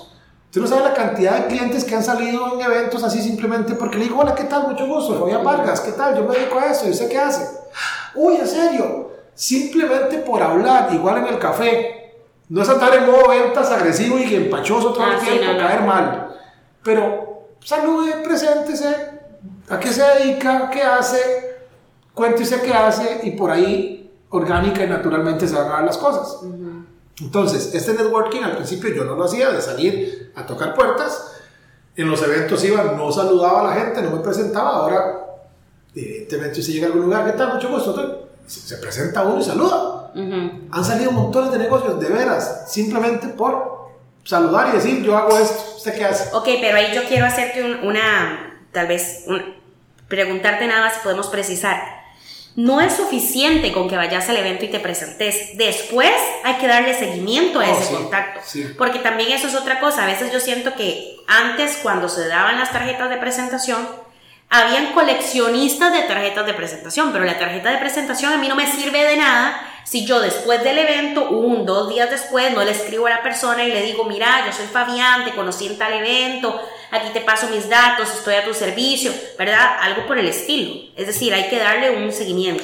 Usted 0.45 0.62
no 0.62 0.67
sabe 0.67 0.84
la 0.84 0.93
cantidad 0.93 1.38
de 1.39 1.48
clientes 1.48 1.84
que 1.84 1.95
han 1.95 2.04
salido 2.04 2.54
en 2.56 2.62
eventos 2.62 3.04
así 3.04 3.22
simplemente 3.22 3.74
porque 3.76 3.98
le 3.98 4.06
digo, 4.06 4.19
hola, 4.19 4.36
¿qué 4.36 4.43
tal? 4.45 4.67
Mucho 4.67 4.86
gusto, 4.88 5.19
Fabián 5.19 5.43
Vargas, 5.43 5.80
¿qué 5.82 5.91
tal? 5.91 6.15
Yo 6.15 6.24
me 6.26 6.36
dedico 6.36 6.60
a 6.60 6.65
eso, 6.72 6.88
¿y 6.88 6.91
usted 6.91 7.08
qué 7.10 7.19
hace? 7.19 7.48
Uy, 8.15 8.36
¿en 8.36 8.48
serio? 8.48 9.12
Simplemente 9.36 10.17
por 10.19 10.41
hablar, 10.41 10.89
igual 10.93 11.19
en 11.19 11.28
el 11.28 11.39
café. 11.39 11.95
No 12.50 12.63
es 12.63 12.69
andar 12.69 12.93
en 12.95 13.06
modo 13.06 13.30
ventas 13.30 13.69
agresivo 13.72 14.17
y 14.17 14.36
empachoso 14.36 14.91
todo 14.91 15.04
Ah, 15.04 15.13
el 15.13 15.19
sí, 15.19 15.28
tiempo, 15.28 15.45
no, 15.45 15.54
no. 15.54 15.60
caer 15.67 15.82
mal. 15.84 16.36
Pero 16.84 17.29
salude, 17.63 18.24
preséntese, 18.24 19.19
a 19.69 19.80
qué 19.80 19.93
se 19.93 20.02
dedica, 20.02 20.69
qué 20.69 20.82
hace, 20.82 21.58
cuéntese 22.13 22.62
qué 22.62 22.74
hace 22.74 23.22
y 23.24 23.32
por 23.32 23.52
ahí 23.52 24.12
orgánica 24.30 24.84
y 24.84 24.88
naturalmente 24.88 25.48
se 25.48 25.56
van 25.56 25.67
a 25.67 25.72
dar 25.72 25.84
las 25.84 25.98
cosas. 25.98 26.39
Uh 26.43 26.48
-huh. 26.48 26.86
Entonces, 27.22 27.74
este 27.74 27.93
networking 27.93 28.41
al 28.43 28.56
principio 28.56 28.93
yo 28.93 29.04
no 29.04 29.15
lo 29.15 29.26
hacía 29.26 29.52
de 29.52 29.62
salir 29.62 30.32
a 30.36 30.45
tocar 30.45 30.74
puertas. 30.74 31.34
En 31.95 32.10
los 32.10 32.22
eventos 32.22 32.63
iba, 32.63 32.84
no 32.84 33.12
saludaba 33.12 33.62
a 33.62 33.76
la 33.76 33.82
gente, 33.82 34.02
no 34.02 34.12
me 34.12 34.19
presentaba. 34.19 34.69
Ahora, 34.69 35.26
evidentemente, 35.93 36.62
usted 36.62 36.74
llega 36.74 36.88
a 36.88 36.89
algún 36.91 37.05
lugar, 37.05 37.26
¿qué 37.26 37.38
tal? 37.38 37.53
Mucho 37.55 37.70
gusto. 37.70 38.30
Se 38.45 38.78
presenta 38.78 39.24
uno 39.24 39.41
y 39.41 39.43
saluda. 39.43 40.12
Uh 40.16 40.20
-huh. 40.20 40.68
Han 40.72 40.86
salido 40.86 41.12
montones 41.12 41.51
de 41.51 41.60
negocios, 41.60 41.99
de 41.99 42.07
veras, 42.07 42.72
simplemente 42.72 43.28
por 43.30 43.78
saludar 44.30 44.69
y 44.69 44.77
decir, 44.77 45.03
yo 45.03 45.17
hago 45.17 45.38
esto, 45.38 45.75
¿usted 45.77 45.97
qué 45.97 46.05
hace? 46.05 46.30
Ok, 46.34 46.47
pero 46.61 46.77
ahí 46.77 46.91
yo 46.93 47.03
quiero 47.05 47.25
hacerte 47.25 47.63
un, 47.63 47.88
una, 47.88 48.61
tal 48.71 48.88
vez, 48.88 49.23
un, 49.27 49.55
preguntarte 50.07 50.67
nada 50.67 50.82
más 50.86 50.93
si 50.95 50.99
podemos 51.01 51.27
precisar. 51.27 51.99
No 52.55 52.82
es 52.82 52.93
suficiente 52.95 53.71
con 53.71 53.88
que 53.89 53.95
vayas 53.95 54.27
al 54.27 54.38
evento 54.38 54.65
y 54.65 54.69
te 54.69 54.80
presentes. 54.80 55.57
Después 55.57 56.11
hay 56.43 56.55
que 56.55 56.67
darle 56.67 56.93
seguimiento 56.93 57.59
a 57.61 57.69
Oh, 57.69 57.71
ese 57.73 57.86
sí, 57.86 57.93
contacto. 57.93 58.39
sí. 58.43 58.67
Porque 58.77 58.99
también 58.99 59.32
eso 59.32 59.47
es 59.47 59.55
otra 59.55 59.80
cosa. 59.80 60.03
A 60.03 60.07
veces 60.07 60.32
yo 60.34 60.39
siento 60.39 60.73
que 60.75 61.15
antes, 61.27 61.77
cuando 61.82 62.09
se 62.09 62.27
daban 62.27 62.59
las 62.59 62.71
tarjetas 62.71 63.09
de 63.09 63.17
presentación, 63.17 63.88
habían 64.49 64.93
coleccionistas 64.93 65.93
de 65.93 66.01
tarjetas 66.01 66.45
de 66.47 66.53
presentación, 66.55 67.11
pero 67.13 67.23
la 67.23 67.38
tarjeta 67.38 67.69
de 67.71 67.77
presentación 67.77 68.34
a 68.34 68.38
mí 68.38 68.47
no 68.47 68.55
me 68.55 68.69
sirve 68.69 69.03
de 69.05 69.17
nada 69.17 69.61
si 69.90 70.06
yo 70.06 70.20
después 70.22 70.64
del 70.64 70.78
evento, 70.78 71.32
un, 71.32 71.66
dos 71.66 71.90
días 71.90 72.12
después, 72.12 72.54
no 72.54 72.64
le 72.64 72.70
escribo 72.70 73.08
a 73.08 73.10
la 73.10 73.24
persona 73.24 73.64
y 73.64 73.72
le 73.72 73.82
digo, 73.82 74.06
mira, 74.06 74.46
yo 74.46 74.54
soy 74.54 74.68
Fabián, 74.68 75.26
te 75.26 75.34
conocí 75.34 75.66
en 75.66 75.80
tal 75.80 75.92
evento, 75.94 76.62
aquí 76.92 77.12
te 77.12 77.22
paso 77.22 77.50
mis 77.50 77.68
datos, 77.68 78.08
estoy 78.14 78.36
a 78.36 78.46
tu 78.46 78.54
servicio, 78.54 79.12
¿verdad? 79.40 79.78
Algo 79.82 80.06
por 80.06 80.20
el 80.20 80.28
estilo. 80.28 80.76
Es 80.96 81.08
decir, 81.08 81.34
hay 81.34 81.50
que 81.50 81.58
darle 81.58 82.06
un 82.06 82.12
seguimiento. 82.12 82.64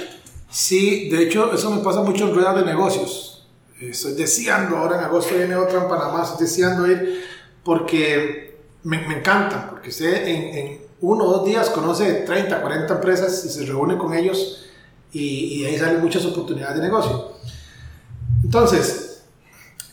Sí, 0.51 1.09
de 1.09 1.23
hecho, 1.23 1.51
eso 1.51 1.71
me 1.71 1.81
pasa 1.83 2.01
mucho 2.01 2.25
en 2.25 2.35
ruedas 2.35 2.57
de 2.57 2.63
negocios. 2.63 3.47
Estoy 3.81 4.13
deseando, 4.13 4.77
ahora 4.77 4.99
en 4.99 5.05
agosto 5.05 5.33
viene 5.33 5.55
otra 5.55 5.81
en 5.81 5.89
Panamá, 5.89 6.21
estoy 6.23 6.45
deseando 6.45 6.85
ir 6.85 7.25
porque 7.63 8.55
me, 8.83 8.99
me 8.99 9.17
encanta, 9.17 9.71
porque 9.71 9.89
usted 9.89 10.27
en, 10.27 10.57
en 10.57 10.81
uno 11.01 11.23
o 11.23 11.31
dos 11.37 11.45
días 11.47 11.71
conoce 11.71 12.13
30, 12.21 12.61
40 12.61 12.93
empresas 12.93 13.43
y 13.45 13.49
se 13.49 13.65
reúne 13.65 13.97
con 13.97 14.13
ellos 14.13 14.64
y, 15.17 15.61
y 15.61 15.65
ahí 15.65 15.77
salen 15.77 16.01
muchas 16.01 16.25
oportunidades 16.25 16.75
de 16.77 16.83
negocio. 16.83 17.31
Entonces, 18.43 19.21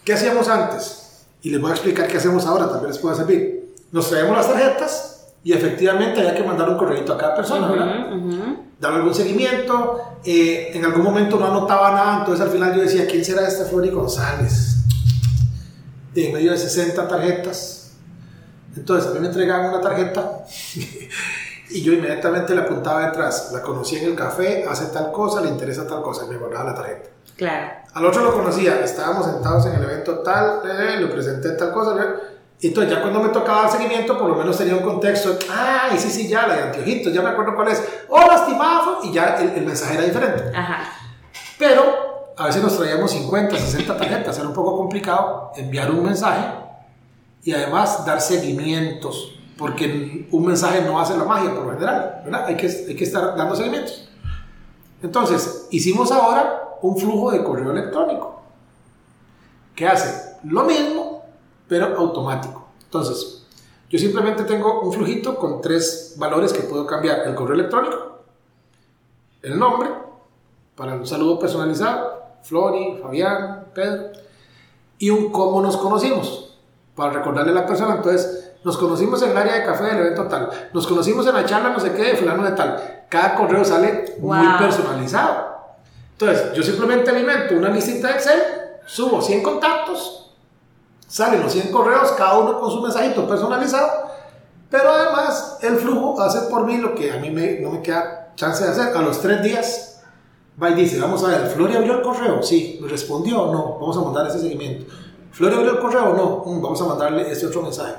¿qué 0.05 0.15
hacíamos 0.15 0.49
antes? 0.49 1.25
Y 1.43 1.51
les 1.51 1.61
voy 1.61 1.71
a 1.71 1.75
explicar 1.75 2.09
qué 2.09 2.17
hacemos 2.17 2.45
ahora, 2.47 2.69
también 2.69 2.89
les 2.91 2.99
puede 2.99 3.17
servir. 3.17 3.75
Nos 3.93 4.11
traemos 4.11 4.37
las 4.37 4.49
tarjetas 4.49 5.27
y 5.45 5.53
efectivamente 5.53 6.21
había 6.21 6.35
que 6.35 6.43
mandar 6.43 6.69
un 6.69 6.77
correo 6.77 7.01
a 7.13 7.19
cada 7.19 7.37
persona, 7.37 7.69
¿verdad? 7.69 8.13
Ujú, 8.17 8.29
ujú. 8.29 8.57
Dar 8.81 8.93
algún 8.95 9.15
seguimiento. 9.15 10.01
eh, 10.25 10.71
en 10.75 10.85
algún 10.85 11.03
momento 11.03 11.39
no 11.39 11.47
anotaba 11.47 11.93
nada, 11.93 12.19
entonces 12.21 12.45
al 12.45 12.51
final 12.53 12.75
yo 12.75 12.83
decía, 12.83 13.07
¿quién 13.07 13.25
será 13.25 13.47
esta 13.47 13.65
Flori 13.65 13.91
González? 13.91 14.77
De 16.15 16.27
en 16.29 16.33
medio 16.33 16.51
de 16.53 16.59
60 16.59 17.07
tarjetas. 17.09 17.93
Entonces 18.77 19.11
a 19.11 19.15
mí 19.15 19.21
me 19.21 19.27
entregaban 19.29 19.69
una 19.71 19.81
tarjeta 19.81 20.45
y 21.75 21.83
yo 21.83 21.93
inmediatamente 21.93 22.55
le 22.55 22.63
apuntaba 22.63 23.07
detrás. 23.07 23.51
La 23.53 23.63
conocí 23.63 23.97
en 23.97 24.05
el 24.07 24.15
café, 24.15 24.65
hace 24.69 24.87
tal 24.87 25.11
cosa, 25.13 25.41
le 25.41 25.49
interesa 25.49 25.87
tal 25.87 26.03
cosa 26.03 26.25
y 26.27 26.31
me 26.31 26.37
guardaba 26.37 26.71
la 26.71 26.75
tarjeta. 26.75 27.11
Claro. 27.37 27.71
Al 27.95 28.07
otro 28.07 28.23
lo 28.23 28.33
conocía, 28.33 28.81
estábamos 28.85 29.27
sentados 29.27 29.67
en 29.67 29.75
el 29.75 29.85
evento 29.85 30.19
tal, 30.21 30.61
eh, 30.65 31.01
le 31.01 31.07
presenté 31.07 31.51
tal 31.53 31.73
cosa. 31.73 31.95
eh, 32.03 32.15
y 32.61 32.69
entonces 32.69 32.93
ya 32.95 33.01
cuando 33.03 33.21
me 33.21 33.31
tocaba 33.31 33.63
dar 33.63 33.73
seguimiento, 33.73 34.17
por 34.17 34.29
lo 34.29 34.37
menos 34.37 34.57
tenía 34.57 34.77
un 34.77 34.83
contexto. 34.85 35.37
Ah, 35.51 35.89
y 35.95 35.99
sí, 35.99 36.09
sí, 36.11 36.29
ya, 36.29 36.47
la 36.47 36.55
de 36.55 36.63
anteojitos, 36.63 37.13
ya 37.13 37.21
me 37.21 37.31
acuerdo 37.31 37.57
cuál 37.57 37.69
es. 37.69 37.83
Hola, 38.09 38.37
estimado. 38.37 38.99
Y 39.03 39.13
ya 39.13 39.37
el, 39.41 39.51
el 39.51 39.67
mensaje 39.67 39.95
era 39.95 40.05
diferente. 40.05 40.57
Ajá. 40.57 40.85
Pero 41.59 42.35
a 42.37 42.47
veces 42.47 42.63
nos 42.63 42.77
traíamos 42.79 43.11
50, 43.11 43.57
60 43.57 43.97
tarjetas, 43.97 44.39
era 44.39 44.47
un 44.49 44.55
poco 44.55 44.77
complicado 44.77 45.53
enviar 45.57 45.91
un 45.91 46.05
mensaje 46.05 46.45
y 47.45 47.53
además 47.53 48.05
dar 48.07 48.21
seguimientos, 48.21 49.35
porque 49.63 50.27
un 50.33 50.45
mensaje 50.45 50.83
no 50.83 50.99
hace 50.99 51.17
la 51.17 51.23
magia 51.23 51.55
por 51.55 51.67
lo 51.67 51.73
general, 51.75 52.23
¿verdad? 52.25 52.47
Hay 52.47 52.57
que, 52.57 52.67
hay 52.67 52.97
que 52.97 53.05
estar 53.05 53.37
dando 53.37 53.55
seguimientos. 53.55 54.09
Entonces, 55.01 55.69
hicimos 55.71 56.11
ahora 56.11 56.79
un 56.83 56.99
flujo 56.99 57.31
de 57.31 57.45
correo 57.45 57.71
electrónico 57.71 58.43
que 59.77 59.87
hace 59.87 60.37
lo 60.43 60.65
mismo, 60.65 61.23
pero 61.69 61.97
automático. 61.97 62.71
Entonces, 62.83 63.47
yo 63.89 64.01
simplemente 64.01 64.43
tengo 64.43 64.81
un 64.81 64.93
flujito 64.93 65.37
con 65.37 65.61
tres 65.61 66.17
valores 66.19 66.53
que 66.53 66.63
puedo 66.63 66.85
cambiar. 66.85 67.21
El 67.29 67.37
correo 67.37 67.55
electrónico, 67.55 68.19
el 69.43 69.57
nombre, 69.61 69.91
para 70.75 70.95
un 70.95 71.07
saludo 71.07 71.39
personalizado, 71.39 72.21
Flori, 72.43 72.99
Fabián, 73.01 73.67
Pedro, 73.73 74.11
y 74.99 75.11
un 75.11 75.31
cómo 75.31 75.63
nos 75.63 75.77
conocimos, 75.77 76.59
para 76.97 77.13
recordarle 77.13 77.53
a 77.53 77.55
la 77.55 77.67
persona. 77.67 77.95
Entonces, 77.95 78.42
nos 78.65 78.77
conocimos 78.79 79.21
en 79.23 79.31
el 79.31 79.37
área 79.37 79.55
de 79.55 79.65
café 79.65 79.85
del 79.85 79.99
evento 79.99 80.25
tal, 80.29 80.49
nos 80.73 80.87
conocimos 80.87 81.27
en 81.27 81.35
la 81.35 81.45
charla 81.45 81.71
no 81.71 81.81
sé 81.81 81.93
qué 81.93 82.03
de 82.03 82.17
fulano 82.17 82.45
de 82.45 82.53
tal. 82.53 83.05
Cada 83.09 83.35
correo 83.35 83.65
sale 83.65 84.17
muy 84.21 84.39
personalizado. 84.59 85.53
Entonces, 86.13 86.53
yo 86.55 86.63
simplemente 86.63 87.11
alimento 87.11 87.55
una 87.55 87.69
listita 87.71 88.09
de 88.09 88.15
Excel, 88.15 88.43
subo 88.87 89.21
100 89.21 89.43
contactos, 89.43 90.35
salen 91.07 91.43
los 91.43 91.53
100 91.53 91.71
correos, 91.73 92.13
cada 92.13 92.39
uno 92.39 92.61
con 92.61 92.71
su 92.71 92.81
mensajito 92.81 93.27
personalizado, 93.27 93.91
pero 94.71 94.91
además 94.91 95.59
el 95.63 95.77
flujo 95.77 96.21
hace 96.21 96.43
por 96.49 96.65
mí 96.65 96.79
lo 96.79 96.95
que 96.95 97.13
a 97.13 97.17
mí 97.19 97.31
me- 97.31 97.59
no 97.61 97.71
me 97.71 97.83
queda 97.83 98.33
chance 98.37 98.65
de 98.65 98.71
hacer. 98.71 98.97
A 98.97 99.03
los 99.03 99.21
tres 99.21 99.43
días 99.43 100.03
va 100.63 100.71
y 100.71 100.75
dice, 100.75 100.99
vamos 101.01 101.23
a 101.25 101.29
ver, 101.29 101.49
¿Flori 101.49 101.75
abrió 101.77 101.95
el 101.97 102.03
correo? 102.03 102.43
Sí, 102.43 102.79
¿me 102.81 102.89
respondió? 102.89 103.47
No, 103.53 103.79
vamos 103.81 103.97
a 103.97 104.01
mandar 104.01 104.27
ese 104.29 104.39
seguimiento. 104.41 104.91
¿Flori 105.33 105.55
abrió 105.57 105.73
el 105.73 105.79
correo? 105.79 106.15
No, 106.15 106.43
Mm, 106.47 106.63
vamos 106.63 106.81
a 106.83 106.85
mandarle 106.87 107.31
este 107.31 107.47
otro 107.47 107.63
mensaje. 107.63 107.95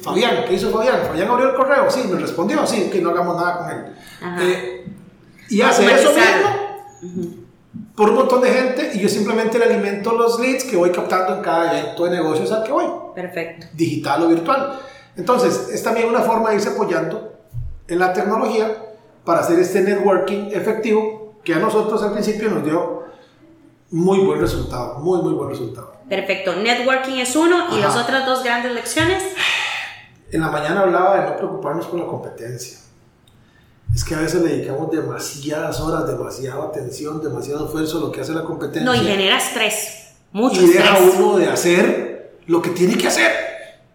Fabián, 0.00 0.44
¿qué 0.46 0.54
hizo 0.54 0.70
Fabián? 0.70 1.00
Fabián 1.06 1.28
abrió 1.28 1.50
el 1.50 1.54
correo, 1.56 1.90
sí, 1.90 2.04
me 2.10 2.18
respondió, 2.18 2.66
sí, 2.66 2.88
que 2.90 3.00
no 3.00 3.10
hagamos 3.10 3.36
nada 3.36 3.58
con 3.58 3.70
él. 3.70 3.94
Eh, 4.40 4.86
y 5.50 5.60
hace 5.62 5.84
eso 5.92 6.10
mismo 6.12 7.40
por 7.94 8.10
un 8.10 8.16
montón 8.16 8.40
de 8.40 8.50
gente 8.50 8.90
y 8.94 9.00
yo 9.00 9.08
simplemente 9.08 9.58
le 9.58 9.64
alimento 9.66 10.12
los 10.12 10.40
leads 10.40 10.64
que 10.64 10.76
voy 10.76 10.90
captando 10.90 11.36
en 11.36 11.42
cada 11.42 11.78
evento 11.78 12.04
de 12.04 12.10
negocios 12.10 12.50
al 12.52 12.62
que 12.64 12.72
voy 12.72 12.86
Perfecto. 13.14 13.66
digital 13.74 14.22
o 14.22 14.28
virtual. 14.28 14.80
Entonces, 15.16 15.68
es 15.72 15.82
también 15.82 16.08
una 16.08 16.20
forma 16.20 16.50
de 16.50 16.56
irse 16.56 16.70
apoyando 16.70 17.32
en 17.88 17.98
la 17.98 18.12
tecnología 18.12 18.74
para 19.24 19.40
hacer 19.40 19.58
este 19.58 19.82
networking 19.82 20.48
efectivo 20.52 21.34
que 21.44 21.54
a 21.54 21.58
nosotros 21.58 22.02
al 22.02 22.12
principio 22.12 22.50
nos 22.50 22.64
dio 22.64 23.00
muy 23.90 24.18
buen 24.20 24.40
resultado, 24.40 24.98
muy, 25.00 25.20
muy 25.22 25.34
buen 25.34 25.50
resultado. 25.50 25.92
Perfecto. 26.10 26.56
Networking 26.56 27.18
es 27.18 27.36
uno 27.36 27.68
y 27.70 27.80
las 27.80 27.96
otras 27.96 28.26
dos 28.26 28.42
grandes 28.42 28.72
lecciones. 28.72 29.22
En 30.32 30.40
la 30.40 30.48
mañana 30.48 30.80
hablaba 30.80 31.20
de 31.20 31.30
no 31.30 31.36
preocuparnos 31.36 31.86
por 31.86 32.00
la 32.00 32.06
competencia. 32.06 32.78
Es 33.94 34.02
que 34.02 34.16
a 34.16 34.18
veces 34.18 34.42
le 34.42 34.56
dedicamos 34.56 34.90
demasiadas 34.90 35.80
horas, 35.80 36.08
demasiada 36.08 36.64
atención, 36.64 37.22
demasiado 37.22 37.66
esfuerzo 37.66 37.98
a 37.98 38.00
lo 38.00 38.12
que 38.12 38.22
hace 38.22 38.32
la 38.32 38.42
competencia. 38.42 38.82
No, 38.82 38.92
y 38.92 39.06
genera 39.06 39.38
estrés. 39.38 40.14
Mucho 40.32 40.60
y 40.60 40.66
deja 40.66 40.98
estrés. 40.98 41.14
uno 41.16 41.38
de 41.38 41.48
hacer 41.48 42.40
lo 42.46 42.60
que 42.60 42.70
tiene 42.70 42.96
que 42.96 43.06
hacer. 43.06 43.30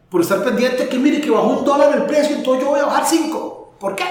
Por 0.09 0.21
estar 0.21 0.41
pendiente 0.41 0.87
que 0.87 0.97
mire 0.97 1.19
que 1.19 1.29
bajó 1.29 1.47
un 1.47 1.65
dólar 1.65 1.97
el 1.97 2.03
precio, 2.05 2.37
entonces 2.37 2.63
yo 2.63 2.69
voy 2.69 2.79
a 2.79 2.85
bajar 2.85 3.05
5. 3.05 3.75
¿Por 3.77 3.93
qué? 3.93 4.05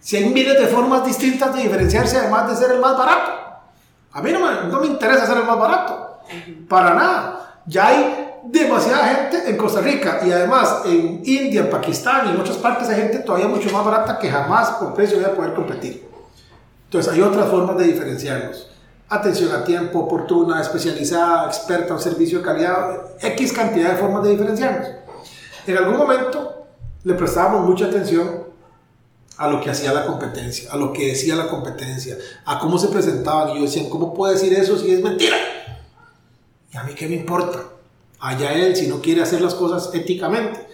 Si 0.00 0.16
hay 0.16 0.28
miles 0.28 0.58
de 0.58 0.66
formas 0.66 1.06
distintas 1.06 1.54
de 1.54 1.62
diferenciarse 1.62 2.16
además 2.16 2.50
de 2.50 2.56
ser 2.56 2.74
el 2.74 2.80
más 2.80 2.98
barato. 2.98 3.45
A 4.16 4.22
mí 4.22 4.32
no 4.32 4.40
me, 4.40 4.68
no 4.70 4.80
me 4.80 4.86
interesa 4.86 5.26
ser 5.26 5.36
el 5.36 5.44
más 5.44 5.58
barato. 5.58 6.20
Para 6.70 6.94
nada. 6.94 7.60
Ya 7.66 7.88
hay 7.88 8.40
demasiada 8.44 9.08
gente 9.08 9.50
en 9.50 9.58
Costa 9.58 9.82
Rica 9.82 10.20
y 10.24 10.32
además 10.32 10.82
en 10.86 11.20
India, 11.22 11.60
en 11.60 11.70
Pakistán 11.70 12.26
y 12.26 12.30
en 12.30 12.40
otras 12.40 12.56
partes 12.56 12.88
hay 12.88 12.96
gente 12.96 13.18
todavía 13.18 13.46
mucho 13.46 13.70
más 13.70 13.84
barata 13.84 14.18
que 14.18 14.30
jamás 14.30 14.70
por 14.70 14.94
precio 14.94 15.18
voy 15.18 15.26
a 15.26 15.34
poder 15.34 15.52
competir. 15.52 16.08
Entonces 16.84 17.12
hay 17.12 17.20
otras 17.20 17.46
formas 17.50 17.76
de 17.76 17.84
diferenciarnos. 17.84 18.70
Atención 19.10 19.52
a 19.52 19.62
tiempo, 19.64 19.98
oportuna, 19.98 20.62
especializada, 20.62 21.48
experta, 21.48 21.92
un 21.92 22.00
servicio 22.00 22.38
de 22.38 22.44
calidad, 22.44 23.00
X 23.20 23.52
cantidad 23.52 23.90
de 23.90 23.96
formas 23.96 24.22
de 24.24 24.30
diferenciarnos. 24.30 24.88
En 25.66 25.76
algún 25.76 25.98
momento 25.98 26.66
le 27.04 27.12
prestábamos 27.12 27.68
mucha 27.68 27.84
atención 27.84 28.35
a 29.38 29.48
lo 29.48 29.60
que 29.60 29.70
hacía 29.70 29.92
la 29.92 30.06
competencia, 30.06 30.72
a 30.72 30.76
lo 30.76 30.92
que 30.92 31.08
decía 31.08 31.36
la 31.36 31.48
competencia, 31.48 32.16
a 32.44 32.58
cómo 32.58 32.78
se 32.78 32.88
presentaban. 32.88 33.50
Y 33.50 33.56
yo 33.56 33.62
decía, 33.62 33.88
¿cómo 33.90 34.14
puede 34.14 34.34
decir 34.34 34.52
eso 34.54 34.78
si 34.78 34.90
es 34.92 35.02
mentira? 35.02 35.36
¿Y 36.72 36.76
a 36.76 36.82
mí 36.84 36.94
qué 36.94 37.06
me 37.06 37.16
importa? 37.16 37.64
Allá 38.18 38.52
él, 38.52 38.74
si 38.74 38.86
no 38.86 39.00
quiere 39.00 39.22
hacer 39.22 39.42
las 39.42 39.54
cosas 39.54 39.90
éticamente. 39.94 40.66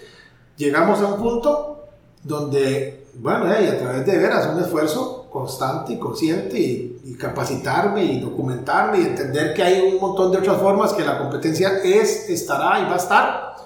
Llegamos 0.56 1.00
a 1.00 1.06
un 1.06 1.20
punto 1.20 1.86
donde, 2.22 3.06
bueno, 3.14 3.52
eh, 3.52 3.64
y 3.64 3.68
a 3.68 3.78
través 3.78 4.06
de 4.06 4.18
veras, 4.18 4.48
un 4.54 4.62
esfuerzo 4.62 5.26
constante 5.28 5.94
y 5.94 5.98
consciente 5.98 6.58
y, 6.58 7.00
y 7.04 7.14
capacitarme 7.14 8.04
y 8.04 8.20
documentarme 8.20 8.98
y 9.00 9.02
entender 9.02 9.54
que 9.54 9.62
hay 9.62 9.80
un 9.80 9.98
montón 9.98 10.30
de 10.30 10.38
otras 10.38 10.58
formas 10.58 10.92
que 10.92 11.04
la 11.04 11.18
competencia 11.18 11.78
es, 11.82 12.28
estará 12.28 12.78
y 12.80 12.84
va 12.84 12.94
a 12.94 12.96
estar. 12.96 13.56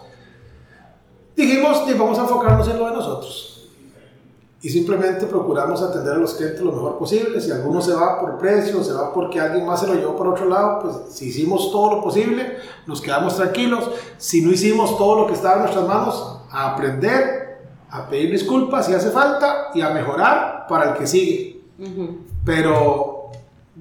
Dijimos, 1.34 1.86
"Ni 1.86 1.92
vamos 1.92 2.18
a 2.18 2.22
enfocarnos 2.22 2.66
en 2.68 2.78
lo 2.78 2.86
de 2.86 2.92
nosotros 2.92 3.55
y 4.62 4.70
simplemente 4.70 5.26
procuramos 5.26 5.82
atender 5.82 6.14
a 6.14 6.18
los 6.18 6.34
clientes 6.34 6.60
lo 6.60 6.72
mejor 6.72 6.98
posible. 6.98 7.40
Si 7.40 7.50
alguno 7.50 7.82
se 7.82 7.92
va 7.92 8.20
por 8.20 8.38
precio, 8.38 8.82
se 8.82 8.92
va 8.92 9.12
porque 9.12 9.38
alguien 9.38 9.66
más 9.66 9.80
se 9.80 9.86
lo 9.86 9.94
llevó 9.94 10.16
por 10.16 10.28
otro 10.28 10.48
lado, 10.48 10.80
pues 10.80 11.14
si 11.14 11.26
hicimos 11.26 11.70
todo 11.70 11.96
lo 11.96 12.02
posible, 12.02 12.56
nos 12.86 13.00
quedamos 13.00 13.36
tranquilos. 13.36 13.90
Si 14.16 14.42
no 14.42 14.50
hicimos 14.50 14.96
todo 14.96 15.20
lo 15.20 15.26
que 15.26 15.34
estaba 15.34 15.56
en 15.56 15.60
nuestras 15.62 15.86
manos, 15.86 16.40
a 16.50 16.72
aprender, 16.72 17.58
a 17.90 18.08
pedir 18.08 18.30
disculpas 18.30 18.86
si 18.86 18.94
hace 18.94 19.10
falta 19.10 19.68
y 19.74 19.82
a 19.82 19.90
mejorar 19.90 20.66
para 20.68 20.92
el 20.92 20.96
que 20.96 21.06
sigue. 21.06 21.60
Ujú. 21.78 22.18
Pero 22.44 23.30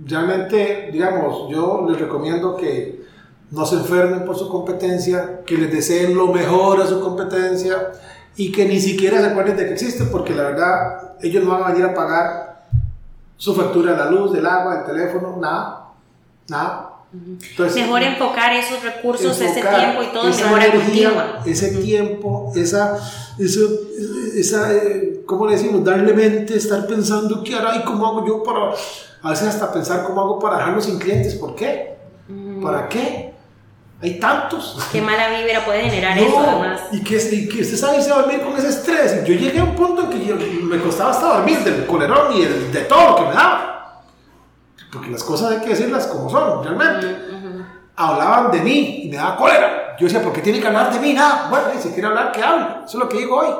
realmente, 0.05 0.89
digamos, 0.91 1.49
yo 1.49 1.85
les 1.89 1.99
recomiendo 1.99 2.57
que 2.57 3.05
no 3.51 3.65
se 3.65 3.75
enfermen 3.75 4.25
por 4.25 4.37
su 4.37 4.49
competencia, 4.49 5.41
que 5.45 5.57
les 5.57 5.71
deseen 5.71 6.15
lo 6.15 6.27
mejor 6.27 6.81
a 6.81 6.85
su 6.85 6.99
competencia 6.99 7.91
y 8.37 8.51
que 8.51 8.65
ni 8.65 8.79
siquiera 8.79 9.19
se 9.19 9.27
acuerden 9.27 9.57
de 9.57 9.65
que 9.65 9.73
existen, 9.73 10.09
porque 10.09 10.33
la 10.33 10.43
verdad, 10.43 11.15
ellos 11.21 11.43
no 11.43 11.51
van 11.51 11.63
a 11.63 11.67
venir 11.67 11.85
a 11.85 11.93
pagar 11.93 12.65
su 13.37 13.53
factura 13.53 13.91
de 13.91 13.97
la 13.97 14.09
luz, 14.09 14.33
del 14.33 14.45
agua, 14.45 14.77
del 14.77 14.85
teléfono, 14.85 15.37
nada, 15.39 15.89
nada. 16.47 16.91
Entonces, 17.13 17.81
mejor 17.81 18.03
enfocar 18.03 18.53
esos 18.53 18.83
recursos, 18.83 19.39
ese 19.39 19.61
tiempo 19.61 20.03
y 20.03 20.07
todo 20.07 20.27
en 20.27 20.35
mejora 20.35 20.71
continua. 20.71 21.41
Ese 21.45 21.77
tiempo, 21.77 22.51
esa, 22.55 22.97
eso, 23.39 23.61
esa, 24.35 24.73
eh, 24.73 25.21
¿cómo 25.25 25.47
le 25.47 25.53
decimos? 25.53 25.83
Darle 25.83 26.13
mente, 26.13 26.57
estar 26.57 26.85
pensando 26.87 27.41
qué 27.41 27.55
hará 27.55 27.77
y 27.77 27.83
cómo 27.83 28.05
hago 28.05 28.27
yo 28.27 28.43
para, 28.43 28.71
a 29.21 29.29
veces 29.29 29.47
hasta 29.47 29.71
pensar 29.71 30.03
cómo 30.03 30.21
hago 30.21 30.39
para 30.39 30.57
dejarlo 30.57 30.81
sin 30.81 30.99
clientes. 30.99 31.35
¿Por 31.35 31.55
qué? 31.55 31.95
¿Para 32.61 32.89
qué? 32.89 33.24
Hay 34.05 34.19
tantos. 34.19 34.77
Qué 34.91 35.01
mala 35.01 35.29
vibra 35.29 35.65
puede 35.65 35.81
generar 35.83 36.17
eso, 36.17 36.39
además. 36.39 36.81
Y 36.91 37.03
que, 37.03 37.15
y 37.17 37.49
que 37.49 37.61
usted 37.61 37.77
sabe 37.77 37.97
irse 37.97 38.11
a 38.11 38.15
dormir 38.15 38.41
con 38.41 38.55
ese 38.57 38.69
estrés. 38.69 39.23
Yo 39.25 39.33
llegué 39.33 39.59
a 39.59 39.63
un 39.63 39.75
punto 39.75 40.03
en 40.03 40.09
que 40.09 40.25
yo, 40.25 40.35
me 40.35 40.79
costaba 40.79 41.11
hasta 41.11 41.37
dormir 41.37 41.59
del 41.59 41.85
colerón 41.85 42.33
y 42.33 42.45
de 42.45 42.81
todo 42.81 43.09
lo 43.09 43.15
que 43.17 43.21
me 43.23 43.33
daba 43.33 43.75
porque 44.95 45.11
las 45.11 45.23
cosas 45.23 45.51
hay 45.51 45.59
que 45.59 45.69
decirlas 45.69 46.07
como 46.07 46.29
son, 46.29 46.63
realmente. 46.63 47.35
Hablaban 47.97 48.49
de 48.51 48.61
mí 48.61 49.01
y 49.03 49.09
me 49.09 49.17
daba 49.17 49.35
cólera. 49.35 49.95
Yo 49.99 50.05
decía, 50.05 50.21
¿por 50.21 50.31
qué 50.31 50.41
tiene 50.41 50.61
que 50.61 50.67
hablar 50.67 50.91
de 50.91 50.99
mí? 50.99 51.13
Nada. 51.13 51.47
Bueno, 51.49 51.67
si 51.81 51.89
quiere 51.89 52.07
hablar, 52.07 52.31
que 52.31 52.41
hable. 52.41 52.65
Eso 52.85 52.97
es 52.97 53.03
lo 53.03 53.09
que 53.09 53.17
digo 53.17 53.37
hoy. 53.37 53.53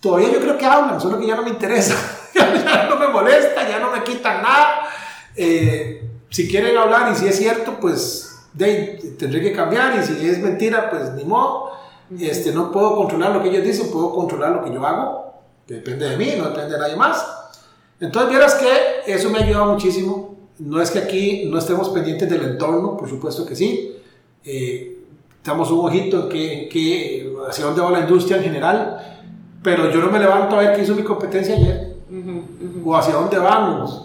Todavía 0.00 0.32
yo 0.32 0.40
creo 0.40 0.58
que 0.58 0.66
hablan, 0.66 1.00
solo 1.00 1.18
que 1.18 1.26
ya 1.26 1.36
no 1.36 1.42
me 1.42 1.50
interesa. 1.50 1.94
ya 2.34 2.86
no 2.88 2.96
me 2.96 3.08
molesta, 3.08 3.68
ya 3.68 3.78
no 3.78 3.92
me 3.92 4.02
quitan 4.02 4.42
nada. 4.42 4.88
Eh, 5.36 6.04
si 6.30 6.48
quieren 6.48 6.76
hablar 6.76 7.12
y 7.12 7.16
si 7.16 7.28
es 7.28 7.36
cierto, 7.36 7.78
pues 7.80 8.25
de, 8.56 9.14
tendré 9.18 9.40
que 9.40 9.52
cambiar. 9.52 9.98
Y 10.00 10.02
si 10.04 10.28
es 10.28 10.38
mentira, 10.40 10.90
pues 10.90 11.12
ni 11.14 11.24
modo. 11.24 11.72
Este, 12.18 12.52
no 12.52 12.70
puedo 12.70 12.96
controlar 12.96 13.32
lo 13.34 13.42
que 13.42 13.48
ellos 13.48 13.64
dicen, 13.64 13.90
puedo 13.90 14.14
controlar 14.14 14.52
lo 14.52 14.64
que 14.64 14.72
yo 14.72 14.84
hago. 14.86 15.34
depende 15.66 16.08
de 16.08 16.16
mí, 16.16 16.32
no 16.38 16.50
depende 16.50 16.74
de 16.74 16.78
nadie 16.78 16.96
más. 16.96 17.26
Entonces, 17.98 18.30
vieras 18.30 18.54
que 18.54 19.12
eso 19.12 19.30
me 19.30 19.38
ha 19.38 19.42
ayudado 19.42 19.72
muchísimo 19.72 20.36
no 20.58 20.80
es 20.80 20.90
que 20.90 20.98
aquí 21.00 21.48
no 21.50 21.58
estemos 21.58 21.90
pendientes 21.90 22.28
del 22.28 22.42
entorno, 22.42 22.96
por 22.96 23.08
supuesto 23.08 23.44
que 23.44 23.54
sí. 23.54 23.94
Eh, 24.44 24.98
estamos 25.36 25.70
un 25.70 25.86
ojito 25.86 26.24
en 26.30 26.68
que, 26.68 27.34
hacia 27.48 27.66
dónde 27.66 27.82
va 27.82 27.90
la 27.90 28.00
industria 28.00 28.38
en 28.38 28.44
general, 28.44 29.20
pero 29.62 29.90
yo 29.90 30.00
no 30.00 30.10
me 30.10 30.18
levanto 30.18 30.56
a 30.56 30.60
ver 30.60 30.76
qué 30.76 30.82
hizo 30.82 30.94
mi 30.94 31.02
competencia 31.02 31.56
ayer, 31.56 31.96
o 32.84 32.96
hacia 32.96 33.14
dónde 33.14 33.38
vamos. 33.38 34.04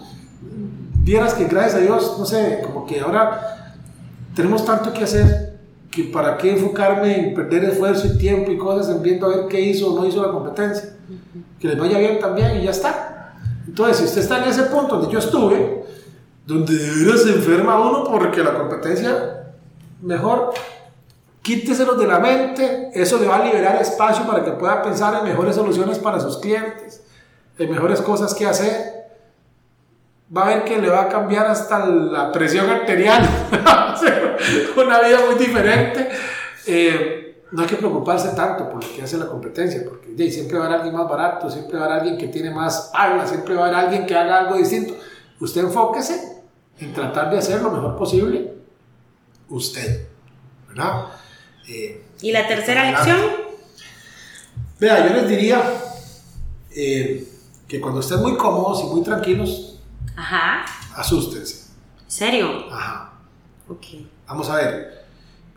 Vieras 1.04 1.34
que 1.34 1.44
gracias 1.46 1.76
a 1.76 1.78
Dios, 1.78 2.16
no 2.18 2.24
sé, 2.24 2.60
como 2.62 2.86
que 2.86 3.00
ahora 3.00 3.61
tenemos 4.34 4.64
tanto 4.64 4.92
que 4.92 5.04
hacer 5.04 5.52
que 5.90 6.04
para 6.04 6.38
qué 6.38 6.52
enfocarme 6.52 7.18
en 7.18 7.34
perder 7.34 7.64
esfuerzo 7.64 8.06
y 8.06 8.18
tiempo 8.18 8.50
y 8.50 8.56
cosas 8.56 8.94
en 8.94 9.02
viendo 9.02 9.26
a 9.26 9.36
ver 9.36 9.46
qué 9.48 9.60
hizo 9.60 9.92
o 9.92 10.00
no 10.00 10.06
hizo 10.06 10.22
la 10.22 10.32
competencia. 10.32 10.96
Que 11.60 11.68
les 11.68 11.78
vaya 11.78 11.98
bien 11.98 12.18
también 12.18 12.56
y 12.56 12.64
ya 12.64 12.70
está. 12.70 13.34
Entonces, 13.66 13.98
si 13.98 14.04
usted 14.04 14.22
está 14.22 14.42
en 14.42 14.50
ese 14.50 14.64
punto 14.64 14.96
donde 14.96 15.12
yo 15.12 15.18
estuve, 15.18 15.84
donde 16.46 16.76
se 16.76 17.34
enferma 17.34 17.78
uno 17.78 18.04
porque 18.04 18.42
la 18.42 18.54
competencia, 18.54 19.52
mejor 20.00 20.52
quíteselo 21.42 21.94
de 21.94 22.06
la 22.06 22.18
mente, 22.18 22.90
eso 22.94 23.18
le 23.18 23.26
va 23.26 23.36
a 23.36 23.44
liberar 23.44 23.80
espacio 23.80 24.26
para 24.26 24.44
que 24.44 24.52
pueda 24.52 24.82
pensar 24.82 25.14
en 25.14 25.24
mejores 25.24 25.56
soluciones 25.56 25.98
para 25.98 26.20
sus 26.20 26.38
clientes, 26.38 27.02
en 27.58 27.70
mejores 27.70 28.00
cosas 28.00 28.34
que 28.34 28.46
hacer. 28.46 28.91
Va 30.34 30.44
a 30.44 30.48
ver 30.54 30.64
que 30.64 30.78
le 30.78 30.88
va 30.88 31.02
a 31.02 31.08
cambiar 31.08 31.46
hasta 31.46 31.84
la 31.86 32.32
presión 32.32 32.70
arterial, 32.70 33.22
una 34.76 35.00
vida 35.00 35.20
muy 35.26 35.34
diferente. 35.34 36.08
Eh, 36.66 37.22
no 37.52 37.62
hay 37.62 37.68
que 37.68 37.76
preocuparse 37.76 38.30
tanto 38.34 38.68
por 38.70 38.82
lo 38.82 38.94
que 38.94 39.02
hace 39.02 39.18
la 39.18 39.26
competencia, 39.26 39.84
porque 39.86 40.30
siempre 40.30 40.56
va 40.56 40.64
a 40.64 40.66
haber 40.68 40.78
alguien 40.78 40.96
más 40.96 41.08
barato, 41.08 41.50
siempre 41.50 41.78
va 41.78 41.84
a 41.84 41.86
haber 41.88 41.98
alguien 42.00 42.18
que 42.18 42.28
tiene 42.28 42.50
más 42.50 42.90
paga, 42.94 43.26
siempre 43.26 43.54
va 43.54 43.64
a 43.64 43.68
haber 43.68 43.78
alguien 43.78 44.06
que 44.06 44.16
haga 44.16 44.38
algo 44.38 44.56
distinto. 44.56 44.94
Usted 45.38 45.62
enfóquese 45.62 46.44
en 46.78 46.94
tratar 46.94 47.30
de 47.30 47.38
hacer 47.38 47.60
lo 47.60 47.70
mejor 47.70 47.96
posible 47.96 48.54
usted, 49.50 50.06
¿verdad? 50.68 51.08
Eh, 51.68 52.02
¿Y 52.22 52.32
la 52.32 52.48
tercera 52.48 52.90
lección? 52.90 53.18
Vea, 54.80 55.06
yo 55.06 55.14
les 55.14 55.28
diría 55.28 55.62
eh, 56.74 57.28
que 57.68 57.80
cuando 57.80 58.00
estén 58.00 58.20
muy 58.20 58.36
cómodos 58.36 58.82
y 58.84 58.86
muy 58.86 59.02
tranquilos, 59.02 59.71
Ajá. 60.16 60.64
asústense. 60.96 61.70
¿En 62.04 62.10
serio? 62.10 62.72
Ajá. 62.72 63.12
Ok. 63.68 63.86
Vamos 64.26 64.48
a 64.50 64.56
ver. 64.56 65.02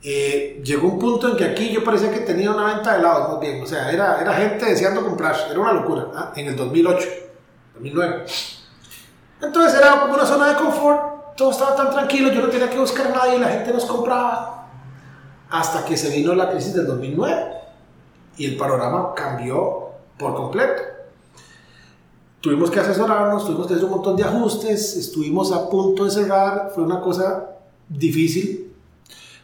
Eh, 0.02 0.62
llegó 0.64 0.88
un 0.88 1.00
punto 1.00 1.30
en 1.30 1.38
que 1.38 1.46
aquí 1.46 1.72
yo 1.72 1.84
parecía 1.84 2.12
que 2.12 2.20
tenía 2.20 2.52
una 2.52 2.76
venta 2.76 2.94
de 2.94 3.00
helados, 3.00 3.30
más 3.30 3.40
bien. 3.40 3.62
O 3.62 3.66
sea, 3.66 3.92
era, 3.92 4.22
era 4.22 4.34
gente 4.34 4.66
deseando 4.66 5.04
comprar. 5.04 5.36
Era 5.50 5.60
una 5.60 5.74
locura. 5.74 6.06
¿ah? 6.16 6.34
En 6.36 6.48
el 6.48 6.56
2008, 6.56 7.08
2009. 7.76 8.26
Entonces 9.42 9.80
era 9.80 10.00
como 10.00 10.14
una 10.14 10.26
zona 10.26 10.50
de 10.50 10.56
confort, 10.56 11.36
todo 11.36 11.52
estaba 11.52 11.76
tan 11.76 11.92
tranquilo, 11.92 12.32
yo 12.32 12.42
no 12.42 12.48
tenía 12.48 12.70
que 12.70 12.80
buscar 12.80 13.08
a 13.08 13.10
nadie, 13.10 13.38
la 13.40 13.50
gente 13.50 13.72
nos 13.74 13.86
compraba. 13.86 14.68
Hasta 15.50 15.86
que 15.86 15.98
se 15.98 16.10
vino 16.10 16.34
la 16.34 16.50
crisis 16.50 16.74
del 16.74 16.88
2009 16.88 17.54
y 18.38 18.46
el 18.46 18.58
panorama 18.58 19.14
cambió 19.14 19.90
por 20.18 20.36
completo. 20.36 20.82
Tuvimos 22.46 22.70
que 22.70 22.80
asesorarnos, 22.80 23.44
tuvimos 23.44 23.66
que 23.66 23.74
hacer 23.74 23.86
un 23.86 23.92
montón 23.92 24.16
de 24.16 24.24
ajustes, 24.24 24.98
estuvimos 24.98 25.52
a 25.52 25.68
punto 25.68 26.06
de 26.06 26.12
cerrar, 26.12 26.72
fue 26.76 26.84
una 26.84 27.02
cosa 27.02 27.58
difícil, 27.90 28.72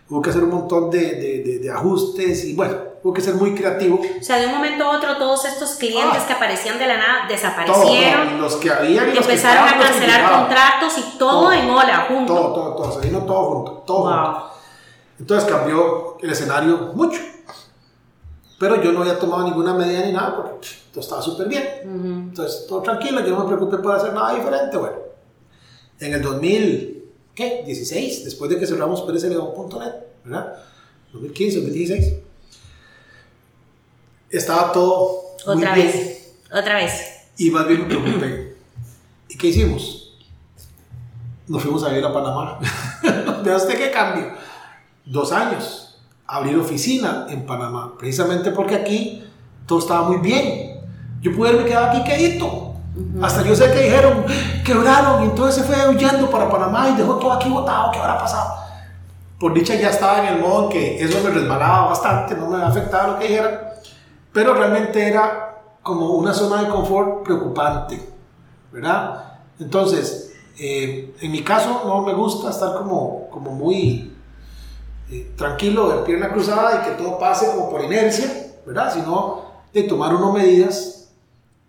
hubo 0.08 0.22
que 0.22 0.30
hacer 0.30 0.44
un 0.44 0.52
montón 0.52 0.92
de, 0.92 1.00
de, 1.16 1.60
de 1.60 1.72
ajustes 1.72 2.46
y 2.46 2.54
bueno, 2.54 2.92
Hubo 3.04 3.14
que 3.16 3.22
ser 3.22 3.34
muy 3.34 3.56
creativo. 3.56 4.00
O 4.00 4.24
sea, 4.24 4.38
de 4.38 4.46
un 4.46 4.52
momento 4.52 4.84
a 4.84 4.98
otro 4.98 5.18
todos 5.18 5.44
estos 5.46 5.72
clientes 5.72 6.20
ah. 6.22 6.28
que 6.28 6.34
aparecían 6.34 6.78
de 6.78 6.86
la 6.86 6.98
nada 6.98 7.28
desaparecieron. 7.28 8.40
los 8.40 8.58
que 8.58 8.70
habían 8.70 9.16
y 9.16 9.18
empezaron 9.18 9.68
a 9.68 9.80
cancelar 9.80 10.32
contratos 10.32 11.00
y 11.00 11.18
todo, 11.18 11.52
en 11.52 11.68
ola, 11.68 12.06
junto. 12.08 12.36
Todo, 12.36 12.54
todo, 12.54 12.76
todo. 12.76 13.02
Se 13.02 13.08
vino 13.08 13.24
todo 13.24 13.44
junto. 13.50 13.72
Todo 13.88 14.04
junto. 14.04 14.52
Entonces 15.18 15.52
cambió 15.52 16.18
el 16.22 16.30
escenario 16.30 16.92
mucho. 16.94 17.20
Pero 18.60 18.80
yo 18.84 18.92
no 18.92 19.02
había 19.02 19.18
tomado 19.18 19.46
ninguna 19.46 19.74
medida 19.74 20.06
ni 20.06 20.12
nada 20.12 20.36
porque 20.36 20.68
todo 20.92 21.02
estaba 21.02 21.22
súper 21.22 21.48
bien. 21.48 21.64
Entonces, 22.30 22.66
todo 22.68 22.82
tranquilo, 22.82 23.22
yo 23.22 23.30
no 23.30 23.44
me 23.44 23.56
preocupé 23.56 23.78
por 23.78 23.96
hacer 23.96 24.14
nada 24.14 24.36
diferente. 24.36 24.78
Bueno, 24.78 24.98
en 26.00 26.14
el 26.14 26.22
2016, 26.22 28.26
después 28.26 28.52
de 28.52 28.60
que 28.60 28.68
cerramos 28.68 29.02
PérezLeón.net, 29.02 29.94
¿verdad? 30.24 30.58
2015, 31.14 31.62
2016 31.62 32.14
estaba 34.32 34.72
todo. 34.72 35.36
Otra 35.46 35.76
vez. 35.76 36.34
Otra 36.52 36.76
vez. 36.76 36.94
Y 37.38 37.52
más 37.52 37.68
bien 37.68 37.82
me 37.82 37.88
preocupé. 37.88 38.56
¿Y 39.30 39.38
qué 39.38 39.48
hicimos? 39.48 40.14
Nos 41.48 41.62
fuimos 41.62 41.84
a 41.84 41.98
ir 41.98 42.04
a 42.04 42.14
Panamá. 42.14 42.60
¿De 43.44 43.56
usted 43.56 43.78
qué 43.78 43.92
cambio? 43.92 44.32
Dos 45.06 45.32
años. 45.32 46.00
Abrir 46.28 46.58
oficina 46.58 47.28
en 47.30 47.46
Panamá. 47.46 47.98
Precisamente 47.98 48.52
porque 48.52 48.76
aquí 48.76 49.24
todo 49.66 49.80
estaba 49.80 50.08
muy 50.08 50.18
bien. 50.18 50.71
Yo 51.22 51.36
pude 51.36 51.50
haberme 51.50 51.70
quedado 51.70 51.92
aquí 51.92 52.04
quedito. 52.04 52.76
Hasta 53.22 53.44
yo 53.44 53.56
sé 53.56 53.72
que 53.72 53.84
dijeron, 53.84 54.26
quebraron, 54.66 55.24
y 55.24 55.26
entonces 55.28 55.64
se 55.64 55.64
fue 55.64 55.88
huyendo 55.88 56.30
para 56.30 56.50
Panamá 56.50 56.90
y 56.90 56.96
dejó 56.96 57.16
todo 57.16 57.32
aquí 57.32 57.50
botado. 57.50 57.92
¿Qué 57.92 58.00
habrá 58.00 58.18
pasado? 58.18 58.56
Por 59.40 59.54
dicha 59.54 59.76
ya 59.76 59.90
estaba 59.90 60.20
en 60.20 60.36
el 60.36 60.42
modo 60.42 60.66
en 60.66 60.70
que 60.70 61.04
eso 61.04 61.20
me 61.24 61.30
resbalaba 61.30 61.88
bastante, 61.88 62.36
no 62.36 62.48
me 62.48 62.62
afectaba 62.62 63.14
lo 63.14 63.20
que 63.20 63.28
dijeran 63.28 63.72
pero 64.32 64.54
realmente 64.54 65.08
era 65.08 65.62
como 65.82 66.14
una 66.14 66.34
zona 66.34 66.64
de 66.64 66.70
confort 66.70 67.24
preocupante, 67.24 68.00
¿verdad? 68.72 69.40
Entonces, 69.60 70.34
eh, 70.60 71.16
en 71.20 71.32
mi 71.32 71.44
caso 71.44 71.84
no 71.86 72.02
me 72.02 72.14
gusta 72.14 72.50
estar 72.50 72.78
como, 72.78 73.28
como 73.30 73.52
muy 73.52 74.16
eh, 75.10 75.34
tranquilo, 75.36 75.90
de 75.90 76.04
pierna 76.04 76.32
cruzada 76.32 76.82
y 76.82 76.90
que 76.90 77.04
todo 77.04 77.18
pase 77.18 77.48
como 77.48 77.70
por 77.70 77.84
inercia, 77.84 78.54
¿verdad? 78.66 78.94
Sino 78.94 79.42
de 79.74 79.84
tomar 79.84 80.16
unas 80.16 80.34
medidas, 80.34 81.01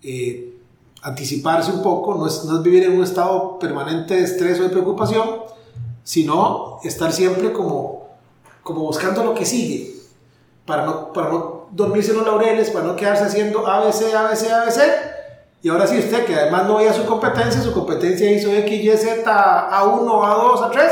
eh, 0.02 0.58
anticiparse 1.02 1.72
un 1.72 1.82
poco, 1.82 2.14
no 2.14 2.26
es, 2.26 2.44
no 2.44 2.56
es 2.56 2.62
vivir 2.62 2.84
en 2.84 2.96
un 2.96 3.02
estado 3.02 3.58
permanente 3.58 4.14
de 4.14 4.24
estrés 4.24 4.60
o 4.60 4.64
de 4.64 4.68
preocupación, 4.68 5.42
sino 6.04 6.78
estar 6.84 7.12
siempre 7.12 7.52
como, 7.52 8.08
como 8.62 8.80
buscando 8.80 9.24
lo 9.24 9.34
que 9.34 9.44
sigue, 9.44 9.94
para 10.64 10.86
no, 10.86 11.12
para 11.12 11.28
no 11.28 11.66
dormirse 11.72 12.12
en 12.12 12.18
los 12.18 12.26
laureles, 12.26 12.70
para 12.70 12.86
no 12.86 12.96
quedarse 12.96 13.24
haciendo 13.24 13.66
ABC, 13.66 14.14
ABC, 14.14 14.50
ABC. 14.50 14.80
Y 15.62 15.68
ahora 15.68 15.86
sí 15.86 15.98
usted, 15.98 16.24
que 16.24 16.34
además 16.34 16.66
no 16.66 16.76
veía 16.76 16.92
su 16.92 17.04
competencia, 17.04 17.60
su 17.60 17.72
competencia 17.72 18.30
hizo 18.30 18.52
X, 18.52 18.84
Y, 18.84 18.96
Z, 18.96 19.70
A1, 19.70 20.04
A2, 20.04 20.70
A3, 20.70 20.90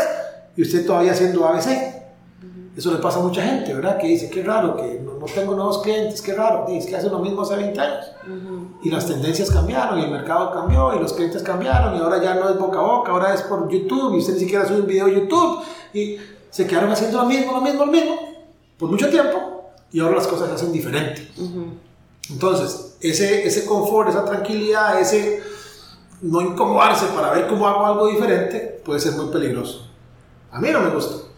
y 0.56 0.62
usted 0.62 0.86
todavía 0.86 1.12
haciendo 1.12 1.44
ABC. 1.46 1.99
Eso 2.76 2.92
le 2.92 2.98
pasa 2.98 3.18
a 3.18 3.22
mucha 3.22 3.42
gente, 3.42 3.74
¿verdad? 3.74 3.98
Que 3.98 4.06
dice, 4.06 4.30
qué 4.30 4.42
raro, 4.42 4.76
que 4.76 5.00
no, 5.04 5.12
tengo 5.26 5.54
nuevos 5.54 5.82
clientes, 5.82 6.22
qué 6.22 6.34
raro, 6.34 6.66
dice 6.68 6.88
que 6.88 6.96
hacen 6.96 7.10
lo 7.10 7.18
mismo 7.18 7.42
hace 7.42 7.56
20 7.56 7.80
años. 7.80 8.06
Y 8.82 8.90
las 8.90 9.06
tendencias 9.06 9.50
cambiaron, 9.50 9.98
y 9.98 10.04
el 10.04 10.10
mercado 10.10 10.52
cambió, 10.52 10.94
y 10.94 11.00
los 11.00 11.12
clientes 11.12 11.42
cambiaron, 11.42 11.96
y 11.96 11.98
ahora 11.98 12.22
ya 12.22 12.34
no 12.34 12.48
es 12.48 12.58
boca 12.58 12.78
a 12.78 12.82
boca, 12.82 13.12
ahora 13.12 13.34
es 13.34 13.42
por 13.42 13.68
YouTube, 13.68 14.14
y 14.14 14.18
usted 14.18 14.34
ni 14.34 14.40
siquiera 14.40 14.66
sube 14.66 14.80
un 14.80 14.86
video 14.86 15.06
a 15.06 15.10
YouTube, 15.10 15.62
y 15.92 16.16
se 16.48 16.66
quedaron 16.66 16.90
haciendo 16.92 17.18
lo 17.18 17.26
mismo, 17.26 17.52
lo 17.52 17.60
mismo, 17.60 17.86
lo 17.86 17.92
mismo, 17.92 18.16
por 18.78 18.88
mucho 18.88 19.10
tiempo, 19.10 19.72
y 19.92 20.00
ahora 20.00 20.16
las 20.16 20.28
cosas 20.28 20.48
se 20.48 20.54
hacen 20.54 20.72
diferente. 20.72 21.28
Entonces, 22.30 22.96
ese, 23.00 23.46
ese 23.46 23.66
confort, 23.66 24.08
esa 24.08 24.24
tranquilidad, 24.24 25.00
ese 25.00 25.42
no 26.22 26.40
incomodarse 26.40 27.06
para 27.06 27.32
ver 27.32 27.48
cómo 27.48 27.66
hago 27.66 27.84
algo 27.84 28.08
diferente, 28.08 28.80
puede 28.84 29.00
ser 29.00 29.12
muy 29.14 29.26
peligroso. 29.26 29.88
A 30.52 30.60
mí 30.60 30.68
no 30.70 30.80
me 30.80 30.90
gusta. 30.90 31.29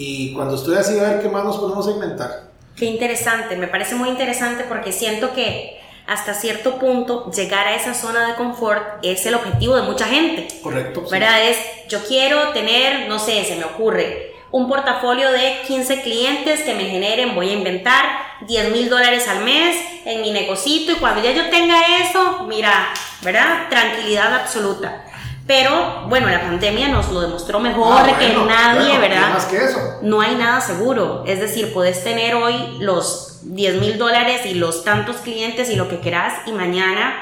Y 0.00 0.32
cuando 0.32 0.54
estoy 0.54 0.76
así, 0.76 0.96
a 0.96 1.02
ver 1.02 1.20
qué 1.20 1.28
más 1.28 1.44
nos 1.44 1.58
podemos 1.58 1.84
segmentar. 1.84 2.52
Qué 2.76 2.84
interesante, 2.84 3.56
me 3.56 3.66
parece 3.66 3.96
muy 3.96 4.08
interesante 4.08 4.62
porque 4.68 4.92
siento 4.92 5.34
que 5.34 5.80
hasta 6.06 6.34
cierto 6.34 6.78
punto 6.78 7.32
llegar 7.32 7.66
a 7.66 7.74
esa 7.74 7.94
zona 7.94 8.28
de 8.28 8.34
confort 8.36 8.80
es 9.02 9.26
el 9.26 9.34
objetivo 9.34 9.74
de 9.74 9.82
mucha 9.82 10.06
gente. 10.06 10.46
Correcto. 10.62 11.02
¿Verdad? 11.10 11.48
Es, 11.48 11.58
yo 11.88 11.98
quiero 12.06 12.52
tener, 12.52 13.08
no 13.08 13.18
sé, 13.18 13.44
se 13.44 13.56
me 13.56 13.64
ocurre, 13.64 14.36
un 14.52 14.68
portafolio 14.68 15.32
de 15.32 15.62
15 15.66 16.02
clientes 16.02 16.60
que 16.62 16.74
me 16.74 16.84
generen, 16.84 17.34
voy 17.34 17.50
a 17.50 17.54
inventar 17.54 18.04
10 18.46 18.70
mil 18.70 18.88
dólares 18.88 19.26
al 19.26 19.42
mes 19.42 19.76
en 20.04 20.22
mi 20.22 20.30
negocito 20.30 20.92
y 20.92 20.94
cuando 20.94 21.24
ya 21.24 21.32
yo 21.32 21.50
tenga 21.50 21.76
eso, 22.08 22.44
mira, 22.44 22.88
¿verdad? 23.22 23.68
Tranquilidad 23.68 24.32
absoluta. 24.32 25.04
Pero 25.48 26.06
bueno, 26.10 26.28
la 26.28 26.42
pandemia 26.42 26.88
nos 26.88 27.10
lo 27.10 27.22
demostró 27.22 27.58
mejor 27.58 27.88
Ah, 27.90 28.18
que 28.18 28.26
bueno, 28.26 28.44
nadie, 28.44 28.98
bueno, 28.98 29.00
¿verdad? 29.00 29.30
Más 29.32 29.46
que 29.46 29.56
eso. 29.56 29.78
No 30.02 30.20
hay 30.20 30.36
nada 30.36 30.60
seguro. 30.60 31.24
Es 31.26 31.40
decir, 31.40 31.72
puedes 31.72 32.04
tener 32.04 32.34
hoy 32.34 32.76
los 32.80 33.40
10 33.44 33.80
mil 33.80 33.96
dólares 33.96 34.44
y 34.44 34.52
los 34.52 34.84
tantos 34.84 35.16
clientes 35.16 35.70
y 35.70 35.76
lo 35.76 35.88
que 35.88 36.00
quieras 36.00 36.34
y 36.46 36.52
mañana 36.52 37.14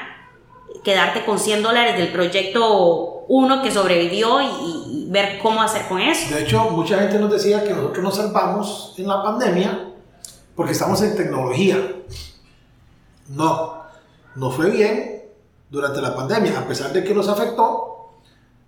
quedarte 0.83 1.23
con 1.23 1.39
100 1.39 1.63
dólares 1.63 1.97
del 1.97 2.11
proyecto 2.11 3.23
1 3.29 3.61
que 3.63 3.71
sobrevivió 3.71 4.41
y, 4.41 4.45
y 4.45 5.07
ver 5.09 5.39
cómo 5.41 5.61
hacer 5.61 5.87
con 5.87 6.01
eso. 6.01 6.35
De 6.35 6.43
hecho, 6.43 6.69
mucha 6.71 6.99
gente 6.99 7.19
nos 7.19 7.31
decía 7.31 7.63
que 7.63 7.73
nosotros 7.73 8.03
nos 8.03 8.17
salvamos 8.17 8.93
en 8.97 9.07
la 9.07 9.23
pandemia 9.23 9.85
porque 10.53 10.73
estamos 10.73 11.01
en 11.01 11.15
tecnología. 11.15 11.77
No, 13.29 13.83
no 14.35 14.51
fue 14.51 14.69
bien 14.69 15.23
durante 15.69 16.01
la 16.01 16.13
pandemia, 16.13 16.59
a 16.59 16.67
pesar 16.67 16.91
de 16.91 17.05
que 17.05 17.13
nos 17.13 17.29
afectó, 17.29 17.96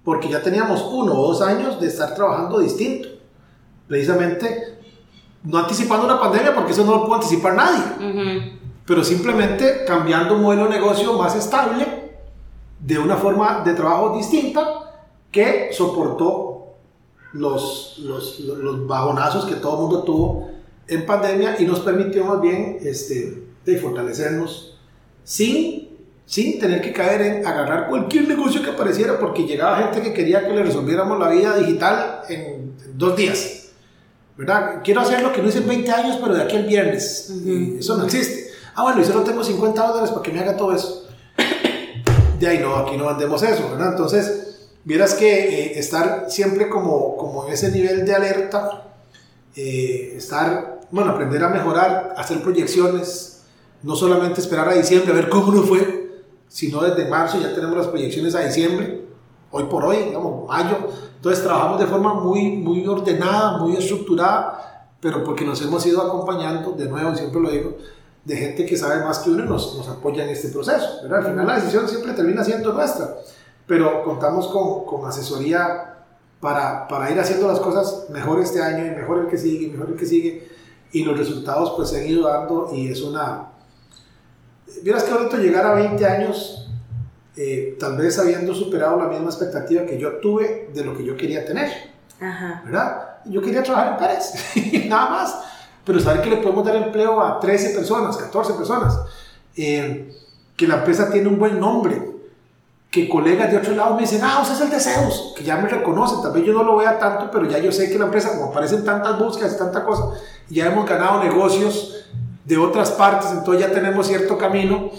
porque 0.09 0.27
ya 0.27 0.41
teníamos 0.41 0.83
uno 0.91 1.13
o 1.13 1.27
dos 1.27 1.39
años 1.43 1.79
de 1.79 1.85
estar 1.85 2.15
trabajando 2.15 2.57
distinto. 2.57 3.09
Precisamente, 3.87 4.79
no 5.43 5.59
anticipando 5.59 6.05
una 6.05 6.19
pandemia, 6.19 6.55
porque 6.55 6.71
eso 6.71 6.83
no 6.83 6.93
lo 6.93 7.05
puede 7.05 7.21
anticipar 7.21 7.53
nadie, 7.53 7.83
Ujú. 8.09 8.57
pero 8.87 9.03
simplemente 9.03 9.85
cambiando 9.85 10.33
un 10.33 10.41
modelo 10.41 10.63
de 10.63 10.71
negocio 10.71 11.13
más 11.13 11.35
estable, 11.35 11.85
de 12.79 12.97
una 12.97 13.17
forma 13.17 13.61
de 13.63 13.75
trabajo 13.75 14.17
distinta, 14.17 14.65
que 15.31 15.69
soportó 15.73 16.73
los, 17.33 17.99
los, 17.99 18.39
los 18.39 18.87
bajonazos 18.87 19.45
que 19.45 19.57
todo 19.57 19.73
el 19.73 19.81
mundo 19.81 20.01
tuvo 20.01 20.49
en 20.87 21.05
pandemia 21.05 21.61
y 21.61 21.65
nos 21.65 21.81
permitió 21.81 22.25
más 22.25 22.41
bien 22.41 22.79
este, 22.81 23.43
de 23.63 23.77
fortalecernos 23.77 24.75
sin, 25.23 25.88
sin 26.29 26.59
tener 26.59 26.79
que 26.79 26.93
caer 26.93 27.21
en 27.23 27.47
agarrar 27.47 27.89
cualquier 27.89 28.27
negocio 28.27 28.61
que 28.61 28.69
apareciera 28.69 29.17
porque 29.17 29.47
llegaba 29.47 29.77
gente 29.77 30.03
que 30.03 30.13
quería 30.13 30.45
que 30.45 30.53
le 30.53 30.61
resolviéramos 30.61 31.17
la 31.17 31.27
vida 31.27 31.57
digital 31.57 32.21
en, 32.29 32.75
dos 32.93 33.17
días. 33.17 33.69
¿Verdad? 34.37 34.81
Quiero 34.83 35.01
hacer 35.01 35.23
lo 35.23 35.33
que 35.33 35.41
no 35.41 35.49
hice 35.49 35.57
en 35.57 35.67
20 35.67 35.91
años, 35.91 36.17
pero 36.21 36.35
de 36.35 36.43
aquí 36.43 36.55
al 36.55 36.65
viernes. 36.65 37.33
Y 37.43 37.79
eso 37.79 37.97
no 37.97 38.05
existe. 38.05 38.51
Ah, 38.75 38.83
bueno, 38.83 39.01
y 39.01 39.05
solo 39.05 39.23
tengo 39.23 39.43
50 39.43 39.87
dólares 39.87 40.11
para 40.11 40.21
que 40.21 40.31
me 40.31 40.39
haga 40.39 40.55
todo 40.55 40.75
eso. 40.75 41.07
De 42.39 42.47
ahí 42.47 42.59
no, 42.59 42.75
aquí 42.75 42.95
no 42.95 43.07
vendemos 43.07 43.41
eso, 43.41 43.67
¿verdad? 43.71 43.89
Entonces, 43.89 44.69
vieras 44.83 45.15
que 45.15 45.31
eh, 45.31 45.79
estar 45.79 46.27
siempre 46.29 46.69
como, 46.69 47.17
como 47.17 47.47
en 47.47 47.53
ese 47.53 47.71
nivel 47.71 48.05
de 48.05 48.13
alerta, 48.13 48.83
eh, 49.55 50.13
estar, 50.15 50.81
bueno, 50.91 51.09
aprender 51.09 51.43
a 51.43 51.49
mejorar, 51.49 52.13
hacer 52.15 52.39
proyecciones, 52.43 53.41
no 53.81 53.95
solamente 53.95 54.41
esperar 54.41 54.69
a 54.69 54.73
diciembre 54.73 55.11
a 55.11 55.15
ver 55.15 55.29
cómo 55.29 55.51
nos 55.51 55.67
fue, 55.67 55.98
sino 56.49 56.81
desde 56.81 57.09
marzo 57.09 57.39
ya 57.39 57.53
tenemos 57.53 57.77
las 57.77 57.87
proyecciones 57.87 58.35
a 58.35 58.41
diciembre, 58.41 59.05
hoy 59.51 59.63
por 59.65 59.85
hoy, 59.85 59.97
digamos, 59.97 60.47
mayo. 60.47 60.77
Entonces 61.15 61.43
trabajamos 61.43 61.79
de 61.79 61.85
forma 61.85 62.15
muy, 62.15 62.57
muy 62.57 62.85
ordenada, 62.85 63.59
muy 63.59 63.77
estructurada, 63.77 64.89
pero 64.99 65.23
porque 65.23 65.45
nos 65.45 65.61
hemos 65.61 65.85
ido 65.85 66.01
acompañando, 66.01 66.71
de 66.71 66.89
nuevo, 66.89 67.15
siempre 67.15 67.39
lo 67.39 67.49
digo, 67.49 67.77
de 68.25 68.35
gente 68.35 68.65
que 68.65 68.75
sabe 68.75 69.03
más 69.03 69.19
que 69.19 69.29
uno 69.29 69.45
y 69.45 69.47
nos, 69.47 69.75
nos 69.77 69.87
apoya 69.87 70.23
en 70.23 70.31
este 70.31 70.49
proceso. 70.49 70.85
Al 71.09 71.23
final 71.23 71.47
la 71.47 71.55
decisión 71.55 71.87
siempre 71.87 72.13
termina 72.13 72.43
siendo 72.43 72.73
nuestra, 72.73 73.15
pero 73.65 74.03
contamos 74.03 74.47
con, 74.47 74.85
con 74.85 75.07
asesoría 75.07 76.03
para, 76.39 76.87
para, 76.87 77.11
ir 77.11 77.19
haciendo 77.19 77.47
las 77.47 77.59
cosas 77.59 78.09
mejor 78.09 78.39
este 78.41 78.61
año 78.61 78.85
y 78.85 78.91
mejor 78.91 79.19
el 79.19 79.27
que 79.27 79.37
sigue, 79.37 79.67
y 79.67 79.69
mejor 79.69 79.89
el 79.89 79.95
que 79.95 80.05
sigue, 80.05 80.47
y 80.91 81.03
los 81.03 81.17
resultados 81.17 81.73
pues 81.75 81.89
se 81.89 82.01
han 82.01 82.07
ido 82.07 82.27
dando 82.27 82.69
y 82.73 82.89
es 82.89 83.01
una... 83.01 83.53
Vieras 84.83 85.03
que 85.03 85.11
ahorita 85.11 85.37
llegar 85.37 85.65
a 85.65 85.73
20 85.73 86.05
años, 86.05 86.69
eh, 87.35 87.77
tal 87.79 87.97
vez 87.97 88.17
habiendo 88.19 88.53
superado 88.53 88.97
la 88.97 89.07
misma 89.07 89.27
expectativa 89.27 89.85
que 89.85 89.97
yo 89.97 90.17
tuve 90.17 90.69
de 90.73 90.83
lo 90.83 90.95
que 90.95 91.03
yo 91.03 91.15
quería 91.17 91.45
tener, 91.45 91.71
Ajá. 92.19 92.61
¿verdad? 92.65 93.17
Yo 93.25 93.41
quería 93.41 93.63
trabajar 93.63 93.93
en 93.93 93.97
Pérez, 93.97 94.85
nada 94.89 95.09
más 95.09 95.35
pero 95.89 95.99
saber 95.99 96.21
que 96.21 96.29
le 96.29 96.37
podemos 96.37 96.63
dar 96.63 96.75
empleo 96.75 97.19
a 97.19 97.39
13 97.39 97.71
personas, 97.71 98.15
14 98.15 98.53
personas, 98.53 98.99
eh, 99.57 100.13
que 100.55 100.67
la 100.67 100.75
empresa 100.75 101.09
tiene 101.09 101.27
un 101.27 101.39
buen 101.39 101.59
nombre, 101.59 101.99
que 102.91 103.09
colegas 103.09 103.49
de 103.49 103.57
otro 103.57 103.73
lado 103.73 103.95
me 103.95 104.01
dicen, 104.01 104.21
ah, 104.23 104.37
usted 104.39 104.53
es 104.53 104.61
el 104.61 104.69
de 104.69 104.79
Zeus, 104.79 105.33
que 105.35 105.43
ya 105.43 105.57
me 105.57 105.67
reconocen, 105.67 106.21
tal 106.21 106.31
vez 106.31 106.45
yo 106.45 106.53
no 106.53 106.61
lo 106.61 106.75
vea 106.75 106.99
tanto, 106.99 107.31
pero 107.31 107.49
ya 107.49 107.57
yo 107.57 107.71
sé 107.71 107.89
que 107.89 107.97
la 107.97 108.05
empresa, 108.05 108.37
como 108.37 108.51
aparecen 108.51 108.85
tantas 108.85 109.17
búsquedas 109.17 109.53
y 109.55 109.57
tanta 109.57 109.83
cosa, 109.83 110.13
ya 110.47 110.67
hemos 110.67 110.87
ganado 110.87 111.23
negocios 111.23 111.98
de 112.49 112.57
otras 112.57 112.89
partes, 112.89 113.29
entonces 113.29 113.61
ya 113.61 113.71
tenemos 113.71 114.07
cierto 114.07 114.35
camino, 114.35 114.89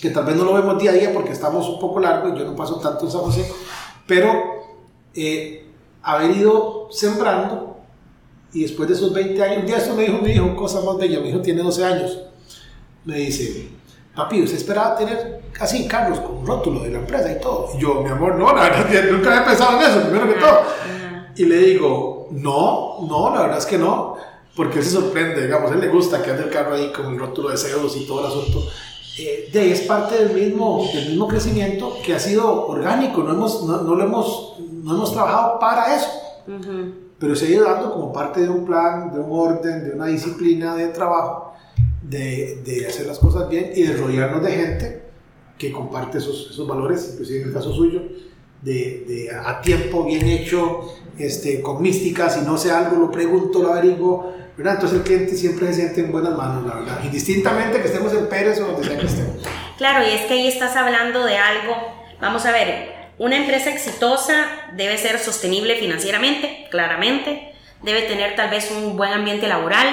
que 0.00 0.08
tal 0.08 0.24
vez 0.24 0.36
no 0.36 0.44
lo 0.44 0.54
vemos 0.54 0.80
día 0.80 0.92
a 0.92 0.94
día 0.94 1.12
porque 1.12 1.32
estamos 1.32 1.68
un 1.68 1.78
poco 1.78 2.00
largos, 2.00 2.36
yo 2.36 2.46
no 2.46 2.56
paso 2.56 2.80
tanto 2.80 3.04
en 3.04 3.12
San 3.12 3.20
José, 3.20 3.46
pero 4.06 4.32
eh, 5.14 5.66
haber 6.02 6.30
ido 6.30 6.88
sembrando 6.90 7.76
y 8.54 8.62
después 8.62 8.88
de 8.88 8.94
esos 8.94 9.12
20 9.12 9.42
años, 9.42 9.58
un 9.58 9.66
día 9.66 9.76
esto 9.76 9.94
me 9.94 10.04
dijo 10.04 10.18
mi 10.22 10.30
hijo, 10.30 10.56
cosa 10.56 10.80
más 10.80 10.96
bella, 10.96 11.20
mi 11.20 11.28
hijo 11.28 11.42
tiene 11.42 11.62
12 11.62 11.84
años, 11.84 12.22
me 13.04 13.18
dice, 13.18 13.68
papi, 14.16 14.40
¿usted 14.42 14.56
esperaba 14.56 14.96
tener 14.96 15.42
así 15.60 15.86
Carlos 15.86 16.20
con 16.20 16.38
un 16.38 16.46
rótulo 16.46 16.80
de 16.84 16.90
la 16.90 17.00
empresa 17.00 17.32
y 17.32 17.38
todo? 17.38 17.68
Y 17.76 17.82
yo, 17.82 18.00
mi 18.00 18.08
amor, 18.08 18.36
no, 18.36 18.50
la 18.54 18.62
verdad, 18.62 19.10
nunca 19.12 19.28
había 19.30 19.44
pensado 19.44 19.78
en 19.78 19.90
eso, 19.90 20.08
primero 20.08 20.26
que 20.26 20.40
todo. 20.40 20.62
Y 21.36 21.44
le 21.44 21.58
digo, 21.58 22.28
no, 22.30 23.06
no, 23.06 23.34
la 23.34 23.42
verdad 23.42 23.58
es 23.58 23.66
que 23.66 23.76
no, 23.76 24.16
porque 24.54 24.78
él 24.78 24.84
se 24.84 24.90
sorprende, 24.90 25.42
digamos, 25.42 25.70
a 25.70 25.74
él 25.74 25.80
le 25.80 25.88
gusta 25.88 26.22
que 26.22 26.30
ande 26.30 26.44
el 26.44 26.50
carro 26.50 26.74
ahí 26.74 26.92
con 26.92 27.06
el 27.06 27.18
rótulo 27.18 27.50
de 27.50 27.56
Zeus 27.56 27.96
y 27.96 28.06
todo 28.06 28.20
el 28.20 28.26
asunto. 28.26 28.66
Eh, 29.18 29.50
de 29.52 29.60
ahí 29.60 29.70
es 29.72 29.82
parte 29.82 30.24
del 30.24 30.34
mismo, 30.34 30.88
del 30.92 31.10
mismo 31.10 31.28
crecimiento 31.28 31.96
que 32.04 32.14
ha 32.14 32.18
sido 32.18 32.66
orgánico, 32.66 33.22
no, 33.22 33.32
hemos, 33.32 33.64
no, 33.64 33.82
no 33.82 33.94
lo 33.94 34.04
hemos, 34.04 34.56
no 34.70 34.94
hemos 34.94 35.12
trabajado 35.12 35.58
para 35.58 35.94
eso. 35.94 36.08
Uh 36.46 36.52
-huh 36.52 36.92
pero 37.22 37.36
se 37.36 37.46
ha 37.46 37.50
ido 37.50 37.64
dando 37.64 37.92
como 37.92 38.12
parte 38.12 38.40
de 38.40 38.48
un 38.48 38.64
plan, 38.64 39.12
de 39.12 39.20
un 39.20 39.30
orden, 39.30 39.84
de 39.84 39.94
una 39.94 40.06
disciplina 40.06 40.74
de 40.74 40.88
trabajo, 40.88 41.52
de, 42.02 42.60
de 42.64 42.84
hacer 42.84 43.06
las 43.06 43.20
cosas 43.20 43.48
bien 43.48 43.70
y 43.76 43.84
de 43.84 43.96
rodearnos 43.96 44.42
de 44.42 44.50
gente 44.50 45.02
que 45.56 45.70
comparte 45.70 46.18
esos, 46.18 46.48
esos 46.50 46.66
valores, 46.66 47.10
inclusive 47.12 47.42
en 47.42 47.48
el 47.48 47.54
caso 47.54 47.72
suyo, 47.72 48.02
de, 48.60 49.04
de, 49.06 49.30
a 49.30 49.60
tiempo, 49.60 50.04
bien 50.04 50.26
hecho, 50.26 50.80
este, 51.16 51.62
con 51.62 51.80
mística, 51.80 52.28
si 52.28 52.44
no 52.44 52.58
sé 52.58 52.72
algo, 52.72 52.96
lo 52.96 53.12
pregunto, 53.12 53.62
lo 53.62 53.72
averiguo, 53.72 54.32
¿verdad? 54.56 54.74
Entonces 54.74 54.98
el 54.98 55.04
cliente 55.04 55.36
siempre 55.36 55.66
se 55.68 55.74
siente 55.74 56.00
en 56.00 56.12
buenas 56.12 56.36
manos, 56.36 56.66
la 56.66 56.74
verdad, 56.74 57.00
indistintamente 57.04 57.80
que 57.80 57.88
estemos 57.88 58.12
en 58.12 58.28
Pérez 58.28 58.60
o 58.60 58.66
donde 58.66 58.86
sea 58.86 58.98
que 58.98 59.06
estemos. 59.06 59.36
Claro, 59.78 60.06
y 60.06 60.10
es 60.10 60.22
que 60.22 60.34
ahí 60.34 60.48
estás 60.48 60.76
hablando 60.76 61.24
de 61.24 61.38
algo, 61.38 61.76
vamos 62.20 62.44
a 62.46 62.52
ver, 62.52 62.92
una 63.18 63.36
empresa 63.36 63.70
exitosa 63.70 64.46
debe 64.74 64.98
ser 64.98 65.18
sostenible 65.18 65.76
financieramente, 65.76 66.66
claramente, 66.70 67.54
debe 67.82 68.02
tener 68.02 68.36
tal 68.36 68.50
vez 68.50 68.70
un 68.70 68.96
buen 68.96 69.12
ambiente 69.12 69.46
laboral, 69.48 69.88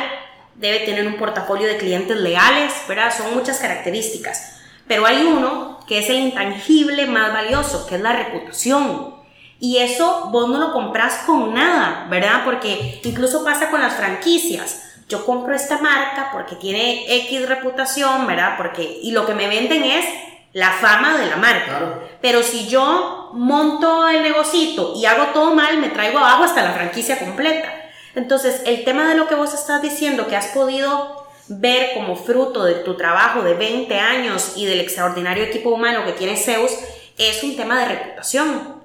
debe 0.56 0.80
tener 0.80 1.08
un 1.08 1.18
portafolio 1.18 1.68
de 1.68 1.78
clientes 1.78 2.18
leales, 2.18 2.74
¿verdad? 2.88 3.16
Son 3.16 3.34
muchas 3.34 3.60
características. 3.60 4.60
Pero 4.88 5.06
hay 5.06 5.22
uno 5.24 5.80
que 5.88 6.00
es 6.00 6.10
el 6.10 6.18
intangible 6.18 7.06
más 7.06 7.32
valioso, 7.32 7.88
que 7.88 7.96
es 7.96 8.02
la 8.02 8.14
reputación. 8.14 9.19
Y 9.60 9.78
eso 9.78 10.30
vos 10.32 10.48
no 10.50 10.58
lo 10.58 10.72
compras 10.72 11.24
con 11.26 11.54
nada, 11.54 12.08
¿verdad? 12.10 12.44
Porque 12.46 13.02
incluso 13.04 13.44
pasa 13.44 13.70
con 13.70 13.82
las 13.82 13.96
franquicias. 13.96 14.86
Yo 15.10 15.26
compro 15.26 15.54
esta 15.54 15.80
marca 15.80 16.30
porque 16.32 16.56
tiene 16.56 17.06
X 17.26 17.48
reputación, 17.50 18.26
¿verdad? 18.26 18.56
Porque, 18.58 19.00
y 19.02 19.12
lo 19.12 19.26
que 19.26 19.34
me 19.34 19.48
venden 19.48 19.84
es 19.84 20.06
la 20.54 20.72
fama 20.72 21.18
de 21.18 21.26
la 21.26 21.36
marca. 21.36 21.66
Claro. 21.66 22.04
Pero 22.22 22.42
si 22.42 22.68
yo 22.68 23.32
monto 23.34 24.08
el 24.08 24.24
negocito 24.24 24.94
y 24.96 25.06
hago 25.06 25.26
todo 25.34 25.54
mal, 25.54 25.78
me 25.80 25.90
traigo 25.90 26.20
abajo 26.20 26.44
hasta 26.44 26.64
la 26.64 26.72
franquicia 26.72 27.20
completa. 27.20 27.74
Entonces, 28.16 28.62
el 28.66 28.84
tema 28.86 29.08
de 29.10 29.16
lo 29.16 29.28
que 29.28 29.36
vos 29.36 29.54
estás 29.54 29.82
diciendo, 29.82 30.28
que 30.28 30.36
has 30.36 30.48
podido 30.48 31.28
ver 31.50 31.94
como 31.96 32.16
fruto 32.16 32.64
de 32.64 32.76
tu 32.76 32.96
trabajo 32.96 33.42
de 33.42 33.56
20 33.56 34.00
años 34.00 34.54
y 34.56 34.66
del 34.66 34.80
extraordinario 34.80 35.44
equipo 35.44 35.70
humano 35.70 36.06
que 36.06 36.14
tiene 36.14 36.38
Zeus, 36.38 36.72
es 37.18 37.44
un 37.44 37.56
tema 37.56 37.80
de 37.80 37.86
reputación 37.86 38.79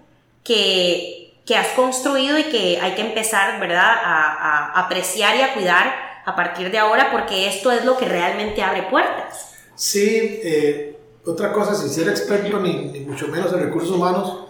que, 0.44 1.40
que 1.44 1.56
has 1.56 1.68
construido 1.68 2.38
y 2.38 2.44
que 2.44 2.78
hay 2.80 2.94
que 2.94 3.02
empezar, 3.02 3.58
¿verdad?, 3.58 3.80
a, 3.82 4.72
a 4.74 4.80
apreciar 4.80 5.36
y 5.36 5.40
a 5.40 5.54
cuidar 5.54 5.92
a 6.24 6.36
partir 6.36 6.70
de 6.70 6.78
ahora, 6.78 7.10
porque 7.10 7.48
esto 7.48 7.70
es 7.72 7.84
lo 7.84 7.96
que 7.96 8.06
realmente 8.06 8.62
abre 8.62 8.84
puertas. 8.84 9.50
Sí, 9.74 10.06
eh, 10.42 10.98
otra 11.26 11.52
cosa, 11.52 11.74
sin 11.74 11.90
ser 11.90 12.08
experto 12.08 12.60
ni, 12.60 12.86
ni 12.86 13.00
mucho 13.00 13.28
menos 13.28 13.52
en 13.52 13.60
recursos 13.60 13.90
humanos, 13.90 14.44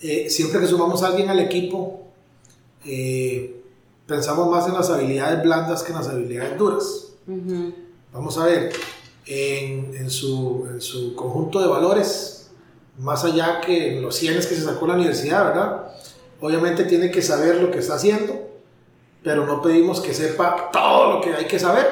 eh, 0.00 0.30
siempre 0.30 0.60
que 0.60 0.66
sumamos 0.66 1.02
a 1.02 1.08
alguien 1.08 1.28
al 1.28 1.40
equipo, 1.40 2.04
eh, 2.84 3.62
pensamos 4.06 4.48
más 4.48 4.66
en 4.66 4.74
las 4.74 4.90
habilidades 4.90 5.42
blandas 5.42 5.82
que 5.82 5.92
en 5.92 5.98
las 5.98 6.08
habilidades 6.08 6.56
duras. 6.56 7.04
Vamos 8.12 8.38
a 8.38 8.46
ver, 8.46 8.72
en, 9.26 9.94
en, 9.94 10.10
su, 10.10 10.66
en, 10.70 10.80
su, 10.80 11.14
conjunto 11.14 11.60
de 11.60 11.68
valores, 11.68 12.37
más 12.98 13.24
allá 13.24 13.60
que 13.60 14.00
los 14.00 14.16
100 14.16 14.34
que 14.34 14.42
se 14.42 14.62
sacó 14.62 14.86
la 14.86 14.94
universidad, 14.94 15.44
¿verdad? 15.44 15.92
Obviamente 16.40 16.84
tiene 16.84 17.10
que 17.10 17.22
saber 17.22 17.56
lo 17.56 17.70
que 17.70 17.78
está 17.78 17.94
haciendo, 17.94 18.48
pero 19.22 19.46
no 19.46 19.62
pedimos 19.62 20.00
que 20.00 20.14
sepa 20.14 20.70
todo 20.72 21.14
lo 21.14 21.20
que 21.20 21.34
hay 21.34 21.46
que 21.46 21.58
saber, 21.58 21.86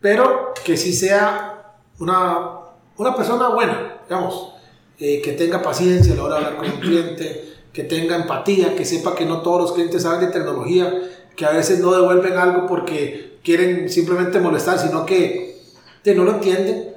pero 0.00 0.52
que 0.64 0.76
sí 0.76 0.92
sea 0.92 1.76
una, 1.98 2.60
una 2.96 3.14
persona 3.14 3.48
buena, 3.48 3.98
digamos, 4.08 4.54
eh, 4.98 5.20
que 5.22 5.32
tenga 5.32 5.62
paciencia 5.62 6.12
a 6.12 6.16
la 6.16 6.24
hora 6.24 6.40
de 6.40 6.46
hablar 6.46 6.56
con 6.58 6.70
un 6.70 6.80
cliente, 6.80 7.54
que 7.72 7.84
tenga 7.84 8.16
empatía, 8.16 8.74
que 8.74 8.84
sepa 8.84 9.14
que 9.14 9.24
no 9.24 9.42
todos 9.42 9.60
los 9.60 9.72
clientes 9.72 10.02
saben 10.02 10.20
de 10.20 10.32
tecnología, 10.32 10.92
que 11.36 11.46
a 11.46 11.50
veces 11.50 11.78
no 11.78 11.92
devuelven 11.92 12.36
algo 12.36 12.66
porque 12.66 13.38
quieren 13.44 13.88
simplemente 13.88 14.40
molestar, 14.40 14.78
sino 14.78 15.06
que, 15.06 15.62
no 16.04 16.24
lo 16.24 16.32
entienden. 16.32 16.87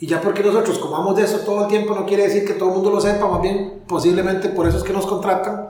Y 0.00 0.06
ya 0.06 0.20
porque 0.20 0.42
nosotros 0.42 0.78
comamos 0.78 1.16
de 1.16 1.24
eso 1.24 1.38
todo 1.38 1.62
el 1.62 1.68
tiempo 1.68 1.94
no 1.94 2.04
quiere 2.04 2.24
decir 2.24 2.44
que 2.44 2.54
todo 2.54 2.70
el 2.70 2.74
mundo 2.74 2.90
lo 2.90 3.00
sepa, 3.00 3.28
más 3.28 3.40
bien 3.40 3.82
posiblemente 3.86 4.48
por 4.48 4.66
eso 4.66 4.78
es 4.78 4.82
que 4.82 4.92
nos 4.92 5.06
contratan. 5.06 5.68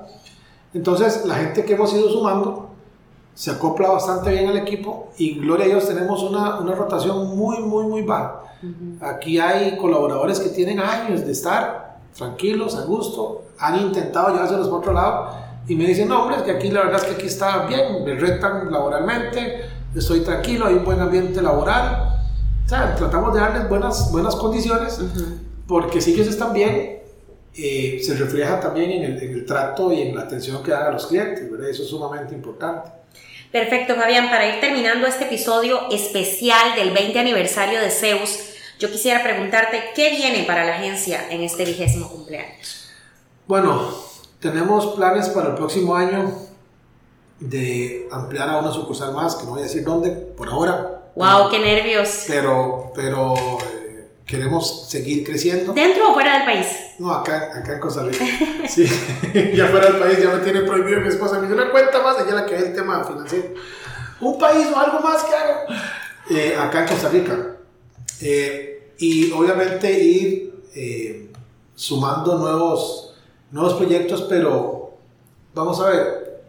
Entonces 0.73 1.25
la 1.27 1.37
gente 1.37 1.65
que 1.65 1.75
hemos 1.75 1.93
ido 1.93 2.09
sumando 2.09 2.71
se 3.35 3.51
acopla 3.51 3.91
bastante 3.91 4.31
bien 4.31 4.49
al 4.49 4.57
equipo 4.57 5.11
y 5.19 5.39
gloria 5.39 5.67
a 5.67 5.69
Dios 5.69 5.89
tenemos 5.89 6.23
una, 6.23 6.59
una 6.61 6.75
rotación 6.75 7.37
muy, 7.37 7.59
muy, 7.61 7.85
muy 7.87 8.03
baja. 8.03 8.41
Aquí 9.01 9.39
hay 9.39 9.77
colaboradores 9.77 10.41
que 10.41 10.49
tienen 10.49 10.81
años 10.81 11.27
de 11.27 11.33
estar 11.33 11.99
tranquilos, 12.17 12.77
a 12.77 12.85
gusto, 12.85 13.43
han 13.59 13.81
intentado 13.81 14.33
llevárselos 14.33 14.69
por 14.69 14.79
otro 14.79 14.93
lado 14.93 15.31
y 15.67 15.75
me 15.75 15.87
dicen, 15.87 16.09
no, 16.09 16.23
hombre, 16.23 16.37
es 16.37 16.43
que 16.43 16.53
aquí 16.53 16.71
la 16.71 16.85
verdad 16.85 17.01
es 17.01 17.05
que 17.05 17.15
aquí 17.15 17.27
está 17.27 17.67
bien, 17.67 18.05
me 18.05 18.15
retan 18.15 18.71
laboralmente, 18.71 19.65
estoy 19.95 20.21
tranquilo, 20.21 20.67
hay 20.67 20.75
un 20.75 20.85
buen 20.85 21.01
ambiente 21.01 21.43
laboral. 21.43 22.14
O 22.65 22.69
sea, 22.69 22.95
tratamos 22.97 23.35
de 23.35 23.41
darles 23.41 23.69
buenas, 23.69 24.11
buenas 24.11 24.35
condiciones 24.37 24.99
porque 25.67 26.01
si 26.01 26.13
ellos 26.13 26.29
están 26.29 26.53
bien, 26.53 27.03
eh, 27.55 28.01
se 28.03 28.15
refleja 28.15 28.61
también 28.61 28.91
en 28.91 29.05
el, 29.05 29.23
en 29.23 29.33
el, 29.33 29.47
trato 29.47 29.93
y 29.93 30.03
en 30.03 30.17
la 30.17 30.23
atención 30.23 30.63
que 30.63 30.71
dan 30.71 30.87
a 30.87 30.91
los 30.91 31.07
clientes, 31.07 31.51
¿verdad? 31.51 31.69
Eso 31.69 31.83
es 31.83 31.89
sumamente 31.89 32.35
importante. 32.35 32.91
Perfecto, 33.53 33.95
Fabián. 33.95 34.31
Para 34.31 34.49
ir 34.49 34.61
terminando 34.61 35.07
este 35.07 35.27
episodio 35.27 35.89
especial 35.91 36.75
del 36.75 36.91
20 36.91 37.19
aniversario 37.19 37.81
de 37.81 37.91
Zeus, 37.91 38.55
yo 38.81 38.91
quisiera 38.91 39.23
preguntarte 39.23 39.81
qué 39.95 40.11
viene 40.11 40.43
para 40.45 40.65
la 40.65 40.75
agencia 40.75 41.31
en 41.31 41.43
este 41.43 41.65
vigésimo 41.65 42.09
cumpleaños. 42.11 42.91
Bueno, 43.47 43.89
tenemos 44.41 44.97
planes 44.97 45.29
para 45.29 45.51
el 45.51 45.55
próximo 45.55 45.95
año 45.95 46.35
de 47.39 48.09
ampliar 48.11 48.49
a 48.49 48.59
una 48.59 48.73
sucursal 48.73 49.13
más, 49.13 49.37
que 49.37 49.45
no 49.45 49.51
voy 49.51 49.61
a 49.61 49.65
decir 49.65 49.85
dónde 49.85 50.11
por 50.11 50.49
ahora. 50.49 51.04
¡Wow! 51.17 51.51
¡Qué 51.51 51.59
nervios! 51.59 52.25
Pero, 52.27 52.93
pero 52.95 53.35
eh, 53.35 54.09
queremos 54.27 54.89
seguir 54.89 55.25
creciendo. 55.25 55.73
¿Dentro 55.73 56.11
o 56.11 56.15
fuera 56.15 56.39
del 56.39 56.45
país? 56.45 56.67
No, 56.99 57.13
acá, 57.13 57.51
acá 57.55 57.75
en 57.75 57.81
Costa 57.81 58.03
Rica. 58.05 58.25
Sí, 58.69 58.85
ya 59.55 59.67
fuera 59.69 59.87
del 59.87 59.97
país 59.97 60.19
ya 60.23 60.31
me 60.31 60.43
tiene 60.43 60.63
prohibido 60.63 61.01
mi 61.01 61.09
esposa. 61.09 61.39
Me 61.39 61.47
dio 61.47 61.57
una 61.57 61.71
cuenta 61.71 62.03
más, 62.03 62.17
ella 62.21 62.35
la 62.35 62.47
que 62.47 62.55
ve 62.55 62.69
el 62.69 62.75
tema 62.75 63.05
financiero. 63.05 63.51
Un 64.21 64.39
país 64.39 64.67
o 64.75 64.79
algo 64.79 65.01
más 65.01 65.23
que 65.23 65.35
haga. 65.35 65.67
Eh, 66.31 66.57
acá 66.57 66.83
en 66.83 66.89
Costa 66.89 67.09
Rica. 67.11 67.57
Eh, 68.21 68.93
y 68.99 69.31
obviamente 69.33 69.93
ir 69.93 70.63
eh, 70.75 71.31
sumando 71.75 72.39
nuevos, 72.39 73.15
nuevos 73.51 73.75
proyectos, 73.75 74.23
pero 74.29 74.97
vamos 75.53 75.81
a 75.81 75.91
ver, 75.91 76.43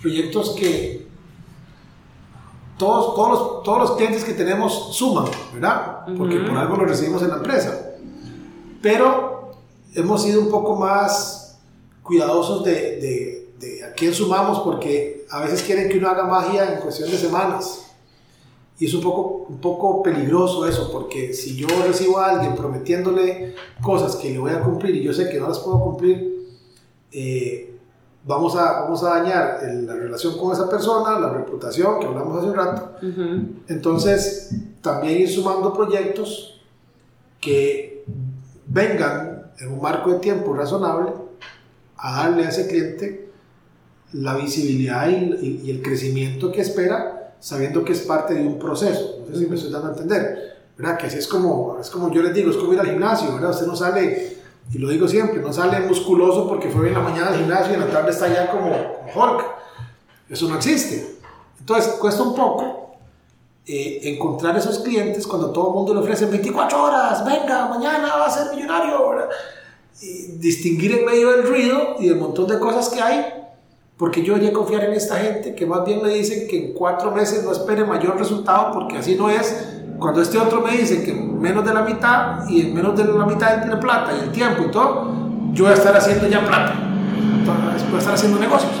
proyectos 0.00 0.50
que 0.58 1.06
todos, 2.80 3.14
todos, 3.14 3.28
los, 3.28 3.62
todos 3.62 3.78
los 3.78 3.90
clientes 3.92 4.24
que 4.24 4.32
tenemos 4.32 4.96
suman, 4.96 5.26
¿verdad? 5.52 6.06
Porque 6.16 6.38
por 6.38 6.56
algo 6.56 6.78
lo 6.78 6.86
recibimos 6.86 7.20
en 7.22 7.28
la 7.28 7.36
empresa. 7.36 7.92
Pero 8.80 9.52
hemos 9.94 10.22
sido 10.22 10.40
un 10.40 10.48
poco 10.48 10.76
más 10.76 11.58
cuidadosos 12.02 12.64
de, 12.64 12.72
de, 12.72 13.52
de 13.60 13.84
a 13.84 13.92
quién 13.92 14.14
sumamos 14.14 14.60
porque 14.60 15.26
a 15.30 15.40
veces 15.40 15.62
quieren 15.62 15.90
que 15.90 15.98
uno 15.98 16.08
haga 16.08 16.24
magia 16.24 16.72
en 16.72 16.80
cuestión 16.80 17.10
de 17.10 17.18
semanas. 17.18 17.84
Y 18.78 18.86
es 18.86 18.94
un 18.94 19.02
poco, 19.02 19.46
un 19.50 19.60
poco 19.60 20.02
peligroso 20.02 20.66
eso, 20.66 20.90
porque 20.90 21.34
si 21.34 21.56
yo 21.56 21.66
recibo 21.86 22.18
a 22.18 22.30
alguien 22.30 22.54
prometiéndole 22.54 23.56
cosas 23.82 24.16
que 24.16 24.30
le 24.30 24.38
voy 24.38 24.52
a 24.52 24.60
cumplir 24.60 24.96
y 24.96 25.02
yo 25.02 25.12
sé 25.12 25.28
que 25.28 25.38
no 25.38 25.48
las 25.48 25.58
puedo 25.58 25.78
cumplir, 25.80 26.48
eh, 27.12 27.69
vamos, 28.24 28.56
a, 28.56 28.82
vamos 28.82 29.02
a 29.04 29.20
dañar 29.20 29.60
la 29.62 29.94
relación 29.94 30.38
con 30.38 30.52
esa 30.52 30.68
persona, 30.68 31.18
la 31.18 31.30
reputación, 31.30 32.00
que 32.00 32.06
hablamos 32.06 32.38
hace 32.38 32.46
un 32.46 32.54
rato. 32.54 32.92
Entonces, 33.68 34.54
también 34.80 35.20
ir 35.20 35.30
sumando 35.30 35.72
proyectos 35.72 36.60
que 37.40 38.04
vengan 38.66 39.50
en 39.58 39.72
un 39.72 39.80
marco 39.80 40.10
de 40.10 40.18
tiempo 40.18 40.54
razonable 40.54 41.12
a 41.96 42.22
darle 42.22 42.46
a 42.46 42.48
ese 42.48 42.66
cliente 42.66 43.30
la 44.12 44.34
visibilidad 44.36 45.08
y, 45.08 45.62
y 45.64 45.70
el 45.70 45.82
crecimiento 45.82 46.50
que 46.50 46.62
espera 46.62 47.20
sabiendo 47.40 47.84
que 47.84 47.92
es 47.92 48.00
parte 48.02 48.34
de 48.34 48.46
un 48.46 48.58
proceso. 48.58 49.24
No 49.26 49.34
sé 49.34 49.40
si 49.40 49.46
me 49.46 49.56
estoy 49.56 49.72
dando 49.72 49.88
a 49.88 49.92
entender, 49.92 50.58
¿verdad? 50.76 50.98
Que 50.98 51.06
así 51.06 51.18
es 51.18 51.26
como, 51.26 51.78
es 51.80 51.90
como 51.90 52.12
yo 52.12 52.22
les 52.22 52.34
digo, 52.34 52.50
es 52.50 52.56
como 52.56 52.74
ir 52.74 52.80
al 52.80 52.86
gimnasio, 52.86 53.34
¿verdad? 53.34 53.50
Usted 53.50 53.66
no 53.66 53.74
sale, 53.74 54.38
y 54.72 54.78
lo 54.78 54.88
digo 54.88 55.08
siempre, 55.08 55.40
no 55.40 55.52
sale 55.52 55.80
musculoso 55.80 56.48
porque 56.48 56.68
fue 56.68 56.88
en 56.88 56.94
la 56.94 57.00
mañana 57.00 57.28
al 57.28 57.38
gimnasio 57.38 57.72
y 57.72 57.74
en 57.74 57.80
la 57.80 57.90
tarde 57.90 58.10
está 58.10 58.28
ya 58.28 58.50
como, 58.50 58.70
como 58.70 59.32
Hulk. 59.32 59.44
Eso 60.28 60.48
no 60.48 60.56
existe. 60.56 61.16
Entonces, 61.58 61.94
cuesta 61.94 62.22
un 62.22 62.34
poco 62.34 62.96
eh, 63.66 64.00
encontrar 64.04 64.56
esos 64.56 64.78
clientes 64.78 65.26
cuando 65.26 65.50
todo 65.50 65.68
el 65.68 65.74
mundo 65.74 65.94
le 65.94 66.00
ofrece 66.00 66.26
24 66.26 66.82
horas, 66.84 67.24
venga, 67.24 67.66
mañana 67.66 68.16
va 68.16 68.26
a 68.26 68.30
ser 68.30 68.54
millonario. 68.54 69.28
Y 70.00 70.38
distinguir 70.38 70.92
en 70.92 71.04
medio 71.04 71.30
del 71.30 71.46
ruido 71.46 71.96
y 71.98 72.08
del 72.08 72.16
montón 72.16 72.46
de 72.46 72.58
cosas 72.58 72.88
que 72.88 73.02
hay 73.02 73.40
porque 74.00 74.22
yo 74.22 74.34
a 74.34 74.52
confiar 74.54 74.84
en 74.84 74.94
esta 74.94 75.16
gente 75.16 75.54
que 75.54 75.66
más 75.66 75.84
bien 75.84 76.02
me 76.02 76.08
dicen 76.08 76.48
que 76.48 76.56
en 76.56 76.72
cuatro 76.72 77.10
meses 77.10 77.44
no 77.44 77.52
espere 77.52 77.84
mayor 77.84 78.18
resultado, 78.18 78.72
porque 78.72 78.96
así 78.96 79.14
no 79.14 79.28
es. 79.28 79.79
Cuando 80.00 80.22
este 80.22 80.38
otro 80.38 80.62
me 80.62 80.72
dice 80.72 81.04
que 81.04 81.12
menos 81.12 81.62
de 81.62 81.74
la 81.74 81.82
mitad 81.82 82.48
y 82.48 82.62
en 82.62 82.74
menos 82.74 82.96
de 82.96 83.04
la 83.04 83.26
mitad 83.26 83.58
de 83.58 83.76
plata 83.76 84.12
y 84.16 84.24
el 84.24 84.32
tiempo 84.32 84.64
y 84.66 84.70
todo, 84.70 85.12
yo 85.52 85.64
voy 85.64 85.72
a 85.74 85.76
estar 85.76 85.94
haciendo 85.94 86.26
ya 86.26 86.40
plata, 86.40 86.74
voy 87.88 87.96
a 87.96 87.98
estar 87.98 88.14
haciendo 88.14 88.38
negocios. 88.38 88.72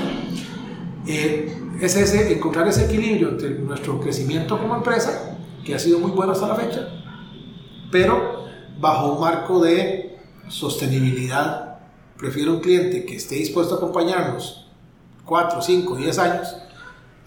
Eh, 1.06 1.60
es 1.78 1.96
ese, 1.96 2.32
encontrar 2.32 2.66
ese 2.68 2.86
equilibrio 2.86 3.28
entre 3.30 3.50
nuestro 3.50 4.00
crecimiento 4.00 4.58
como 4.58 4.74
empresa, 4.74 5.36
que 5.62 5.74
ha 5.74 5.78
sido 5.78 5.98
muy 5.98 6.10
bueno 6.10 6.32
hasta 6.32 6.48
la 6.48 6.54
fecha, 6.54 6.88
pero 7.92 8.46
bajo 8.78 9.12
un 9.12 9.20
marco 9.20 9.60
de 9.60 10.18
sostenibilidad. 10.48 11.80
Prefiero 12.16 12.54
un 12.54 12.60
cliente 12.60 13.04
que 13.04 13.16
esté 13.16 13.34
dispuesto 13.34 13.74
a 13.74 13.76
acompañarnos 13.76 14.70
4, 15.26 15.60
5, 15.60 15.96
10 15.96 16.18
años, 16.18 16.56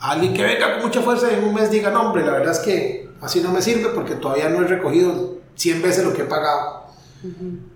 alguien 0.04 0.34
que 0.34 0.43
venga 0.43 0.74
con 0.74 0.84
mucha 0.84 1.01
fuerza 1.01 1.32
y 1.32 1.36
en 1.36 1.45
un 1.45 1.54
mes 1.54 1.72
diga, 1.72 1.89
no, 1.89 2.01
hombre, 2.01 2.26
la 2.26 2.34
verdad 2.34 2.51
es 2.51 2.60
que 2.60 3.10
así 3.22 3.39
no 3.39 3.51
me 3.51 3.62
sirve 3.62 3.89
porque 3.89 4.16
todavía 4.16 4.49
no 4.49 4.62
he 4.62 4.68
recogido 4.68 5.38
100 5.56 5.82
veces 5.82 6.04
lo 6.04 6.14
que 6.14 6.24
he 6.24 6.26
pagado, 6.26 6.88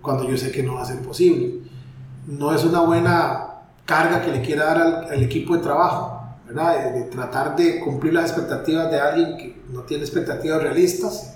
cuando 0.02 0.28
yo 0.28 0.38
sé 0.38 0.52
que 0.52 0.62
no 0.62 0.76
va 0.76 0.82
a 0.82 0.86
ser 0.86 1.02
posible. 1.02 1.62
No 2.26 2.54
es 2.54 2.66
una 2.66 2.82
buena 2.82 3.48
carga 3.86 4.22
que 4.22 4.32
le 4.32 4.42
quiera 4.42 4.66
dar 4.66 5.06
al, 5.10 5.24
equipo 5.24 5.56
de 5.56 5.64
trabajo, 5.64 6.22
¿verdad? 6.46 6.94
De, 6.94 7.04
tratar 7.04 7.56
de 7.56 7.80
cumplir 7.80 8.14
las 8.14 8.30
expectativas 8.30 8.92
de 8.92 9.00
alguien 9.00 9.38
que 9.38 9.62
no 9.72 9.84
tiene 9.84 10.04
expectativas 10.04 10.62
realistas. 10.62 11.34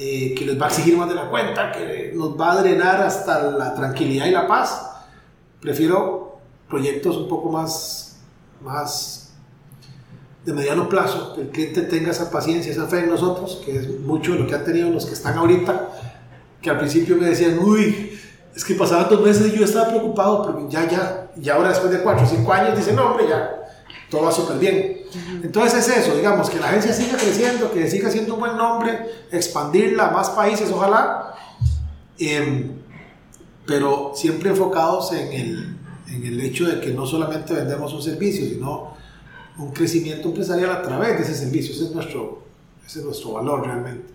Eh, 0.00 0.32
que 0.38 0.46
les 0.46 0.60
va 0.60 0.66
a 0.66 0.68
exigir 0.68 0.96
más 0.96 1.08
de 1.08 1.16
la 1.16 1.28
cuenta, 1.28 1.72
que 1.72 2.12
nos 2.14 2.40
va 2.40 2.52
a 2.52 2.62
drenar 2.62 3.02
hasta 3.02 3.50
la 3.50 3.74
tranquilidad 3.74 4.26
y 4.26 4.30
la 4.30 4.46
paz. 4.46 4.92
Prefiero 5.60 6.38
proyectos 6.70 7.16
un 7.16 7.28
poco 7.28 7.50
más, 7.50 8.20
más 8.62 9.17
de 10.44 10.52
mediano 10.52 10.88
plazo, 10.88 11.34
que 11.34 11.42
el 11.42 11.48
cliente 11.48 11.82
tenga 11.82 12.10
esa 12.10 12.30
paciencia, 12.30 12.72
esa 12.72 12.86
fe 12.86 13.00
en 13.00 13.10
nosotros, 13.10 13.60
que 13.64 13.76
es 13.76 14.00
mucho 14.00 14.32
de 14.32 14.40
lo 14.40 14.46
que 14.46 14.54
han 14.54 14.64
tenido 14.64 14.90
los 14.90 15.04
que 15.04 15.14
están 15.14 15.36
ahorita, 15.36 15.88
que 16.62 16.70
al 16.70 16.78
principio 16.78 17.16
me 17.16 17.26
decían, 17.26 17.58
uy, 17.58 18.18
es 18.54 18.64
que 18.64 18.74
pasaban 18.74 19.08
dos 19.08 19.20
meses 19.22 19.52
y 19.52 19.56
yo 19.56 19.64
estaba 19.64 19.88
preocupado, 19.88 20.44
pero 20.46 20.68
ya, 20.68 20.88
ya, 20.88 21.30
y 21.40 21.48
ahora 21.48 21.68
después 21.70 21.92
de 21.92 22.00
cuatro 22.00 22.24
o 22.24 22.28
cinco 22.28 22.52
años 22.52 22.76
dicen, 22.76 22.96
no, 22.96 23.10
hombre, 23.10 23.26
ya, 23.28 23.50
todo 24.10 24.22
va 24.22 24.32
súper 24.32 24.58
bien. 24.58 25.02
Entonces 25.42 25.88
es 25.88 25.98
eso, 25.98 26.16
digamos, 26.16 26.50
que 26.50 26.58
la 26.58 26.68
agencia 26.68 26.92
siga 26.92 27.16
creciendo, 27.16 27.70
que 27.70 27.88
siga 27.88 28.10
siendo 28.10 28.34
un 28.34 28.40
buen 28.40 28.56
nombre, 28.56 29.06
expandirla 29.30 30.08
a 30.08 30.10
más 30.10 30.30
países, 30.30 30.70
ojalá, 30.70 31.34
em, 32.18 32.72
pero 33.66 34.12
siempre 34.14 34.50
enfocados 34.50 35.12
en 35.12 35.32
el, 35.32 35.76
en 36.08 36.24
el 36.24 36.40
hecho 36.40 36.66
de 36.66 36.80
que 36.80 36.90
no 36.90 37.06
solamente 37.06 37.54
vendemos 37.54 37.92
un 37.92 38.02
servicio, 38.02 38.46
sino 38.46 38.97
un 39.58 39.72
crecimiento 39.72 40.28
empresarial 40.28 40.70
a 40.70 40.82
través 40.82 41.18
de 41.18 41.24
ese 41.24 41.34
servicio. 41.34 41.74
Ese 41.74 41.84
es 41.84 41.90
nuestro, 41.90 42.44
ese 42.86 43.00
es 43.00 43.04
nuestro 43.04 43.32
valor 43.32 43.66
realmente. 43.66 44.14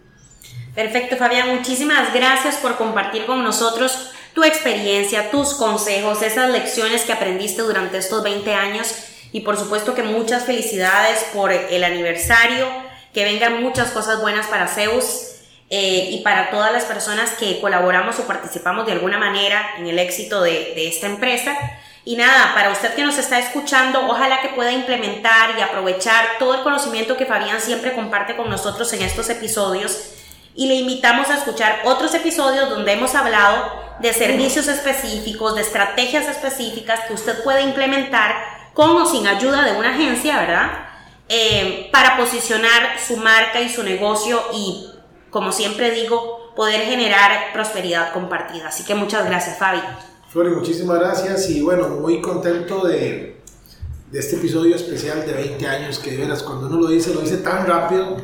Perfecto, 0.73 1.17
Fabián. 1.17 1.55
Muchísimas 1.55 2.13
gracias 2.13 2.55
por 2.55 2.77
compartir 2.77 3.25
con 3.25 3.43
nosotros 3.43 4.11
tu 4.33 4.43
experiencia, 4.43 5.29
tus 5.29 5.53
consejos, 5.53 6.21
esas 6.21 6.49
lecciones 6.49 7.03
que 7.03 7.13
aprendiste 7.13 7.61
durante 7.61 7.97
estos 7.97 8.23
20 8.23 8.53
años 8.53 8.95
y 9.31 9.41
por 9.41 9.57
supuesto 9.57 9.93
que 9.93 10.03
muchas 10.03 10.45
felicidades 10.45 11.25
por 11.33 11.51
el 11.51 11.83
aniversario, 11.83 12.67
que 13.13 13.23
vengan 13.23 13.61
muchas 13.61 13.91
cosas 13.91 14.21
buenas 14.21 14.47
para 14.47 14.67
Zeus 14.67 15.33
eh, 15.69 16.09
y 16.11 16.21
para 16.23 16.49
todas 16.49 16.71
las 16.71 16.85
personas 16.85 17.31
que 17.31 17.59
colaboramos 17.59 18.17
o 18.19 18.27
participamos 18.27 18.85
de 18.85 18.93
alguna 18.93 19.19
manera 19.19 19.75
en 19.77 19.87
el 19.87 19.99
éxito 19.99 20.41
de, 20.41 20.73
de 20.75 20.87
esta 20.87 21.07
empresa. 21.07 21.55
Y 22.05 22.17
nada, 22.17 22.53
para 22.53 22.71
usted 22.71 22.93
que 22.95 23.03
nos 23.03 23.17
está 23.17 23.39
escuchando, 23.39 24.05
ojalá 24.07 24.41
que 24.41 24.49
pueda 24.49 24.73
implementar 24.73 25.57
y 25.57 25.61
aprovechar 25.61 26.37
todo 26.37 26.55
el 26.55 26.61
conocimiento 26.61 27.15
que 27.15 27.25
Fabián 27.25 27.61
siempre 27.61 27.95
comparte 27.95 28.35
con 28.35 28.49
nosotros 28.49 28.91
en 28.91 29.03
estos 29.03 29.29
episodios. 29.29 30.09
Y 30.53 30.67
le 30.67 30.75
invitamos 30.75 31.29
a 31.29 31.37
escuchar 31.37 31.81
otros 31.85 32.13
episodios 32.13 32.69
donde 32.69 32.91
hemos 32.91 33.15
hablado 33.15 33.83
de 33.99 34.11
servicios 34.13 34.67
específicos, 34.67 35.55
de 35.55 35.61
estrategias 35.61 36.27
específicas 36.27 36.99
que 37.07 37.13
usted 37.13 37.41
puede 37.43 37.61
implementar 37.61 38.35
con 38.73 38.89
o 39.01 39.05
sin 39.05 39.25
ayuda 39.25 39.63
de 39.63 39.71
una 39.71 39.91
agencia, 39.91 40.39
¿verdad? 40.39 40.71
Eh, 41.29 41.89
para 41.93 42.17
posicionar 42.17 42.99
su 42.99 43.15
marca 43.15 43.61
y 43.61 43.69
su 43.69 43.81
negocio 43.81 44.43
y, 44.53 44.89
como 45.29 45.53
siempre 45.53 45.91
digo, 45.91 46.53
poder 46.53 46.81
generar 46.81 47.53
prosperidad 47.53 48.11
compartida. 48.11 48.67
Así 48.67 48.83
que 48.83 48.93
muchas 48.93 49.25
gracias, 49.25 49.57
Fabi. 49.57 49.81
Flori, 50.33 50.49
muchísimas 50.49 50.97
gracias 50.97 51.47
y 51.51 51.61
bueno, 51.61 51.89
muy 51.89 52.19
contento 52.19 52.87
de, 52.87 53.35
de, 54.11 54.19
este 54.19 54.37
episodio 54.37 54.75
especial 54.75 55.23
de 55.27 55.31
20 55.31 55.67
años 55.67 55.99
que 55.99 56.09
de 56.09 56.17
veras 56.17 56.41
cuando 56.41 56.65
uno 56.65 56.77
lo 56.77 56.87
dice, 56.87 57.13
lo 57.13 57.21
dice 57.21 57.37
tan 57.37 57.67
rápido. 57.67 58.17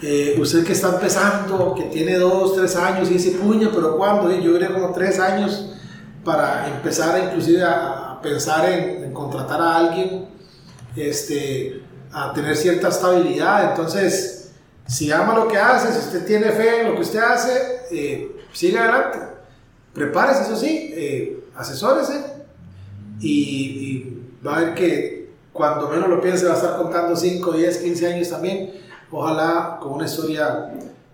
Eh, 0.00 0.36
usted 0.38 0.64
que 0.64 0.74
está 0.74 0.90
empezando, 0.90 1.74
que 1.74 1.86
tiene 1.86 2.18
2, 2.18 2.54
3 2.54 2.76
años 2.76 3.10
y 3.10 3.14
dice, 3.14 3.32
puña, 3.32 3.68
pero 3.74 3.96
¿cuándo? 3.96 4.30
yo 4.30 4.52
diría 4.52 4.72
como 4.72 4.92
3 4.92 5.18
años 5.18 5.74
para 6.24 6.68
empezar 6.68 7.20
inclusive 7.20 7.64
a, 7.64 8.20
pensar 8.22 8.70
en, 8.70 9.12
contratar 9.12 9.60
a 9.60 9.76
alguien, 9.76 10.28
este, 10.94 11.82
a 12.12 12.32
tener 12.32 12.54
cierta 12.54 12.90
estabilidad. 12.90 13.70
Entonces, 13.70 14.52
si 14.86 15.10
ama 15.10 15.34
lo 15.34 15.48
que 15.48 15.58
hace, 15.58 15.92
si 15.94 15.98
usted 15.98 16.24
tiene 16.24 16.52
fe 16.52 16.82
en 16.82 16.90
lo 16.90 16.94
que 16.94 17.00
usted 17.00 17.18
hace, 17.18 17.80
eh, 17.90 18.36
siga 18.52 18.82
adelante. 18.84 19.18
Prepárese, 19.92 20.42
eso 20.42 20.54
sí. 20.54 21.39
Eh, 21.60 21.62
asesórese 21.62 22.24
y, 23.20 24.16
va 24.46 24.56
a 24.56 24.60
ver 24.60 24.74
que 24.74 25.30
cuando 25.52 25.88
menos 25.88 26.08
lo 26.08 26.20
piense 26.20 26.46
va 26.46 26.52
a 26.52 26.56
estar 26.56 26.76
contando 26.76 27.14
5, 27.14 27.52
10, 27.52 27.78
15 27.78 28.14
años 28.14 28.30
también. 28.30 28.72
Ojalá 29.10 29.78
con 29.80 29.92
una 29.92 30.06
historia 30.06 30.70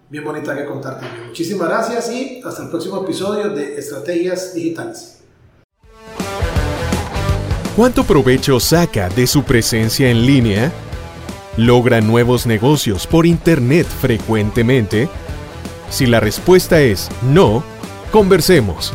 bien 0.08 0.24
bonita 0.24 0.56
que 0.56 0.64
contar 0.64 1.00
también. 1.00 1.28
Muchísimas 1.28 1.68
gracias 1.68 2.10
y 2.10 2.40
hasta 2.44 2.62
el 2.62 2.68
próximo 2.68 3.02
episodio 3.02 3.50
de 3.50 3.78
Estrategias 3.78 4.54
Digitales. 4.54 5.18
¿Cuánto 7.74 8.04
provecho 8.04 8.60
saca 8.60 9.08
de 9.08 9.26
su 9.26 9.42
presencia 9.42 10.10
en 10.10 10.24
línea? 10.24 10.72
¿Logra 11.56 12.00
nuevos 12.00 12.46
negocios 12.46 13.06
por 13.06 13.26
Internet 13.26 13.86
frecuentemente? 13.86 15.08
Si 15.90 16.06
la 16.06 16.20
respuesta 16.20 16.80
es 16.80 17.08
no, 17.22 17.62
conversemos. 18.12 18.94